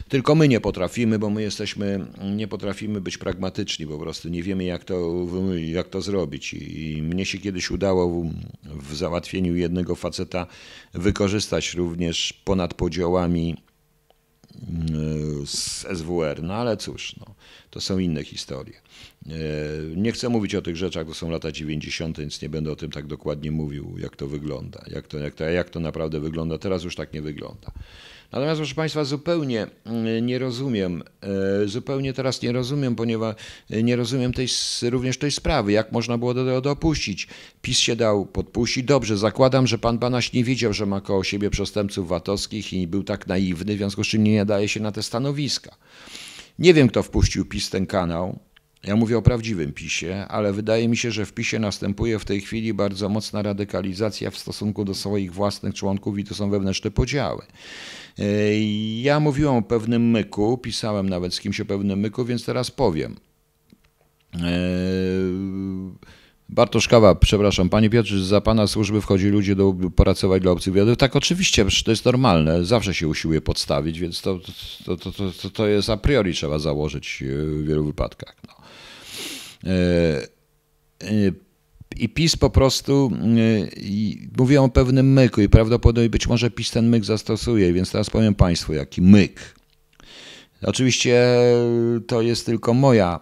Tylko 0.09 0.35
my 0.35 0.49
nie 0.49 0.61
potrafimy, 0.61 1.19
bo 1.19 1.31
my 1.31 1.43
jesteśmy, 1.43 2.07
nie 2.37 2.49
potrafimy 2.49 3.01
być 3.01 3.19
pragmatyczni 3.19 3.87
po 3.87 3.99
prostu, 3.99 4.29
nie 4.29 4.43
wiemy 4.43 4.65
jak 4.65 4.85
to, 4.85 5.27
jak 5.57 5.89
to 5.89 6.03
zrobić. 6.03 6.55
I 6.55 7.03
mnie 7.03 7.25
się 7.25 7.39
kiedyś 7.39 7.71
udało 7.71 8.25
w, 8.65 8.97
załatwieniu 8.97 9.57
jednego 9.57 9.95
faceta 9.95 10.47
wykorzystać 10.95 11.75
również 11.75 12.33
ponad 12.45 12.75
podziałami 12.75 13.57
z 15.47 15.87
SWR. 15.99 16.43
No 16.43 16.55
ale 16.55 16.77
cóż, 16.77 17.17
no, 17.21 17.35
to 17.71 17.81
są 17.81 17.99
inne 17.99 18.25
historie. 18.25 18.75
E, 19.27 19.33
nie 19.97 20.13
chcę 20.13 20.29
mówić 20.29 20.55
o 20.55 20.63
tych 20.63 20.77
rzeczach, 20.77 21.07
to 21.07 21.15
są 21.15 21.31
lata 21.31 21.53
90., 21.53 22.19
więc 22.19 22.43
nie 22.43 22.49
będę 22.49 22.73
o 22.73 22.77
tym 22.77 22.91
tak 22.91 23.07
dokładnie 23.07 23.51
mówił, 23.51 23.95
jak 23.99 24.17
to 24.17 24.29
wygląda, 24.29 24.85
jak 24.87 25.07
to, 25.07 25.19
jak 25.19 25.35
to, 25.35 25.45
jak 25.45 25.71
to 25.71 25.81
naprawdę 25.81 26.21
wygląda. 26.21 26.59
Teraz 26.59 26.85
już 26.85 26.97
tak 26.97 27.13
nie 27.13 27.23
wygląda. 27.23 27.73
Natomiast, 28.33 28.59
proszę 28.59 28.75
Państwa, 28.75 29.05
zupełnie 29.05 29.67
mm, 29.85 30.27
nie 30.27 30.39
rozumiem, 30.39 31.03
e, 31.63 31.69
zupełnie 31.69 32.13
teraz 32.13 32.43
nie 32.43 32.53
rozumiem, 32.53 32.97
ponieważ 32.97 33.35
e, 33.71 33.83
nie 33.83 33.97
rozumiem 33.97 34.33
tej, 34.33 34.47
również 34.83 35.19
tej 35.19 35.31
sprawy, 35.31 35.73
jak 35.73 35.93
można 35.93 36.19
było 36.19 36.35
do 36.35 36.45
tego 36.45 36.61
dopuścić. 36.61 37.29
PiS 37.63 37.79
się 37.79 37.97
dał 37.97 38.27
podpuścić. 38.27 38.85
Dobrze, 38.85 39.19
zakładam, 39.19 39.67
że 39.67 39.79
pan 39.79 39.99
Banaś 39.99 40.33
nie 40.33 40.45
wiedział, 40.45 40.73
że 40.73 40.87
ma 40.87 41.01
koło 41.01 41.25
siebie 41.25 41.51
przestępców 41.51 42.09
VAT-owskich 42.09 42.73
i 42.73 42.87
był 42.87 43.05
tak 43.05 43.27
naiwny, 43.27 43.75
w 43.75 43.79
związku 43.79 44.05
z 44.05 44.07
czym 44.07 44.25
nie 44.25 44.39
nadaje 44.39 44.69
się 44.69 44.81
na 44.81 44.93
te 44.93 45.03
stanowiska. 45.03 45.77
Nie 46.59 46.75
wiem, 46.75 46.89
kto 46.89 47.03
wpuścił 47.03 47.45
PiS 47.45 47.71
ten 47.71 47.87
kanał. 47.87 48.39
Ja 48.87 48.97
mówię 48.97 49.19
o 49.19 49.23
prawdziwym 49.23 49.73
PiSie, 49.73 50.27
ale 50.29 50.53
wydaje 50.53 50.89
mi 50.89 50.97
się, 50.97 51.11
że 51.11 51.27
w 51.27 51.33
PiSie 51.33 51.59
następuje 51.59 52.19
w 52.19 52.25
tej 52.25 52.41
chwili 52.41 52.75
bardzo 52.75 53.09
mocna 53.09 53.43
radykalizacja 53.43 54.31
w 54.31 54.39
stosunku 54.39 54.85
do 54.85 54.95
swoich 54.95 55.33
własnych 55.33 55.75
członków 55.75 56.19
i 56.19 56.25
to 56.25 56.35
są 56.35 56.51
wewnętrzne 56.51 56.91
podziały. 56.91 57.43
E, 58.19 58.25
ja 59.01 59.21
mówiłem 59.21 59.55
o 59.55 59.63
pewnym 59.63 60.11
myku, 60.11 60.59
pisałem 60.59 61.09
nawet 61.09 61.35
z 61.35 61.41
kimś 61.41 61.61
o 61.61 61.65
pewnym 61.65 61.99
myku, 61.99 62.25
więc 62.25 62.45
teraz 62.45 62.71
powiem. 62.71 63.17
E, 64.35 64.49
Bartosz 66.49 66.89
Kawa, 66.89 67.15
przepraszam, 67.15 67.69
panie 67.69 67.91
Piotrze, 67.91 68.25
za 68.25 68.41
pana 68.41 68.67
służby 68.67 69.01
wchodzi 69.01 69.29
ludzie 69.29 69.55
do 69.55 69.75
pracować 69.97 70.43
dla 70.43 70.53
obcych 70.53 70.73
wywiadów. 70.73 70.97
Tak, 70.97 71.17
oczywiście, 71.17 71.67
to 71.85 71.91
jest 71.91 72.05
normalne, 72.05 72.65
zawsze 72.65 72.95
się 72.95 73.09
usiłuje 73.09 73.41
podstawić, 73.41 73.99
więc 73.99 74.23
to, 74.23 74.39
to, 74.85 74.97
to, 74.97 75.13
to, 75.13 75.51
to 75.51 75.67
jest 75.67 75.91
a 75.91 75.97
priori 75.97 76.35
trzeba 76.35 76.59
założyć 76.59 77.25
w 77.27 77.65
wielu 77.65 77.85
wypadkach. 77.85 78.37
No. 78.49 78.56
E, 79.67 80.37
i 81.97 82.09
PiS 82.09 82.37
po 82.37 82.51
prostu 82.51 83.11
y, 83.37 84.29
mówią 84.39 84.65
o 84.65 84.69
pewnym 84.69 85.13
myku 85.13 85.41
i 85.41 85.49
prawdopodobnie 85.49 86.11
być 86.11 86.27
może 86.27 86.51
PiS 86.51 86.71
ten 86.71 86.89
myk 86.89 87.05
zastosuje, 87.05 87.73
więc 87.73 87.93
teraz 87.93 88.11
powiem 88.11 88.35
Państwu, 88.35 88.73
jaki 88.73 89.03
myk. 89.03 89.57
Oczywiście 90.63 91.37
to 92.07 92.23
jest 92.23 92.47
tylko 92.47 92.75
moja 92.75 93.21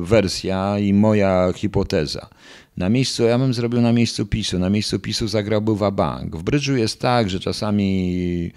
wersja 0.00 0.78
i 0.78 0.92
moja 0.92 1.52
hipoteza. 1.56 2.28
Na 2.76 2.88
miejscu, 2.88 3.22
ja 3.22 3.38
bym 3.38 3.54
zrobił 3.54 3.80
na 3.80 3.92
miejscu 3.92 4.26
PiSu, 4.26 4.58
na 4.58 4.70
miejscu 4.70 4.98
PiSu 4.98 5.28
zagrałby 5.28 5.76
Wabank. 5.76 6.36
W 6.36 6.42
brydżu 6.42 6.76
jest 6.76 7.00
tak, 7.00 7.30
że 7.30 7.40
czasami 7.40 8.52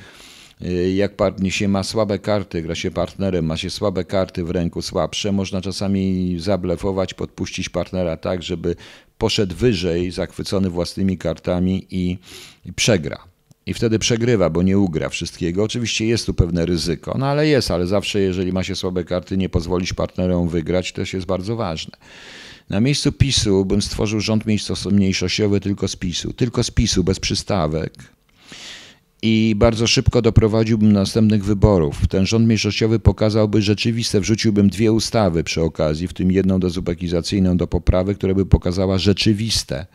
y, 0.62 0.92
jak 0.92 1.12
się 1.50 1.68
ma 1.68 1.84
słabe 1.84 2.20
karty, 2.20 2.62
gra 2.62 2.76
się 2.76 2.92
partnerem, 2.92 3.46
ma 3.46 3.58
się 3.58 3.70
słabe 3.70 4.04
karty 4.04 4.44
w 4.44 4.50
ręku, 4.50 4.82
słabsze, 4.82 5.32
można 5.32 5.62
czasami 5.62 6.36
zablefować, 6.40 7.14
podpuścić 7.14 7.70
partnera 7.70 8.18
tak, 8.18 8.44
żeby 8.44 8.76
poszedł 9.18 9.56
wyżej, 9.56 10.12
zachwycony 10.12 10.70
własnymi 10.70 11.18
kartami 11.18 11.88
i, 11.90 12.18
i 12.66 12.74
przegra. 12.74 13.18
I 13.66 13.74
wtedy 13.74 14.00
przegrywa, 14.00 14.50
bo 14.50 14.64
nie 14.64 14.80
ugra 14.80 15.10
wszystkiego. 15.10 15.64
Oczywiście 15.64 16.06
jest 16.06 16.26
tu 16.26 16.34
pewne 16.34 16.66
ryzyko, 16.66 17.16
no 17.20 17.26
ale 17.28 17.48
jest, 17.48 17.72
ale 17.72 17.88
zawsze, 17.88 18.20
jeżeli 18.20 18.54
ma 18.54 18.64
się 18.64 18.76
słabe 18.76 19.04
karty, 19.04 19.38
nie 19.38 19.50
pozwolić 19.50 19.94
partnerom 19.94 20.50
wygrać, 20.50 20.92
też 20.94 21.14
jest 21.14 21.26
bardzo 21.26 21.56
ważne. 21.56 21.98
Na 22.70 22.82
miejscu 22.82 23.12
PiSu 23.12 23.66
bym 23.66 23.82
stworzył 23.82 24.20
rząd 24.20 24.44
mniejszościowy 24.92 25.60
tylko 25.60 25.88
z 25.88 25.96
PiSu. 25.96 26.34
Tylko 26.34 26.64
z 26.64 26.72
PiSu, 26.72 27.04
bez 27.04 27.20
przystawek 27.20 27.94
i 29.22 29.54
bardzo 29.58 29.88
szybko 29.88 30.22
doprowadziłbym 30.22 30.94
do 30.94 31.00
następnych 31.00 31.44
wyborów. 31.46 32.08
Ten 32.08 32.26
rząd 32.26 32.46
mniejszościowy 32.46 33.00
pokazałby 33.00 33.62
rzeczywiste, 33.62 34.20
wrzuciłbym 34.20 34.70
dwie 34.70 34.92
ustawy 34.92 35.44
przy 35.44 35.62
okazji, 35.62 36.08
w 36.08 36.14
tym 36.14 36.32
jedną 36.32 36.60
dezubekizacyjną 36.60 37.58
do 37.58 37.68
poprawy, 37.68 38.16
która 38.16 38.34
by 38.34 38.46
pokazała 38.46 38.98
rzeczywiste 38.98 39.86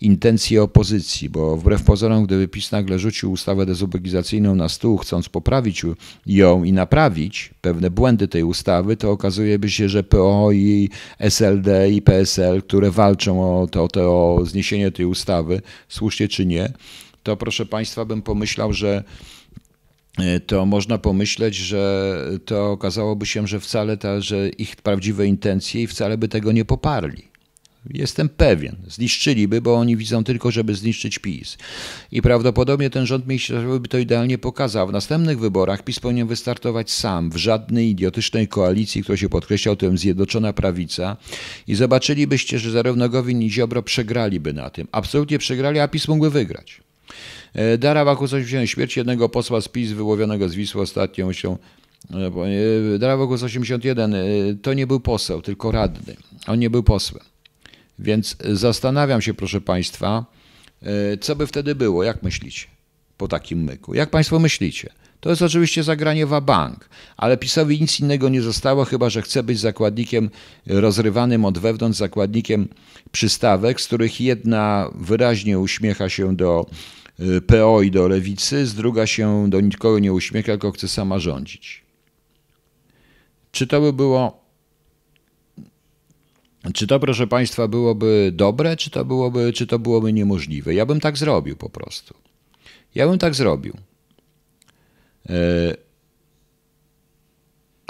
intencje 0.00 0.62
opozycji, 0.62 1.28
bo 1.28 1.56
wbrew 1.56 1.82
pozorom, 1.82 2.26
gdyby 2.26 2.48
PiS 2.48 2.72
nagle 2.72 2.98
rzucił 2.98 3.32
ustawę 3.32 3.66
dezubekizacyjną 3.66 4.54
na 4.54 4.68
stół, 4.68 4.98
chcąc 4.98 5.28
poprawić 5.28 5.82
ją 6.26 6.64
i 6.64 6.72
naprawić 6.72 7.50
pewne 7.60 7.90
błędy 7.90 8.28
tej 8.28 8.42
ustawy, 8.42 8.96
to 8.96 9.10
okazuje 9.10 9.58
by 9.58 9.70
się, 9.70 9.88
że 9.88 10.02
PO 10.02 10.52
i 10.52 10.90
SLD 11.18 11.90
i 11.90 12.02
PSL, 12.02 12.62
które 12.62 12.90
walczą 12.90 13.60
o, 13.60 13.66
to, 13.66 13.88
to, 13.88 14.00
o 14.36 14.46
zniesienie 14.46 14.90
tej 14.90 15.06
ustawy, 15.06 15.60
słusznie 15.88 16.28
czy 16.28 16.46
nie, 16.46 16.72
to 17.22 17.36
proszę 17.36 17.66
Państwa 17.66 18.04
bym 18.04 18.22
pomyślał, 18.22 18.72
że 18.72 19.04
e, 20.18 20.40
to 20.40 20.66
można 20.66 20.98
pomyśleć, 20.98 21.56
że 21.56 22.14
to 22.44 22.72
okazałoby 22.72 23.26
się, 23.26 23.46
że 23.46 23.60
wcale 23.60 23.96
ta, 23.96 24.20
że 24.20 24.48
ich 24.48 24.76
prawdziwe 24.76 25.26
intencje 25.26 25.82
i 25.82 25.86
wcale 25.86 26.18
by 26.18 26.28
tego 26.28 26.52
nie 26.52 26.64
poparli. 26.64 27.30
Jestem 27.90 28.28
pewien. 28.28 28.76
Zniszczyliby, 28.88 29.60
bo 29.60 29.74
oni 29.74 29.96
widzą 29.96 30.24
tylko, 30.24 30.50
żeby 30.50 30.74
zniszczyć 30.74 31.18
PiS. 31.18 31.58
I 32.12 32.22
prawdopodobnie 32.22 32.90
ten 32.90 33.06
rząd 33.06 33.26
miejscowy 33.26 33.80
by 33.80 33.88
to 33.88 33.98
idealnie 33.98 34.38
pokazał. 34.38 34.88
W 34.88 34.92
następnych 34.92 35.38
wyborach 35.38 35.84
PiS 35.84 36.00
powinien 36.00 36.28
wystartować 36.28 36.90
sam, 36.90 37.30
w 37.30 37.36
żadnej 37.36 37.90
idiotycznej 37.90 38.48
koalicji, 38.48 39.02
która 39.02 39.16
się 39.16 39.28
podkreślał, 39.28 39.76
to 39.76 39.96
Zjednoczona 39.96 40.52
Prawica. 40.52 41.16
I 41.66 41.74
zobaczylibyście, 41.74 42.58
że 42.58 42.70
zarówno 42.70 43.08
Gowin 43.08 43.42
i 43.42 43.50
Ziobro 43.50 43.82
przegraliby 43.82 44.52
na 44.52 44.70
tym. 44.70 44.88
Absolutnie 44.92 45.38
przegrali, 45.38 45.78
a 45.78 45.88
PiS 45.88 46.08
mógłby 46.08 46.30
wygrać. 46.30 46.80
E, 47.54 47.78
Dara 47.78 48.04
Wakus 48.04 48.32
80, 48.32 48.70
śmierć 48.70 48.96
jednego 48.96 49.28
posła 49.28 49.60
z 49.60 49.68
PiS 49.68 49.92
wyłowionego 49.92 50.48
z 50.48 50.54
Wisły 50.54 50.82
ostatnią 50.82 51.32
się. 51.32 51.56
E, 52.14 52.16
e, 52.94 52.98
Dara 52.98 53.16
Wakus 53.16 53.42
81 53.42 54.14
to 54.62 54.74
nie 54.74 54.86
był 54.86 55.00
poseł, 55.00 55.42
tylko 55.42 55.72
radny. 55.72 56.16
On 56.46 56.58
nie 56.58 56.70
był 56.70 56.82
posłem. 56.82 57.24
Więc 57.98 58.36
zastanawiam 58.52 59.22
się, 59.22 59.34
proszę 59.34 59.60
Państwa, 59.60 60.24
co 61.20 61.36
by 61.36 61.46
wtedy 61.46 61.74
było, 61.74 62.04
jak 62.04 62.22
myślicie, 62.22 62.66
po 63.16 63.28
takim 63.28 63.64
myku? 63.64 63.94
Jak 63.94 64.10
Państwo 64.10 64.38
myślicie? 64.38 64.90
To 65.20 65.30
jest 65.30 65.42
oczywiście 65.42 65.82
zagranie 65.82 66.26
w 66.26 66.40
bank, 66.40 66.88
ale 67.16 67.36
PiSowi 67.36 67.80
nic 67.80 68.00
innego 68.00 68.28
nie 68.28 68.42
zostało, 68.42 68.84
chyba 68.84 69.10
że 69.10 69.22
chce 69.22 69.42
być 69.42 69.58
zakładnikiem 69.58 70.30
rozrywanym 70.66 71.44
od 71.44 71.58
wewnątrz, 71.58 71.98
zakładnikiem 71.98 72.68
przystawek, 73.12 73.80
z 73.80 73.86
których 73.86 74.20
jedna 74.20 74.90
wyraźnie 74.94 75.58
uśmiecha 75.58 76.08
się 76.08 76.36
do 76.36 76.66
PO 77.46 77.82
i 77.82 77.90
do 77.90 78.08
lewicy, 78.08 78.66
z 78.66 78.74
druga 78.74 79.06
się 79.06 79.50
do 79.50 79.60
nikogo 79.60 79.98
nie 79.98 80.12
uśmiecha, 80.12 80.52
tylko 80.52 80.70
chce 80.70 80.88
sama 80.88 81.18
rządzić. 81.18 81.84
Czy 83.52 83.66
to 83.66 83.80
by 83.80 83.92
było. 83.92 84.40
Czy 86.74 86.86
to, 86.86 87.00
proszę 87.00 87.26
Państwa, 87.26 87.68
byłoby 87.68 88.30
dobre, 88.34 88.76
czy 88.76 88.90
to 88.90 89.04
byłoby, 89.04 89.52
czy 89.52 89.66
to 89.66 89.78
byłoby 89.78 90.12
niemożliwe? 90.12 90.74
Ja 90.74 90.86
bym 90.86 91.00
tak 91.00 91.18
zrobił 91.18 91.56
po 91.56 91.70
prostu. 91.70 92.14
Ja 92.94 93.08
bym 93.08 93.18
tak 93.18 93.34
zrobił. 93.34 93.76
Y, 95.30 95.32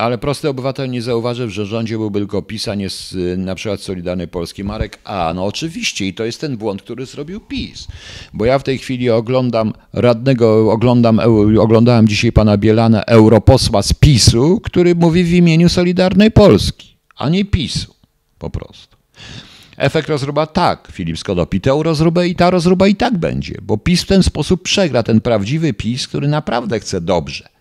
ale 0.01 0.19
prosty 0.19 0.49
obywatel 0.49 0.91
nie 0.91 1.03
zauważył, 1.03 1.51
że 1.51 1.67
rządzie 1.67 1.99
byłby 1.99 2.19
tylko 2.19 2.43
PiS, 2.43 2.69
a 2.69 2.75
nie 2.75 2.89
na 3.37 3.55
przykład 3.55 3.81
Solidarnej 3.81 4.29
Polski. 4.29 4.65
Marek, 4.65 4.99
a 5.05 5.33
no 5.35 5.45
oczywiście 5.45 6.07
i 6.07 6.15
to 6.15 6.25
jest 6.25 6.41
ten 6.41 6.57
błąd, 6.57 6.83
który 6.83 7.07
zrobił 7.07 7.41
PiS. 7.41 7.87
Bo 8.33 8.45
ja 8.45 8.59
w 8.59 8.63
tej 8.63 8.79
chwili 8.79 9.11
oglądam 9.11 9.73
radnego, 9.93 10.73
oglądam, 10.73 11.21
oglądałem 11.61 12.09
dzisiaj 12.09 12.33
pana 12.33 12.57
Bielana, 12.57 13.03
europosła 13.03 13.83
z 13.83 13.93
PiSu, 13.93 14.61
który 14.65 14.95
mówi 14.95 15.25
w 15.25 15.33
imieniu 15.33 15.69
Solidarnej 15.69 16.31
Polski, 16.31 16.97
a 17.17 17.29
nie 17.29 17.45
PiSu 17.45 17.95
po 18.39 18.51
prostu. 18.51 18.97
Efekt 19.77 20.09
rozruba 20.09 20.47
tak, 20.47 20.89
Filip 20.93 21.19
Skodopi 21.19 21.61
tę 21.61 21.81
rozrubę 21.83 22.29
i 22.29 22.35
ta 22.35 22.51
rozruba 22.51 22.87
i 22.87 22.97
tak 22.97 23.19
będzie, 23.19 23.55
bo 23.63 23.79
PiS 23.79 24.03
w 24.03 24.07
ten 24.07 24.23
sposób 24.23 24.63
przegra, 24.63 25.03
ten 25.03 25.21
prawdziwy 25.21 25.73
PiS, 25.73 26.09
który 26.09 26.29
naprawdę 26.29 26.81
chce 26.81 27.01
dobrze 27.01 27.60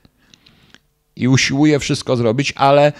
i 1.19 1.27
usiłuje 1.27 1.79
wszystko 1.79 2.17
zrobić, 2.17 2.53
ale 2.55 2.93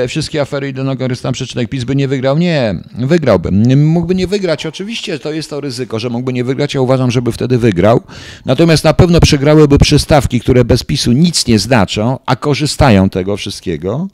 Yy, 0.00 0.08
wszystkie 0.08 0.40
afery 0.40 0.68
idą 0.68 0.84
na 0.84 0.96
korzystanie 0.96 1.32
przyczynek. 1.32 1.68
PiS 1.68 1.84
by 1.84 1.96
nie 1.96 2.08
wygrał? 2.08 2.38
Nie, 2.38 2.74
wygrałbym. 2.98 3.84
Mógłby 3.86 4.14
nie 4.14 4.26
wygrać, 4.26 4.66
oczywiście 4.66 5.18
to 5.18 5.32
jest 5.32 5.50
to 5.50 5.60
ryzyko, 5.60 5.98
że 5.98 6.10
mógłby 6.10 6.32
nie 6.32 6.44
wygrać, 6.44 6.74
ja 6.74 6.80
uważam, 6.80 7.10
żeby 7.10 7.32
wtedy 7.32 7.58
wygrał. 7.58 8.00
Natomiast 8.46 8.84
na 8.84 8.94
pewno 8.94 9.20
przegrałyby 9.20 9.78
przystawki, 9.78 10.40
które 10.40 10.64
bez 10.64 10.84
PiSu 10.84 11.12
nic 11.12 11.46
nie 11.46 11.58
znaczą, 11.58 12.18
a 12.26 12.36
korzystają 12.36 13.10
tego 13.10 13.36
wszystkiego. 13.36 14.08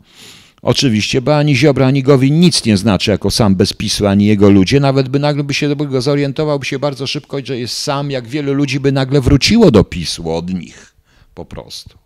Oczywiście, 0.63 1.23
bo 1.23 1.37
ani 1.37 1.57
Ziobro, 1.57 1.87
ani 1.87 2.03
Gowin 2.03 2.41
nic 2.41 2.65
nie 2.65 2.77
znaczy 2.77 3.11
jako 3.11 3.31
sam 3.31 3.57
bez 3.57 3.73
PiSu, 3.73 4.07
ani 4.07 4.27
jego 4.27 4.51
ludzie. 4.51 4.81
Nawet 4.81 5.09
by 5.09 5.19
nagle 5.19 5.45
by 5.45 5.55
się 5.55 5.77
by 5.77 5.87
go 5.87 6.01
zorientował 6.01 6.59
by 6.59 6.67
się 6.67 6.79
bardzo 6.79 7.07
szybko, 7.07 7.39
że 7.45 7.59
jest 7.59 7.79
sam, 7.79 8.11
jak 8.11 8.29
wielu 8.29 8.55
ludzi 8.55 8.81
by 8.81 8.93
nagle 8.93 9.21
wróciło 9.21 9.71
do 9.71 9.85
PiSu 9.85 10.33
od 10.33 10.55
nich. 10.55 10.95
Po 11.35 11.45
prostu. 11.45 12.06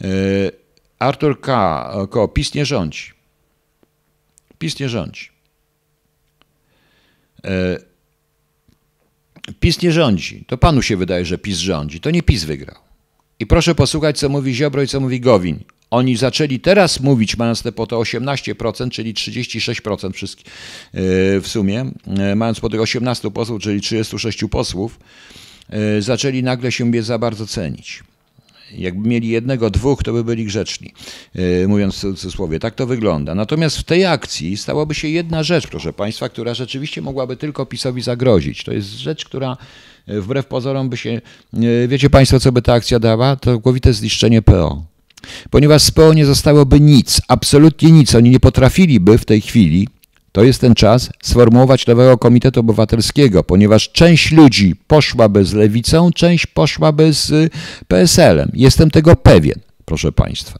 E, 0.00 0.06
Artur 0.98 1.40
K. 1.40 1.92
Ko, 2.10 2.28
PiS 2.28 2.54
nie 2.54 2.66
rządzi. 2.66 3.12
PiS 4.58 4.80
nie 4.80 4.88
rządzi. 4.88 5.28
E, 7.44 7.78
PiS 9.60 9.82
nie 9.82 9.92
rządzi. 9.92 10.44
To 10.46 10.58
panu 10.58 10.82
się 10.82 10.96
wydaje, 10.96 11.24
że 11.24 11.38
PiS 11.38 11.58
rządzi. 11.58 12.00
To 12.00 12.10
nie 12.10 12.22
PiS 12.22 12.44
wygrał. 12.44 12.76
I 13.40 13.46
proszę 13.46 13.74
posłuchać, 13.74 14.18
co 14.18 14.28
mówi 14.28 14.54
Ziobro 14.54 14.82
i 14.82 14.86
co 14.86 15.00
mówi 15.00 15.20
Gowin. 15.20 15.58
Oni 15.90 16.16
zaczęli 16.16 16.60
teraz 16.60 17.00
mówić, 17.00 17.36
mając 17.36 17.62
te 17.62 17.72
po 17.72 17.86
to 17.86 17.98
18%, 17.98 18.90
czyli 18.90 19.14
36% 19.14 20.12
wszystkich 20.12 20.46
e, 20.46 20.50
w 21.40 21.46
sumie, 21.46 21.90
e, 22.06 22.34
mając 22.34 22.60
po 22.60 22.68
tych 22.70 22.80
18 22.80 23.30
posłów, 23.30 23.62
czyli 23.62 23.80
36 23.80 24.44
posłów, 24.50 25.00
zaczęli 25.98 26.42
nagle 26.42 26.72
się 26.72 26.92
za 27.00 27.18
bardzo 27.18 27.46
cenić. 27.46 28.02
Jakby 28.72 29.08
mieli 29.08 29.28
jednego, 29.28 29.70
dwóch, 29.70 30.02
to 30.02 30.12
by 30.12 30.24
byli 30.24 30.44
grzeczni, 30.44 30.92
e, 31.34 31.66
mówiąc 31.66 31.96
w 31.96 32.00
cudzysłowie. 32.00 32.58
Tak 32.58 32.74
to 32.74 32.86
wygląda. 32.86 33.34
Natomiast 33.34 33.78
w 33.78 33.84
tej 33.84 34.06
akcji 34.06 34.56
stałaby 34.56 34.94
się 34.94 35.08
jedna 35.08 35.42
rzecz, 35.42 35.66
proszę 35.66 35.92
Państwa, 35.92 36.28
która 36.28 36.54
rzeczywiście 36.54 37.02
mogłaby 37.02 37.36
tylko 37.36 37.66
PiSowi 37.66 38.02
zagrozić. 38.02 38.64
To 38.64 38.72
jest 38.72 38.88
rzecz, 38.88 39.24
która 39.24 39.56
e, 40.06 40.20
wbrew 40.20 40.46
pozorom 40.46 40.88
by 40.88 40.96
się... 40.96 41.20
E, 41.54 41.88
wiecie 41.88 42.10
Państwo, 42.10 42.40
co 42.40 42.52
by 42.52 42.62
ta 42.62 42.72
akcja 42.72 42.98
dała? 42.98 43.36
To 43.36 43.50
całkowite 43.50 43.92
zniszczenie 43.92 44.42
PO. 44.42 44.82
Ponieważ 45.50 45.82
z 45.82 45.90
PO 45.90 46.14
nie 46.14 46.26
zostałoby 46.26 46.80
nic, 46.80 47.20
absolutnie 47.28 47.90
nic. 47.92 48.14
Oni 48.14 48.30
nie 48.30 48.40
potrafiliby 48.40 49.18
w 49.18 49.24
tej 49.24 49.40
chwili 49.40 49.88
to 50.32 50.44
jest 50.44 50.60
ten 50.60 50.74
czas 50.74 51.10
sformułować 51.22 51.86
nowego 51.86 52.18
Komitetu 52.18 52.60
Obywatelskiego, 52.60 53.44
ponieważ 53.44 53.92
część 53.92 54.32
ludzi 54.32 54.74
poszłaby 54.86 55.44
z 55.44 55.52
lewicą, 55.52 56.10
część 56.12 56.46
poszłaby 56.46 57.12
z 57.12 57.30
y, 57.30 57.50
PSL-em. 57.88 58.50
Jestem 58.54 58.90
tego 58.90 59.16
pewien, 59.16 59.60
proszę 59.84 60.12
Państwa. 60.12 60.58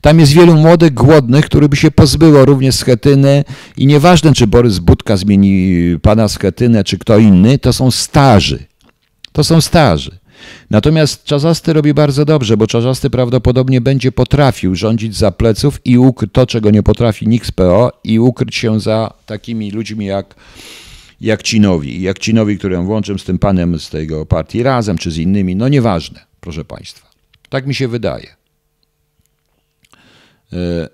Tam 0.00 0.20
jest 0.20 0.32
wielu 0.32 0.56
młodych, 0.56 0.94
głodnych, 0.94 1.44
których 1.44 1.68
by 1.68 1.76
się 1.76 1.90
pozbyło 1.90 2.44
również 2.44 2.74
Schetyny 2.74 3.44
i 3.76 3.86
nieważne, 3.86 4.34
czy 4.34 4.46
Borys 4.46 4.78
Budka 4.78 5.16
zmieni 5.16 5.80
pana 6.02 6.28
Schetynę, 6.28 6.84
czy 6.84 6.98
kto 6.98 7.18
inny, 7.18 7.58
to 7.58 7.72
są 7.72 7.90
starzy. 7.90 8.64
To 9.32 9.44
są 9.44 9.60
starzy. 9.60 10.18
Natomiast 10.70 11.24
Czazasty 11.24 11.72
robi 11.72 11.94
bardzo 11.94 12.24
dobrze, 12.24 12.56
bo 12.56 12.66
Czazasty 12.66 13.10
prawdopodobnie 13.10 13.80
będzie 13.80 14.12
potrafił 14.12 14.74
rządzić 14.74 15.16
za 15.16 15.30
pleców 15.30 15.80
i 15.84 15.98
ukryć 15.98 16.32
to, 16.32 16.46
czego 16.46 16.70
nie 16.70 16.82
potrafi 16.82 17.28
nikt 17.28 17.46
z 17.46 17.50
PO 17.50 18.00
i 18.04 18.18
ukryć 18.18 18.54
się 18.54 18.80
za 18.80 19.12
takimi 19.26 19.70
ludźmi 19.70 20.06
jak, 20.06 20.34
jak 21.20 21.42
Cinowi. 21.42 22.02
Jak 22.02 22.18
Cinowi, 22.18 22.58
którym 22.58 22.86
włączę 22.86 23.18
z 23.18 23.24
tym 23.24 23.38
panem 23.38 23.78
z 23.78 23.90
tego 23.90 24.26
partii 24.26 24.62
razem, 24.62 24.98
czy 24.98 25.10
z 25.10 25.18
innymi, 25.18 25.56
no 25.56 25.68
nieważne, 25.68 26.20
proszę 26.40 26.64
Państwa. 26.64 27.10
Tak 27.48 27.66
mi 27.66 27.74
się 27.74 27.88
wydaje. 27.88 28.36
E, 30.52 30.88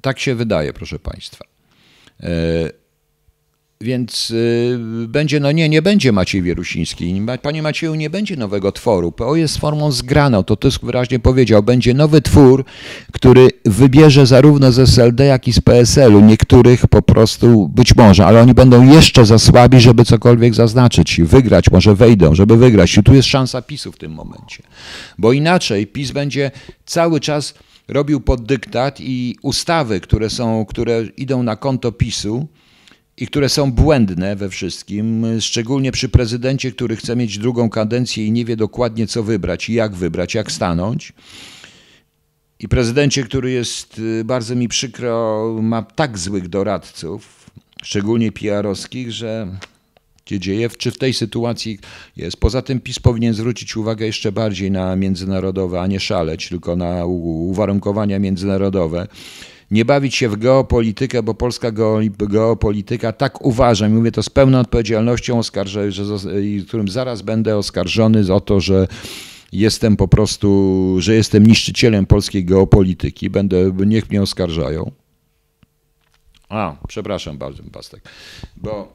tak 0.00 0.18
się 0.18 0.34
wydaje, 0.34 0.72
proszę 0.72 0.98
Państwa. 0.98 1.44
Więc 3.80 4.30
y, 4.30 4.78
będzie, 5.08 5.40
no 5.40 5.52
nie, 5.52 5.68
nie 5.68 5.82
będzie 5.82 6.12
Maciej 6.12 6.42
Wierusiński. 6.42 7.22
Panie 7.42 7.62
Macieju, 7.62 7.94
nie 7.94 8.10
będzie 8.10 8.36
nowego 8.36 8.72
tworu. 8.72 9.12
PO 9.12 9.36
jest 9.36 9.58
formą 9.58 9.92
zgraną, 9.92 10.42
to 10.42 10.56
Tusk 10.56 10.84
wyraźnie 10.84 11.18
powiedział. 11.18 11.62
Będzie 11.62 11.94
nowy 11.94 12.22
twór, 12.22 12.64
który 13.12 13.50
wybierze 13.64 14.26
zarówno 14.26 14.72
z 14.72 14.78
SLD, 14.78 15.24
jak 15.24 15.48
i 15.48 15.52
z 15.52 15.60
PSL-u. 15.60 16.20
Niektórych 16.20 16.86
po 16.86 17.02
prostu 17.02 17.68
być 17.68 17.96
może, 17.96 18.26
ale 18.26 18.40
oni 18.40 18.54
będą 18.54 18.92
jeszcze 18.92 19.26
za 19.26 19.38
słabi, 19.38 19.80
żeby 19.80 20.04
cokolwiek 20.04 20.54
zaznaczyć. 20.54 21.20
Wygrać, 21.20 21.70
może 21.70 21.94
wejdą, 21.94 22.34
żeby 22.34 22.56
wygrać. 22.56 22.96
I 22.96 23.02
tu 23.02 23.14
jest 23.14 23.28
szansa 23.28 23.62
PiSu 23.62 23.92
w 23.92 23.98
tym 23.98 24.12
momencie. 24.12 24.62
Bo 25.18 25.32
inaczej 25.32 25.86
PiS 25.86 26.10
będzie 26.10 26.50
cały 26.86 27.20
czas 27.20 27.54
robił 27.88 28.20
pod 28.20 28.42
dyktat 28.42 29.00
i 29.00 29.36
ustawy, 29.42 30.00
które 30.00 30.30
są, 30.30 30.64
które 30.64 31.04
idą 31.16 31.42
na 31.42 31.56
konto 31.56 31.92
PiSu, 31.92 32.48
i 33.20 33.26
które 33.26 33.48
są 33.48 33.72
błędne 33.72 34.36
we 34.36 34.48
wszystkim, 34.48 35.26
szczególnie 35.40 35.92
przy 35.92 36.08
prezydencie, 36.08 36.72
który 36.72 36.96
chce 36.96 37.16
mieć 37.16 37.38
drugą 37.38 37.70
kadencję 37.70 38.26
i 38.26 38.32
nie 38.32 38.44
wie 38.44 38.56
dokładnie 38.56 39.06
co 39.06 39.22
wybrać 39.22 39.68
jak 39.68 39.94
wybrać, 39.94 40.34
jak 40.34 40.52
stanąć. 40.52 41.12
I 42.60 42.68
prezydencie, 42.68 43.24
który 43.24 43.50
jest, 43.50 43.98
y, 43.98 44.24
bardzo 44.24 44.54
mi 44.54 44.68
przykro, 44.68 45.56
ma 45.62 45.82
tak 45.82 46.18
złych 46.18 46.48
doradców, 46.48 47.50
szczególnie 47.82 48.32
PR-owskich, 48.32 49.12
że 49.12 49.48
się 50.26 50.40
dzieje, 50.40 50.68
czy 50.70 50.90
w 50.90 50.98
tej 50.98 51.14
sytuacji 51.14 51.78
jest. 52.16 52.36
Poza 52.36 52.62
tym 52.62 52.80
PiS 52.80 52.98
powinien 52.98 53.34
zwrócić 53.34 53.76
uwagę 53.76 54.06
jeszcze 54.06 54.32
bardziej 54.32 54.70
na 54.70 54.96
międzynarodowe, 54.96 55.80
a 55.80 55.86
nie 55.86 56.00
szaleć, 56.00 56.48
tylko 56.48 56.76
na 56.76 57.04
uwarunkowania 57.06 58.18
międzynarodowe 58.18 59.08
nie 59.70 59.84
bawić 59.84 60.14
się 60.14 60.28
w 60.28 60.36
geopolitykę, 60.36 61.22
bo 61.22 61.34
polska 61.34 61.72
geopolityka, 62.18 63.12
tak 63.12 63.44
uważam, 63.44 63.94
mówię 63.94 64.12
to 64.12 64.22
z 64.22 64.30
pełną 64.30 64.60
odpowiedzialnością, 64.60 65.38
oskarżę, 65.38 65.92
że, 65.92 66.04
którym 66.66 66.88
zaraz 66.88 67.22
będę 67.22 67.56
oskarżony 67.56 68.32
o 68.34 68.40
to, 68.40 68.60
że 68.60 68.88
jestem 69.52 69.96
po 69.96 70.08
prostu, 70.08 70.96
że 70.98 71.14
jestem 71.14 71.46
niszczycielem 71.46 72.06
polskiej 72.06 72.44
geopolityki. 72.44 73.30
Będę, 73.30 73.72
niech 73.86 74.10
mnie 74.10 74.22
oskarżają. 74.22 74.90
A, 76.48 76.76
przepraszam 76.88 77.38
bardzo, 77.38 77.62
Pastek, 77.72 78.08
bo 78.56 78.92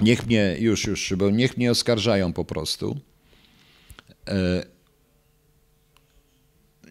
niech 0.00 0.26
mnie, 0.26 0.56
już, 0.60 0.86
już, 0.86 1.14
bo 1.16 1.30
niech 1.30 1.56
mnie 1.56 1.70
oskarżają 1.70 2.32
po 2.32 2.44
prostu. 2.44 2.96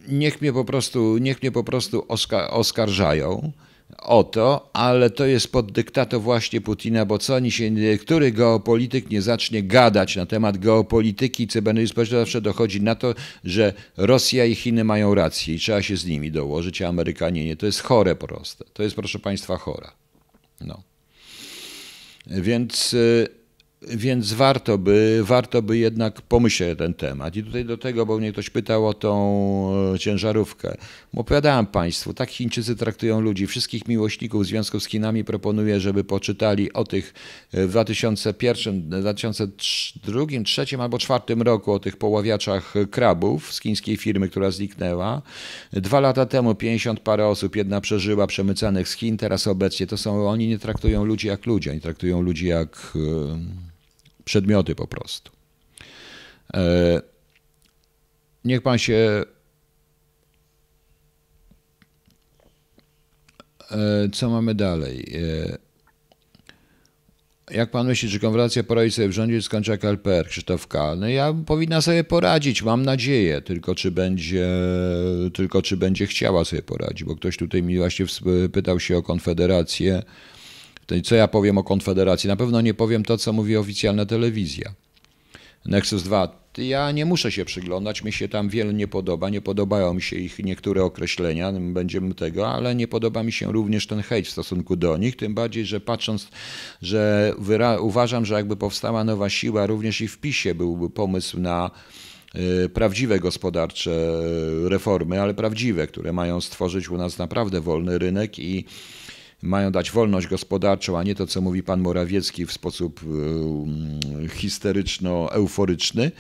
Niech 0.08 0.42
mnie 0.42 0.54
po 0.54 0.66
prostu, 0.66 1.18
niech 1.18 1.42
mnie 1.42 1.52
po 1.52 1.64
prostu 1.64 2.06
oskarżają 2.50 3.52
o 3.98 4.24
to, 4.24 4.70
ale 4.74 5.10
to 5.10 5.26
jest 5.26 5.52
pod 5.52 5.72
dyktato 5.72 6.20
właśnie 6.20 6.62
Putina, 6.62 7.06
bo 7.06 7.18
co 7.18 7.36
oni 7.36 7.52
się, 7.52 7.72
który 8.02 8.32
geopolityk 8.32 9.10
nie 9.10 9.22
zacznie 9.22 9.64
gadać 9.64 10.16
na 10.16 10.26
temat 10.26 10.58
geopolityki 10.58 11.48
cybernetyki 11.48 11.92
społecznej, 11.92 12.22
zawsze 12.22 12.42
dochodzi 12.42 12.82
na 12.82 12.96
to, 12.96 13.16
że 13.44 13.74
Rosja 13.98 14.46
i 14.46 14.56
Chiny 14.56 14.84
mają 14.84 15.16
rację 15.16 15.56
i 15.56 15.60
trzeba 15.60 15.82
się 15.82 15.98
z 15.98 16.06
nimi 16.06 16.32
dołożyć, 16.32 16.82
a 16.82 16.88
Amerykanie 16.88 17.46
nie. 17.46 17.56
To 17.56 17.66
jest 17.66 17.82
chore 17.82 18.16
po 18.16 18.28
prostu. 18.28 18.66
To 18.74 18.84
jest, 18.84 18.96
proszę 18.96 19.20
Państwa, 19.20 19.58
chora. 19.58 19.92
No. 20.62 20.84
Więc 22.28 22.94
y, 22.94 23.43
więc 23.88 24.34
warto 24.34 24.78
by, 24.78 25.20
warto 25.24 25.62
by 25.62 25.78
jednak 25.78 26.22
pomyśleć 26.22 26.78
ten 26.78 26.94
temat. 26.94 27.36
I 27.36 27.44
tutaj 27.44 27.66
do 27.66 27.78
tego, 27.78 28.06
bo 28.06 28.18
mnie 28.18 28.32
ktoś 28.32 28.50
pytał 28.50 28.88
o 28.88 28.94
tą 28.94 29.14
e, 29.94 30.00
ciężarówkę. 30.00 30.78
Opowiadałem 31.16 31.66
Państwu, 31.66 32.14
tak 32.14 32.30
Chińczycy 32.30 32.76
traktują 32.76 33.22
ludzi. 33.22 33.48
Wszystkich 33.48 33.88
miłośników 33.88 34.46
związków 34.46 34.84
z 34.84 34.88
Chinami 34.88 35.24
proponuję, 35.24 35.80
żeby 35.80 36.04
poczytali 36.04 36.74
o 36.74 36.84
tych 36.84 37.14
e, 37.54 37.68
w 37.68 37.70
2001, 37.72 38.90
2002, 38.90 40.26
2003 40.26 40.62
albo 40.80 40.98
2004 40.98 41.44
roku 41.44 41.72
o 41.72 41.80
tych 41.80 41.98
poławiaczach 41.98 42.74
krabów 42.92 43.54
z 43.54 43.62
chińskiej 43.62 43.98
firmy, 43.98 44.30
która 44.30 44.52
zniknęła. 44.52 45.22
Dwa 45.74 46.00
lata 46.00 46.26
temu 46.26 46.56
50 46.56 47.00
parę 47.00 47.28
osób, 47.28 47.56
jedna 47.56 47.82
przeżyła 47.82 48.28
przemycanych 48.28 48.88
z 48.88 48.94
Chin, 48.94 49.18
teraz 49.18 49.48
obecnie 49.48 49.88
to 49.88 49.98
są, 49.98 50.28
oni 50.28 50.48
nie 50.48 50.60
traktują 50.60 51.06
ludzi 51.06 51.28
jak 51.28 51.46
ludzie, 51.46 51.72
oni 51.72 51.82
traktują 51.82 52.22
ludzi 52.22 52.48
jak 52.48 52.94
e, 52.96 53.73
przedmioty 54.26 54.76
po 54.76 54.88
prostu. 54.88 55.32
E, 56.54 57.02
niech 58.46 58.62
pan 58.62 58.78
się. 58.78 59.24
E, 63.72 64.10
co 64.14 64.30
mamy 64.30 64.56
dalej? 64.56 65.06
E, 65.16 65.58
jak 67.52 67.72
pan 67.72 67.88
myśli, 67.88 68.10
czy 68.10 68.20
Konfederacja 68.20 68.64
poradzi 68.64 68.92
sobie 68.92 69.08
w 69.08 69.12
rządzie 69.12 69.42
skończy 69.42 69.72
jak 69.72 69.86
LPR, 69.86 70.28
Krzysztof 70.28 70.68
K? 70.68 70.96
No 70.96 71.08
ja 71.08 71.34
powinna 71.46 71.82
sobie 71.82 72.04
poradzić, 72.04 72.64
mam 72.64 72.86
nadzieję, 72.86 73.42
tylko 73.42 73.76
czy 73.76 73.92
będzie, 73.92 74.48
tylko 75.34 75.62
czy 75.62 75.78
będzie 75.78 76.08
chciała 76.08 76.46
sobie 76.46 76.62
poradzić, 76.62 77.04
bo 77.04 77.16
ktoś 77.16 77.38
tutaj 77.38 77.64
mi 77.64 77.78
właśnie 77.78 78.06
pytał 78.54 78.80
się 78.80 78.98
o 78.98 79.04
Konfederację. 79.04 80.04
Co 81.04 81.16
ja 81.16 81.28
powiem 81.28 81.58
o 81.58 81.64
Konfederacji? 81.64 82.28
Na 82.28 82.36
pewno 82.36 82.62
nie 82.62 82.74
powiem 82.74 83.06
to, 83.06 83.18
co 83.18 83.34
mówi 83.34 83.58
oficjalna 83.58 84.06
telewizja. 84.06 84.74
Nexus 85.66 86.04
2. 86.04 86.44
Ja 86.58 86.92
nie 86.92 87.06
muszę 87.06 87.32
się 87.32 87.46
przyglądać, 87.46 88.04
mi 88.04 88.12
się 88.12 88.28
tam 88.30 88.50
wiele 88.50 88.74
nie 88.74 88.88
podoba, 88.88 89.30
nie 89.30 89.42
podobają 89.42 89.94
mi 89.94 90.02
się 90.02 90.16
ich 90.16 90.40
niektóre 90.40 90.84
określenia, 90.84 91.52
będziemy 91.52 92.16
tego, 92.16 92.50
ale 92.50 92.76
nie 92.76 92.88
podoba 92.88 93.24
mi 93.24 93.32
się 93.32 93.52
również 93.52 93.88
ten 93.88 94.02
hejt 94.02 94.28
w 94.28 94.32
stosunku 94.32 94.76
do 94.76 94.98
nich, 94.98 95.16
tym 95.16 95.34
bardziej, 95.34 95.66
że 95.66 95.80
patrząc, 95.80 96.28
że 96.82 97.34
uważam, 97.80 98.26
że 98.26 98.36
jakby 98.36 98.56
powstała 98.56 99.04
nowa 99.04 99.30
siła, 99.30 99.66
również 99.66 100.02
i 100.02 100.08
w 100.08 100.18
PiSie 100.18 100.56
byłby 100.56 100.90
pomysł 100.90 101.40
na 101.40 101.72
prawdziwe 102.74 103.20
gospodarcze 103.20 104.22
reformy, 104.64 105.22
ale 105.22 105.34
prawdziwe, 105.34 105.88
które 105.88 106.14
mają 106.14 106.42
stworzyć 106.42 106.90
u 106.90 106.98
nas 106.98 107.18
naprawdę 107.18 107.62
wolny 107.62 107.98
rynek 107.98 108.40
i 108.40 108.66
mają 109.44 109.72
dać 109.72 109.92
wolność 109.92 110.28
gospodarczą, 110.28 110.98
a 110.98 111.04
nie 111.04 111.16
to, 111.16 111.28
co 111.28 111.42
mówi 111.42 111.64
pan 111.64 111.82
Morawiecki 111.82 112.46
w 112.46 112.52
sposób 112.52 113.02
histeryczno-euforyczny, 114.30 116.12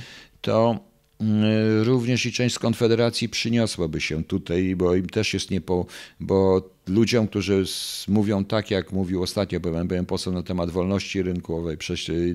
to 0.41 0.79
Y, 1.21 1.83
również 1.83 2.25
i 2.25 2.31
część 2.31 2.55
z 2.55 2.59
Konfederacji 2.59 3.29
przyniosłaby 3.29 4.01
się 4.01 4.23
tutaj, 4.23 4.75
bo 4.75 4.95
im 4.95 5.09
też 5.09 5.33
jest 5.33 5.51
niepo, 5.51 5.85
bo 6.19 6.69
ludziom, 6.87 7.27
którzy 7.27 7.63
mówią 8.07 8.45
tak, 8.45 8.71
jak 8.71 8.91
mówił 8.91 9.23
ostatnio, 9.23 9.59
byłem, 9.59 9.87
byłem 9.87 10.05
poseł 10.05 10.33
na 10.33 10.43
temat 10.43 10.69
wolności 10.69 11.21
rynkowej, 11.21 11.77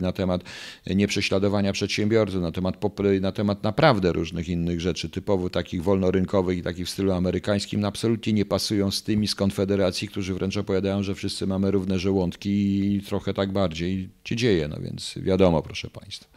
na 0.00 0.12
temat 0.12 0.44
nieprześladowania 0.86 1.72
przedsiębiorców, 1.72 2.42
na 2.42 2.52
temat, 2.52 2.76
na 3.20 3.32
temat 3.32 3.62
naprawdę 3.62 4.12
różnych 4.12 4.48
innych 4.48 4.80
rzeczy, 4.80 5.08
typowo 5.08 5.50
takich 5.50 5.82
wolnorynkowych 5.82 6.58
i 6.58 6.62
takich 6.62 6.86
w 6.86 6.90
stylu 6.90 7.12
amerykańskim, 7.12 7.84
absolutnie 7.84 8.32
nie 8.32 8.44
pasują 8.44 8.90
z 8.90 9.02
tymi 9.02 9.28
z 9.28 9.34
Konfederacji, 9.34 10.08
którzy 10.08 10.34
wręcz 10.34 10.56
opowiadają, 10.56 11.02
że 11.02 11.14
wszyscy 11.14 11.46
mamy 11.46 11.70
równe 11.70 11.98
żołądki 11.98 12.50
i 12.94 13.02
trochę 13.02 13.34
tak 13.34 13.52
bardziej 13.52 14.08
się 14.24 14.36
dzieje, 14.36 14.68
no 14.68 14.76
więc 14.80 15.14
wiadomo, 15.16 15.62
proszę 15.62 15.90
Państwa 15.90 16.28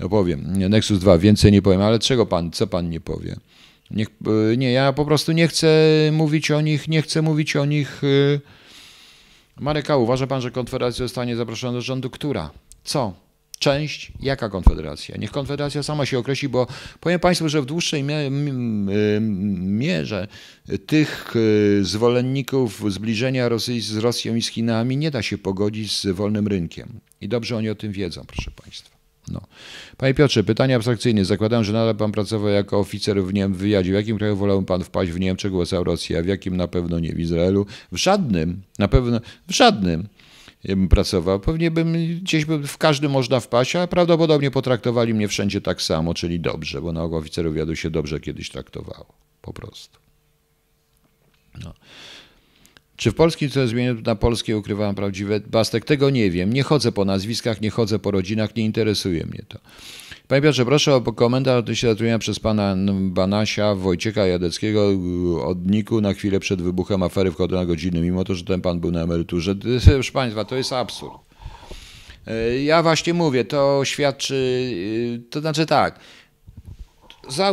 opowiem. 0.00 0.52
Nexus 0.70 0.98
2, 0.98 1.18
więcej 1.18 1.52
nie 1.52 1.62
powiem, 1.62 1.82
ale 1.82 1.98
czego 1.98 2.26
pan, 2.26 2.50
co 2.50 2.66
pan 2.66 2.90
nie 2.90 3.00
powie? 3.00 3.36
Niech, 3.92 4.08
e, 4.52 4.56
nie, 4.56 4.72
ja 4.72 4.92
po 4.92 5.04
prostu 5.04 5.32
nie 5.32 5.48
chcę 5.48 5.68
mówić 6.12 6.50
o 6.50 6.60
nich, 6.60 6.88
nie 6.88 7.02
chcę 7.02 7.22
mówić 7.22 7.56
o 7.56 7.64
nich. 7.64 8.02
E, 8.04 8.40
Marek 9.60 9.90
A, 9.90 9.96
uważa 9.96 10.26
pan, 10.26 10.40
że 10.40 10.50
Konfederacja 10.50 11.04
zostanie 11.04 11.36
zaproszona 11.36 11.72
do 11.72 11.80
rządu? 11.80 12.10
Która? 12.10 12.50
Co? 12.84 13.14
Część? 13.58 14.12
Jaka 14.20 14.48
Konfederacja? 14.48 15.16
Niech 15.16 15.30
Konfederacja 15.30 15.82
sama 15.82 16.06
się 16.06 16.18
określi, 16.18 16.48
bo 16.48 16.66
powiem 17.00 17.20
Państwu, 17.20 17.48
że 17.48 17.62
w 17.62 17.66
dłuższej 17.66 18.04
mierze 19.60 20.28
tych 20.86 21.34
e, 21.80 21.84
zwolenników 21.84 22.92
zbliżenia 22.92 23.48
Rosji 23.48 23.80
z 23.80 23.96
Rosją 23.96 24.34
i 24.34 24.42
z 24.42 24.48
Chinami 24.48 24.96
nie 24.96 25.10
da 25.10 25.22
się 25.22 25.38
pogodzić 25.38 26.00
z 26.00 26.06
wolnym 26.06 26.48
rynkiem. 26.48 27.00
I 27.20 27.28
dobrze 27.28 27.56
oni 27.56 27.70
o 27.70 27.74
tym 27.74 27.92
wiedzą, 27.92 28.24
proszę 28.26 28.50
Państwa. 28.50 29.01
No. 29.28 29.40
Panie 29.96 30.14
Piotrze, 30.14 30.44
pytanie 30.44 30.76
abstrakcyjne. 30.76 31.24
Zakładam, 31.24 31.64
że 31.64 31.72
nadal 31.72 31.96
pan 31.96 32.12
pracował 32.12 32.48
jako 32.48 32.78
oficer 32.78 33.22
w, 33.22 33.34
Niem 33.34 33.54
wywiadzie. 33.54 33.90
W 33.90 33.94
jakim 33.94 34.18
kraju 34.18 34.36
wolałby 34.36 34.66
pan 34.66 34.84
wpaść 34.84 35.10
w 35.10 35.20
Niemczech, 35.20 35.54
USA, 35.54 35.82
Rosji, 35.82 36.16
a 36.16 36.22
w 36.22 36.26
jakim 36.26 36.56
na 36.56 36.68
pewno 36.68 36.98
nie 36.98 37.12
w 37.12 37.20
Izraelu? 37.20 37.66
W 37.92 37.96
żadnym, 37.96 38.62
na 38.78 38.88
pewno 38.88 39.20
w 39.48 39.52
żadnym 39.52 40.08
ja 40.64 40.76
bym 40.76 40.88
pracował. 40.88 41.40
Pewnie 41.40 41.70
bym 41.70 41.92
gdzieś 42.20 42.44
by 42.44 42.66
w 42.66 42.78
każdym 42.78 43.12
można 43.12 43.40
wpaść, 43.40 43.76
a 43.76 43.86
prawdopodobnie 43.86 44.50
potraktowali 44.50 45.14
mnie 45.14 45.28
wszędzie 45.28 45.60
tak 45.60 45.82
samo, 45.82 46.14
czyli 46.14 46.40
dobrze, 46.40 46.82
bo 46.82 46.92
na 46.92 47.02
ogół 47.02 47.18
oficerów 47.18 47.52
wywiadu 47.52 47.76
się 47.76 47.90
dobrze 47.90 48.20
kiedyś 48.20 48.50
traktowało. 48.50 49.06
Po 49.42 49.52
prostu. 49.52 49.98
No. 51.64 51.74
Czy 53.02 53.10
w 53.10 53.14
polskim 53.14 53.50
co 53.50 53.66
zmienię 53.66 53.94
na 54.06 54.14
polskie 54.14 54.56
ukrywałem 54.56 54.94
prawdziwe 54.94 55.40
Bastek? 55.40 55.84
Tego 55.84 56.10
nie 56.10 56.30
wiem. 56.30 56.52
Nie 56.52 56.62
chodzę 56.62 56.92
po 56.92 57.04
nazwiskach, 57.04 57.60
nie 57.60 57.70
chodzę 57.70 57.98
po 57.98 58.10
rodzinach, 58.10 58.56
nie 58.56 58.64
interesuje 58.64 59.26
mnie 59.26 59.42
to. 59.48 59.58
Panie 60.28 60.42
Piotrze, 60.42 60.64
proszę 60.64 60.94
o 60.94 61.00
komentarz 61.00 61.58
odnośnie 61.58 61.88
zatrudnienia 61.88 62.18
przez 62.18 62.40
pana 62.40 62.76
Banasia 63.00 63.74
Wojciecha 63.74 64.26
Jadeckiego 64.26 64.88
od 65.44 65.66
Niku 65.66 66.00
na 66.00 66.12
chwilę 66.12 66.40
przed 66.40 66.62
wybuchem 66.62 67.02
afery 67.02 67.30
w 67.30 67.48
na 67.50 67.66
godziny, 67.66 68.00
mimo 68.00 68.24
to, 68.24 68.34
że 68.34 68.44
ten 68.44 68.60
pan 68.60 68.80
był 68.80 68.90
na 68.90 69.02
emeryturze. 69.02 69.54
Proszę 69.84 70.12
państwa, 70.12 70.44
to 70.44 70.56
jest 70.56 70.72
absurd. 70.72 71.14
E, 72.26 72.62
ja 72.62 72.82
właśnie 72.82 73.14
mówię, 73.14 73.44
to 73.44 73.80
świadczy, 73.84 74.70
e, 75.16 75.30
to 75.30 75.40
znaczy 75.40 75.66
tak, 75.66 75.98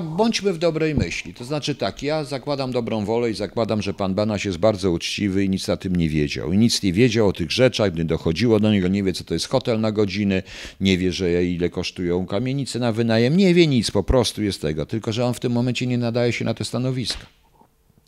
bądźmy 0.01 0.53
w 0.53 0.57
dobrej 0.57 0.95
myśli. 0.95 1.34
To 1.34 1.45
znaczy 1.45 1.76
tak, 1.76 2.03
ja 2.03 2.24
zakładam 2.24 2.72
dobrą 2.72 3.05
wolę 3.05 3.32
i 3.32 3.34
zakładam, 3.34 3.82
że 3.82 3.93
pan 3.93 4.15
Banaś 4.15 4.45
jest 4.45 4.57
bardzo 4.57 4.91
uczciwy 4.91 5.43
i 5.43 5.49
nic 5.49 5.67
na 5.67 5.78
tym 5.78 5.95
nie 5.95 6.09
wiedział. 6.09 6.53
I 6.53 6.57
nic 6.57 6.84
nie 6.84 6.93
wiedział 6.93 7.28
o 7.28 7.34
tych 7.34 7.51
rzeczach, 7.51 7.91
gdy 7.91 8.05
dochodziło 8.05 8.59
do 8.59 8.72
niego, 8.72 8.88
nie 8.88 9.03
wie 9.03 9.13
co 9.13 9.24
to 9.24 9.34
jest 9.34 9.47
hotel 9.47 9.80
na 9.80 9.91
godziny, 9.91 10.43
nie 10.82 10.97
wie, 10.97 11.11
że 11.11 11.45
ile 11.45 11.70
kosztują 11.70 12.26
kamienice 12.26 12.80
na 12.80 12.91
wynajem, 12.91 13.38
nie 13.38 13.53
wie 13.53 13.67
nic, 13.67 13.91
po 13.91 14.03
prostu 14.03 14.43
jest 14.43 14.61
tego. 14.61 14.86
Tylko, 14.86 15.13
że 15.13 15.26
on 15.26 15.34
w 15.34 15.39
tym 15.39 15.51
momencie 15.51 15.88
nie 15.88 15.97
nadaje 15.97 16.34
się 16.34 16.45
na 16.45 16.53
te 16.53 16.65
stanowiska. 16.65 17.26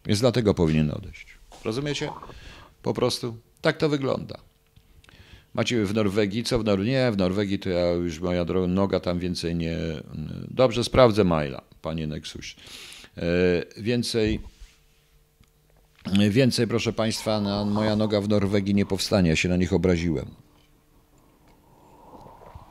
Więc 0.05 0.19
dlatego 0.19 0.53
powinien 0.53 0.91
odejść. 0.91 1.25
Rozumiecie? 1.65 2.09
Po 2.83 2.93
prostu 2.93 3.37
tak 3.61 3.77
to 3.77 3.89
wygląda. 3.89 4.50
Macie 5.53 5.85
w 5.85 5.93
Norwegii, 5.93 6.43
co 6.43 6.59
w 6.59 6.63
Norwegii? 6.63 6.93
Nie, 6.93 7.11
w 7.11 7.17
Norwegii 7.17 7.59
to 7.59 7.69
ja 7.69 7.91
już 7.91 8.19
moja 8.19 8.45
noga 8.67 8.99
tam 8.99 9.19
więcej 9.19 9.55
nie. 9.55 9.77
Dobrze, 10.49 10.83
sprawdzę 10.83 11.23
maila, 11.23 11.61
panie 11.81 12.07
Nexus. 12.07 12.55
E, 13.17 13.21
więcej, 13.81 14.39
więcej, 16.29 16.67
proszę 16.67 16.93
państwa, 16.93 17.41
na, 17.41 17.65
moja 17.65 17.95
noga 17.95 18.21
w 18.21 18.29
Norwegii 18.29 18.75
nie 18.75 18.85
powstanie. 18.85 19.29
Ja 19.29 19.35
się 19.35 19.49
na 19.49 19.57
nich 19.57 19.73
obraziłem. 19.73 20.25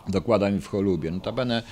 Dokładam 0.08 0.60
w 0.60 0.66
cholubie. 0.66 1.10
Notabene 1.10 1.62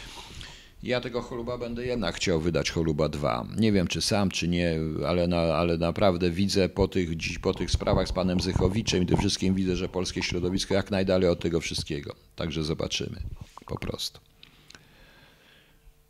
ja 0.83 1.01
tego 1.01 1.22
choluba 1.22 1.59
będę 1.59 1.87
jednak 1.87 2.14
chciał 2.14 2.41
wydać 2.41 2.70
choluba 2.70 3.09
2. 3.09 3.47
Nie 3.57 3.72
wiem, 3.72 3.87
czy 3.87 4.03
sam, 4.03 4.31
czy 4.31 4.49
nie, 4.49 4.79
ale, 5.07 5.29
na, 5.29 5.39
ale 5.39 5.79
naprawdę 5.79 6.31
widzę 6.31 6.68
po 6.68 6.89
tych, 6.89 7.16
dziś 7.16 7.39
po 7.39 7.55
tych 7.55 7.70
sprawach 7.70 8.09
z 8.09 8.12
panem 8.12 8.41
Zychowiczem 8.41 9.03
i 9.03 9.07
tym 9.07 9.16
wszystkim 9.16 9.55
widzę, 9.55 9.76
że 9.76 9.89
polskie 9.89 10.22
środowisko 10.22 10.74
jak 10.74 10.91
najdalej 10.91 11.29
od 11.29 11.41
tego 11.41 11.61
wszystkiego. 11.61 12.14
Także 12.37 12.64
zobaczymy. 12.64 13.20
Po 13.66 13.79
prostu. 13.79 14.20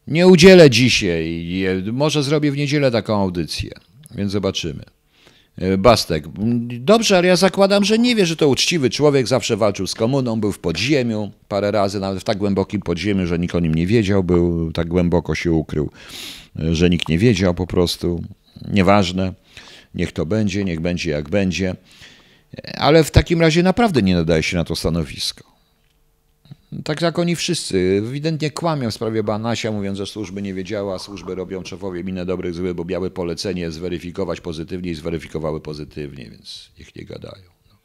Nie 0.06 0.26
udzielę 0.26 0.70
dzisiaj, 0.70 1.44
może 1.92 2.22
zrobię 2.22 2.52
w 2.52 2.56
niedzielę 2.56 2.90
taką 2.90 3.22
audycję, 3.22 3.70
więc 4.10 4.32
zobaczymy. 4.32 4.97
E, 5.60 5.78
Bastek. 5.78 6.24
Dobrze, 6.80 7.18
ale 7.18 7.28
ja 7.28 7.36
zakładam, 7.36 7.84
że 7.84 7.98
nie 7.98 8.16
wie, 8.16 8.26
że 8.26 8.36
to 8.36 8.48
uczciwy 8.48 8.90
człowiek, 8.90 9.28
zawsze 9.28 9.56
walczył 9.56 9.86
z 9.86 9.94
komuną, 9.94 10.40
był 10.40 10.52
w 10.52 10.58
podziemiu 10.58 11.30
parę 11.48 11.70
razy, 11.70 12.00
nawet 12.00 12.20
w 12.20 12.24
tak 12.24 12.38
głębokim 12.38 12.80
podziemiu, 12.80 13.26
że 13.26 13.38
nikt 13.38 13.54
o 13.54 13.60
nim 13.60 13.74
nie 13.74 13.86
wiedział, 13.86 14.24
był 14.24 14.72
tak 14.72 14.88
głęboko 14.88 15.34
się 15.34 15.52
ukrył, 15.52 15.90
e, 16.60 16.74
że 16.74 16.90
nikt 16.90 17.08
nie 17.08 17.18
wiedział 17.18 17.54
po 17.54 17.66
prostu. 17.66 18.22
Nieważne, 18.72 19.32
niech 19.94 20.12
to 20.12 20.26
będzie, 20.26 20.64
niech 20.64 20.80
będzie 20.80 21.10
jak 21.10 21.28
będzie. 21.28 21.76
E, 22.58 22.78
ale 22.78 23.04
w 23.04 23.10
takim 23.10 23.40
razie 23.40 23.62
naprawdę 23.62 24.02
nie 24.02 24.14
nadaje 24.14 24.42
się 24.42 24.56
na 24.56 24.64
to 24.64 24.76
stanowisko. 24.76 25.57
Tak 26.84 27.02
jak 27.02 27.18
oni 27.18 27.36
wszyscy. 27.36 28.02
Ewidentnie 28.08 28.50
kłamią 28.50 28.90
w 28.90 28.94
sprawie 28.94 29.22
Banasia, 29.22 29.72
mówiąc, 29.72 29.98
że 29.98 30.06
służby 30.06 30.42
nie 30.42 30.54
wiedziała, 30.54 30.98
służby 30.98 31.34
robią 31.34 31.64
szefowie 31.64 32.04
minę 32.04 32.26
dobrych, 32.26 32.54
zły, 32.54 32.74
bo 32.74 32.84
miały 32.84 33.10
polecenie 33.10 33.70
zweryfikować 33.70 34.40
pozytywnie 34.40 34.90
i 34.90 34.94
zweryfikowały 34.94 35.60
pozytywnie, 35.60 36.30
więc 36.30 36.70
niech 36.78 36.96
nie 36.96 37.04
gadają. 37.04 37.44
No. 37.68 37.78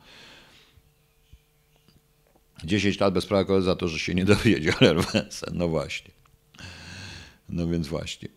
10 2.64 3.00
lat 3.00 3.14
bez 3.14 3.26
prawa 3.26 3.62
za 3.62 3.76
to, 3.76 3.88
że 3.88 4.00
się 4.00 4.16
nie 4.16 4.26
dowiedział 4.26 4.76
No 5.54 5.68
właśnie. 5.68 6.12
No 7.50 7.68
więc 7.68 7.88
właśnie. 7.88 8.30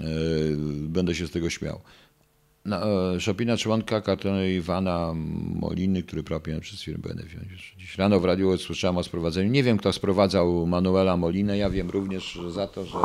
Yy, 0.00 0.56
będę 0.88 1.14
się 1.14 1.26
z 1.26 1.30
tego 1.30 1.50
śmiał. 1.50 1.80
E, 2.66 3.20
Szopina 3.20 3.56
członka 3.56 4.00
kartonu 4.00 4.46
Iwana 4.46 5.12
Moliny, 5.54 6.02
który 6.02 6.22
pracuje 6.22 6.60
przez 6.60 6.82
firmę 6.82 7.02
Benefit. 7.08 7.40
Dziś 7.78 7.98
rano 7.98 8.20
w 8.20 8.24
radiu 8.24 8.58
słyszałem 8.58 8.96
o 8.96 9.02
sprowadzeniu. 9.02 9.50
Nie 9.50 9.62
wiem, 9.62 9.78
kto 9.78 9.92
sprowadzał 9.92 10.66
Manuela 10.66 11.16
Molinę. 11.16 11.58
Ja 11.58 11.70
wiem 11.70 11.90
również 11.90 12.38
za 12.48 12.66
to, 12.66 12.84
że 12.84 12.98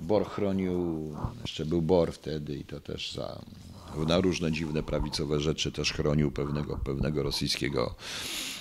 Bor 0.00 0.26
chronił, 0.26 1.14
jeszcze 1.42 1.64
był 1.64 1.82
Bor 1.82 2.12
wtedy 2.12 2.56
i 2.56 2.64
to 2.64 2.80
też 2.80 3.12
za 3.12 3.40
na 4.08 4.20
różne 4.20 4.52
dziwne 4.52 4.82
prawicowe 4.82 5.40
rzeczy 5.40 5.72
też 5.72 5.92
chronił 5.92 6.30
pewnego, 6.30 6.78
pewnego 6.84 7.22
rosyjskiego 7.22 7.94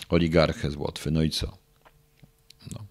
oligarchę 0.09 0.71
z 0.71 0.75
Łotwy. 0.75 1.11
No 1.11 1.23
i 1.23 1.29
co? 1.29 1.57
No. 2.71 2.85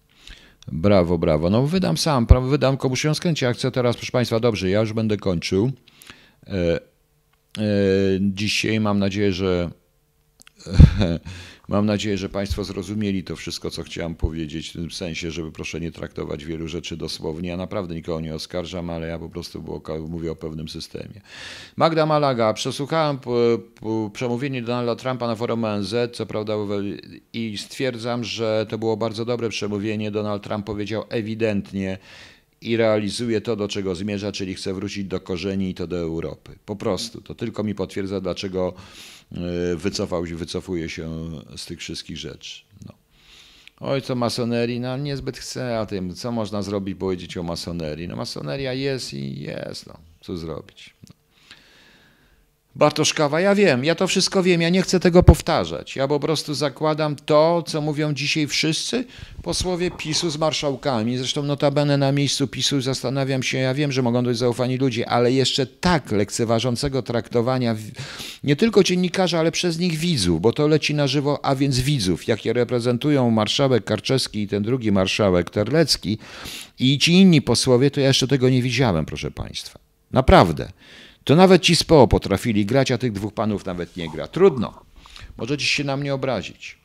Brawo, 0.67 1.17
brawo. 1.17 1.49
No 1.49 1.67
wydam 1.67 1.97
sam, 1.97 2.27
wydam 2.49 2.77
komuś 2.77 3.03
ją 3.03 3.13
skręci 3.13 3.45
akcję 3.45 3.71
teraz, 3.71 3.95
proszę 3.95 4.11
Państwa, 4.11 4.39
dobrze, 4.39 4.69
ja 4.69 4.79
już 4.79 4.93
będę 4.93 5.17
kończył. 5.17 5.71
E, 7.57 7.61
dzisiaj 8.19 8.79
mam 8.79 8.99
nadzieję, 8.99 9.33
że 9.33 9.69
mam 11.67 11.85
nadzieję, 11.85 12.17
że 12.17 12.29
Państwo 12.29 12.63
zrozumieli 12.63 13.23
to 13.23 13.35
wszystko, 13.35 13.71
co 13.71 13.83
chciałem 13.83 14.15
powiedzieć, 14.15 14.69
w 14.69 14.73
tym 14.73 14.91
sensie, 14.91 15.31
żeby 15.31 15.51
proszę 15.51 15.79
nie 15.79 15.91
traktować 15.91 16.45
wielu 16.45 16.67
rzeczy 16.67 16.97
dosłownie. 16.97 17.49
Ja 17.49 17.57
naprawdę 17.57 17.95
nikogo 17.95 18.21
nie 18.21 18.35
oskarżam, 18.35 18.89
ale 18.89 19.07
ja 19.07 19.19
po 19.19 19.29
prostu 19.29 19.79
mówię 20.09 20.31
o 20.31 20.35
pewnym 20.35 20.69
systemie. 20.69 21.21
Magda 21.77 22.05
Malaga, 22.05 22.53
przesłuchałem 22.53 23.19
przemówienie 24.13 24.61
Donalda 24.61 24.95
Trumpa 24.95 25.27
na 25.27 25.35
forum 25.35 25.63
ONZ, 25.63 25.95
co 26.13 26.25
prawda, 26.25 26.53
i 27.33 27.57
stwierdzam, 27.57 28.23
że 28.23 28.65
to 28.69 28.77
było 28.77 28.97
bardzo 28.97 29.25
dobre 29.25 29.49
przemówienie. 29.49 30.11
Donald 30.11 30.43
Trump 30.43 30.65
powiedział 30.65 31.03
ewidentnie, 31.09 31.97
i 32.61 32.77
realizuje 32.77 33.41
to, 33.41 33.55
do 33.55 33.67
czego 33.67 33.95
zmierza, 33.95 34.31
czyli 34.31 34.55
chce 34.55 34.73
wrócić 34.73 35.05
do 35.05 35.19
korzeni 35.19 35.69
i 35.69 35.73
to 35.73 35.87
do 35.87 35.97
Europy. 35.97 36.55
Po 36.65 36.75
prostu. 36.75 37.21
To 37.21 37.35
tylko 37.35 37.63
mi 37.63 37.75
potwierdza, 37.75 38.21
dlaczego 38.21 38.73
e, 39.31 39.75
wycofał, 39.75 40.23
wycofuje 40.23 40.89
się 40.89 41.31
z 41.57 41.65
tych 41.65 41.79
wszystkich 41.79 42.17
rzeczy. 42.17 42.61
No. 42.85 42.93
Oj, 43.79 44.01
co 44.01 44.15
masonerii, 44.15 44.79
no 44.79 44.97
niezbyt 44.97 45.37
chcę 45.37 45.79
o 45.79 45.85
tym, 45.85 46.15
co 46.15 46.31
można 46.31 46.61
zrobić, 46.61 46.97
powiedzieć 46.97 47.37
o 47.37 47.43
masonerii. 47.43 48.07
No 48.07 48.15
masoneria 48.15 48.73
jest 48.73 49.13
i 49.13 49.41
jest, 49.41 49.87
no, 49.87 49.97
co 50.21 50.37
zrobić. 50.37 50.93
No. 51.09 51.14
Bartoszkawa, 52.75 53.41
ja 53.41 53.55
wiem, 53.55 53.85
ja 53.85 53.95
to 53.95 54.07
wszystko 54.07 54.43
wiem, 54.43 54.61
ja 54.61 54.69
nie 54.69 54.81
chcę 54.81 54.99
tego 54.99 55.23
powtarzać. 55.23 55.95
Ja 55.95 56.07
po 56.07 56.19
prostu 56.19 56.53
zakładam 56.53 57.15
to, 57.15 57.63
co 57.67 57.81
mówią 57.81 58.13
dzisiaj 58.13 58.47
wszyscy 58.47 59.05
posłowie 59.43 59.91
PiSu 59.91 60.29
z 60.29 60.37
marszałkami. 60.37 61.17
Zresztą 61.17 61.43
notabene 61.43 61.97
na 61.97 62.11
miejscu 62.11 62.47
PiSu 62.47 62.81
zastanawiam 62.81 63.43
się, 63.43 63.57
ja 63.57 63.73
wiem, 63.73 63.91
że 63.91 64.01
mogą 64.01 64.23
być 64.23 64.37
zaufani 64.37 64.77
ludzie, 64.77 65.09
ale 65.09 65.31
jeszcze 65.31 65.65
tak 65.65 66.11
lekceważącego 66.11 67.01
traktowania 67.01 67.75
nie 68.43 68.55
tylko 68.55 68.83
dziennikarzy, 68.83 69.37
ale 69.37 69.51
przez 69.51 69.79
nich 69.79 69.97
widzów, 69.97 70.41
bo 70.41 70.51
to 70.51 70.67
leci 70.67 70.93
na 70.93 71.07
żywo, 71.07 71.45
a 71.45 71.55
więc 71.55 71.79
widzów, 71.79 72.27
jakie 72.27 72.53
reprezentują 72.53 73.31
marszałek 73.31 73.83
Karczewski 73.83 74.41
i 74.41 74.47
ten 74.47 74.63
drugi 74.63 74.91
marszałek 74.91 75.49
Terlecki 75.49 76.17
i 76.79 76.99
ci 76.99 77.13
inni 77.13 77.41
posłowie, 77.41 77.91
to 77.91 77.99
ja 77.99 78.07
jeszcze 78.07 78.27
tego 78.27 78.49
nie 78.49 78.61
widziałem, 78.61 79.05
proszę 79.05 79.31
Państwa. 79.31 79.79
Naprawdę. 80.11 80.71
To 81.25 81.35
nawet 81.35 81.61
ci 81.61 81.75
z 81.75 81.83
PO 81.83 82.07
potrafili 82.07 82.65
grać, 82.65 82.91
a 82.91 82.97
tych 82.97 83.11
dwóch 83.11 83.33
panów 83.33 83.65
nawet 83.65 83.97
nie 83.97 84.09
gra. 84.09 84.27
Trudno. 84.27 84.85
Możecie 85.37 85.65
się 85.65 85.83
na 85.83 85.97
mnie 85.97 86.13
obrazić. 86.13 86.77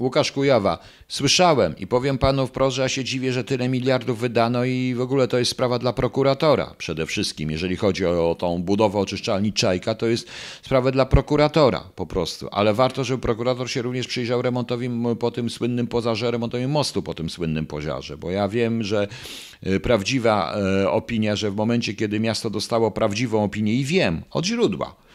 Łukasz 0.00 0.32
Kujawa, 0.32 0.78
słyszałem 1.08 1.74
i 1.78 1.86
powiem 1.86 2.18
panu 2.18 2.46
wprost, 2.46 2.76
że 2.76 2.82
ja 2.82 2.88
się 2.88 3.04
dziwię, 3.04 3.32
że 3.32 3.44
tyle 3.44 3.68
miliardów 3.68 4.18
wydano 4.18 4.64
i 4.64 4.94
w 4.94 5.00
ogóle 5.00 5.28
to 5.28 5.38
jest 5.38 5.50
sprawa 5.50 5.78
dla 5.78 5.92
prokuratora 5.92 6.74
przede 6.78 7.06
wszystkim. 7.06 7.50
Jeżeli 7.50 7.76
chodzi 7.76 8.06
o, 8.06 8.36
tą 8.38 8.62
budowę 8.62 8.98
oczyszczalni 8.98 9.52
Czajka, 9.52 9.94
to 9.94 10.06
jest 10.06 10.28
sprawa 10.62 10.90
dla 10.90 11.06
prokuratora 11.06 11.80
po 11.94 12.06
prostu. 12.06 12.48
Ale 12.52 12.74
warto, 12.74 13.04
żeby 13.04 13.22
prokurator 13.22 13.70
się 13.70 13.82
również 13.82 14.06
przyjrzał 14.06 14.42
remontowi 14.42 14.90
po 15.20 15.30
tym 15.30 15.50
słynnym 15.50 15.86
pożarze, 15.86 16.30
remontowi 16.30 16.66
mostu 16.66 17.02
po 17.02 17.14
tym 17.14 17.30
słynnym 17.30 17.66
pożarze, 17.66 18.16
bo 18.16 18.30
ja 18.30 18.48
wiem, 18.48 18.82
że 18.82 19.08
e, 19.62 19.80
prawdziwa 19.80 20.54
e, 20.82 20.90
opinia, 20.90 21.36
że 21.36 21.50
w 21.50 21.56
momencie, 21.56 21.94
kiedy 21.94 22.20
miasto 22.20 22.50
dostało 22.50 22.90
prawdziwą 22.90 23.44
opinię 23.44 23.74
i 23.74 23.84
wiem 23.84 24.22
od 24.30 24.46
źródła, 24.46 25.07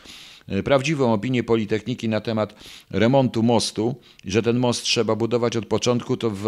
prawdziwą 0.64 1.14
opinię 1.14 1.44
Politechniki 1.44 2.10
na 2.10 2.22
temat 2.22 2.56
remontu 2.92 3.44
mostu, 3.44 3.96
że 4.26 4.42
ten 4.42 4.60
most 4.60 4.84
trzeba 4.84 5.16
budować 5.16 5.58
od 5.58 5.66
początku, 5.66 6.18
to, 6.18 6.30
w, 6.34 6.46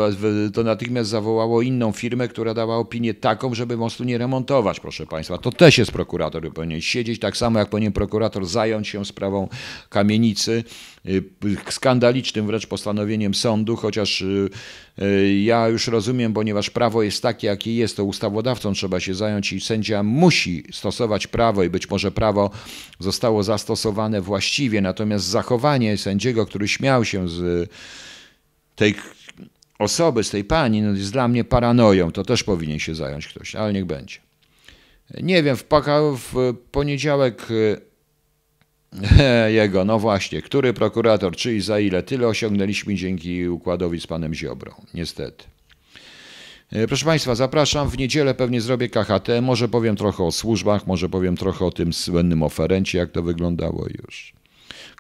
to 0.54 0.64
natychmiast 0.64 1.10
zawołało 1.10 1.62
inną 1.62 1.92
firmę, 1.92 2.28
która 2.28 2.54
dała 2.54 2.78
opinię 2.78 3.14
taką, 3.14 3.56
żeby 3.56 3.78
mostu 3.78 4.04
nie 4.04 4.18
remontować, 4.18 4.80
proszę 4.80 5.06
Państwa. 5.06 5.38
To 5.38 5.52
też 5.52 5.78
jest 5.78 5.92
prokurator, 5.92 6.54
powinien 6.54 6.82
siedzieć, 6.82 7.20
tak 7.20 7.38
samo 7.38 7.60
jak 7.60 7.70
powinien 7.70 7.94
prokurator 7.94 8.46
zająć 8.46 8.88
się 8.88 9.06
sprawą 9.06 9.48
kamienicy, 9.90 10.64
skandalicznym 11.70 12.48
wręcz 12.48 12.68
postanowieniem 12.68 13.34
sądu, 13.34 13.76
chociaż 13.76 14.22
y, 14.22 14.50
y, 15.02 15.34
ja 15.40 15.68
już 15.68 15.88
rozumiem, 15.88 16.34
ponieważ 16.34 16.70
prawo 16.70 17.04
jest 17.04 17.24
takie, 17.24 17.48
jakie 17.48 17.76
jest, 17.76 17.98
to 17.98 18.04
ustawodawcą 18.04 18.74
trzeba 18.74 19.00
się 19.00 19.14
zająć 19.14 19.54
i 19.54 19.62
sędzia 19.62 20.04
musi 20.04 20.64
stosować 20.72 21.28
prawo 21.28 21.64
i 21.64 21.70
być 21.70 21.90
może 21.90 22.12
prawo 22.12 22.50
zostało 23.00 23.44
zastosowane 23.44 24.22
właściwie, 24.22 24.82
natomiast 24.82 25.26
zachowanie 25.26 25.98
sędziego, 25.98 26.46
który 26.46 26.68
śmiał 26.68 27.06
się 27.06 27.30
z 27.30 27.70
tej 28.76 28.96
osoby, 29.80 30.24
z 30.24 30.30
tej 30.30 30.44
pani, 30.44 30.82
no 30.82 30.92
jest 30.92 31.12
dla 31.12 31.28
mnie 31.28 31.44
paranoją, 31.44 32.12
to 32.12 32.24
też 32.24 32.44
powinien 32.44 32.80
się 32.80 32.96
zająć 32.96 33.28
ktoś, 33.28 33.56
ale 33.56 33.74
niech 33.74 33.86
będzie. 33.86 34.18
Nie 35.22 35.44
wiem, 35.44 35.58
w, 35.58 35.66
w 36.18 36.54
poniedziałek 36.72 37.48
jego, 39.48 39.86
no 39.86 40.00
właśnie, 40.00 40.42
który 40.42 40.74
prokurator, 40.74 41.36
czy 41.36 41.56
i 41.56 41.62
za 41.62 41.80
ile, 41.80 42.04
tyle 42.04 42.28
osiągnęliśmy 42.28 42.96
dzięki 42.96 43.48
układowi 43.48 44.02
z 44.02 44.08
panem 44.08 44.34
Ziobrą, 44.34 44.72
niestety. 44.94 45.44
E, 46.72 46.88
proszę 46.88 47.06
Państwa, 47.06 47.36
zapraszam. 47.36 47.90
W 47.90 47.98
niedzielę 47.98 48.34
pewnie 48.34 48.62
zrobię 48.62 48.90
KHT. 48.90 49.30
Może 49.42 49.70
powiem 49.70 49.96
trochę 49.96 50.24
o 50.24 50.32
służbach, 50.32 50.88
może 50.88 51.10
powiem 51.10 51.38
trochę 51.38 51.66
o 51.66 51.72
tym 51.72 51.94
słynnym 51.94 52.44
oferencie, 52.44 52.98
jak 52.98 53.12
to 53.12 53.24
wyglądało 53.24 53.86
już. 54.04 54.34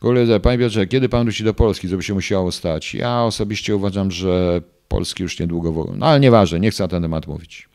Koledze, 0.01 0.39
Panie 0.39 0.57
Piotrze, 0.57 0.87
kiedy 0.87 1.09
Pan 1.09 1.23
wróci 1.23 1.43
do 1.43 1.53
Polski, 1.53 1.89
co 1.89 1.97
by 1.97 2.03
się 2.03 2.13
musiało 2.13 2.51
stać? 2.51 2.93
Ja 2.93 3.23
osobiście 3.23 3.75
uważam, 3.75 4.11
że 4.11 4.61
Polski 4.87 5.23
już 5.23 5.39
niedługo... 5.39 5.93
No 5.97 6.05
ale 6.05 6.19
nieważne, 6.19 6.59
nie 6.59 6.71
chcę 6.71 6.83
na 6.83 6.87
ten 6.87 7.01
temat 7.01 7.27
mówić. 7.27 7.69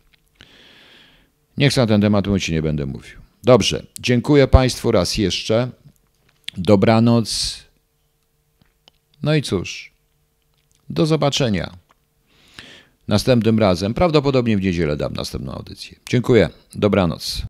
Nie 1.56 1.70
chcę 1.70 1.80
na 1.80 1.86
ten 1.86 2.00
temat 2.00 2.26
mówić 2.26 2.48
i 2.48 2.52
nie 2.52 2.62
będę 2.62 2.86
mówił. 2.86 3.18
Dobrze, 3.44 3.86
dziękuję 4.00 4.48
Państwu 4.48 4.92
raz 4.92 5.18
jeszcze. 5.18 5.68
Dobranoc. 6.56 7.58
No 9.22 9.34
i 9.34 9.42
cóż, 9.42 9.92
do 10.90 11.06
zobaczenia. 11.06 11.70
Następnym 13.08 13.58
razem, 13.58 13.94
prawdopodobnie 13.94 14.56
w 14.56 14.60
niedzielę 14.60 14.96
dam 14.96 15.12
następną 15.12 15.52
audycję. 15.52 15.96
Dziękuję. 16.08 16.48
Dobranoc. 16.74 17.42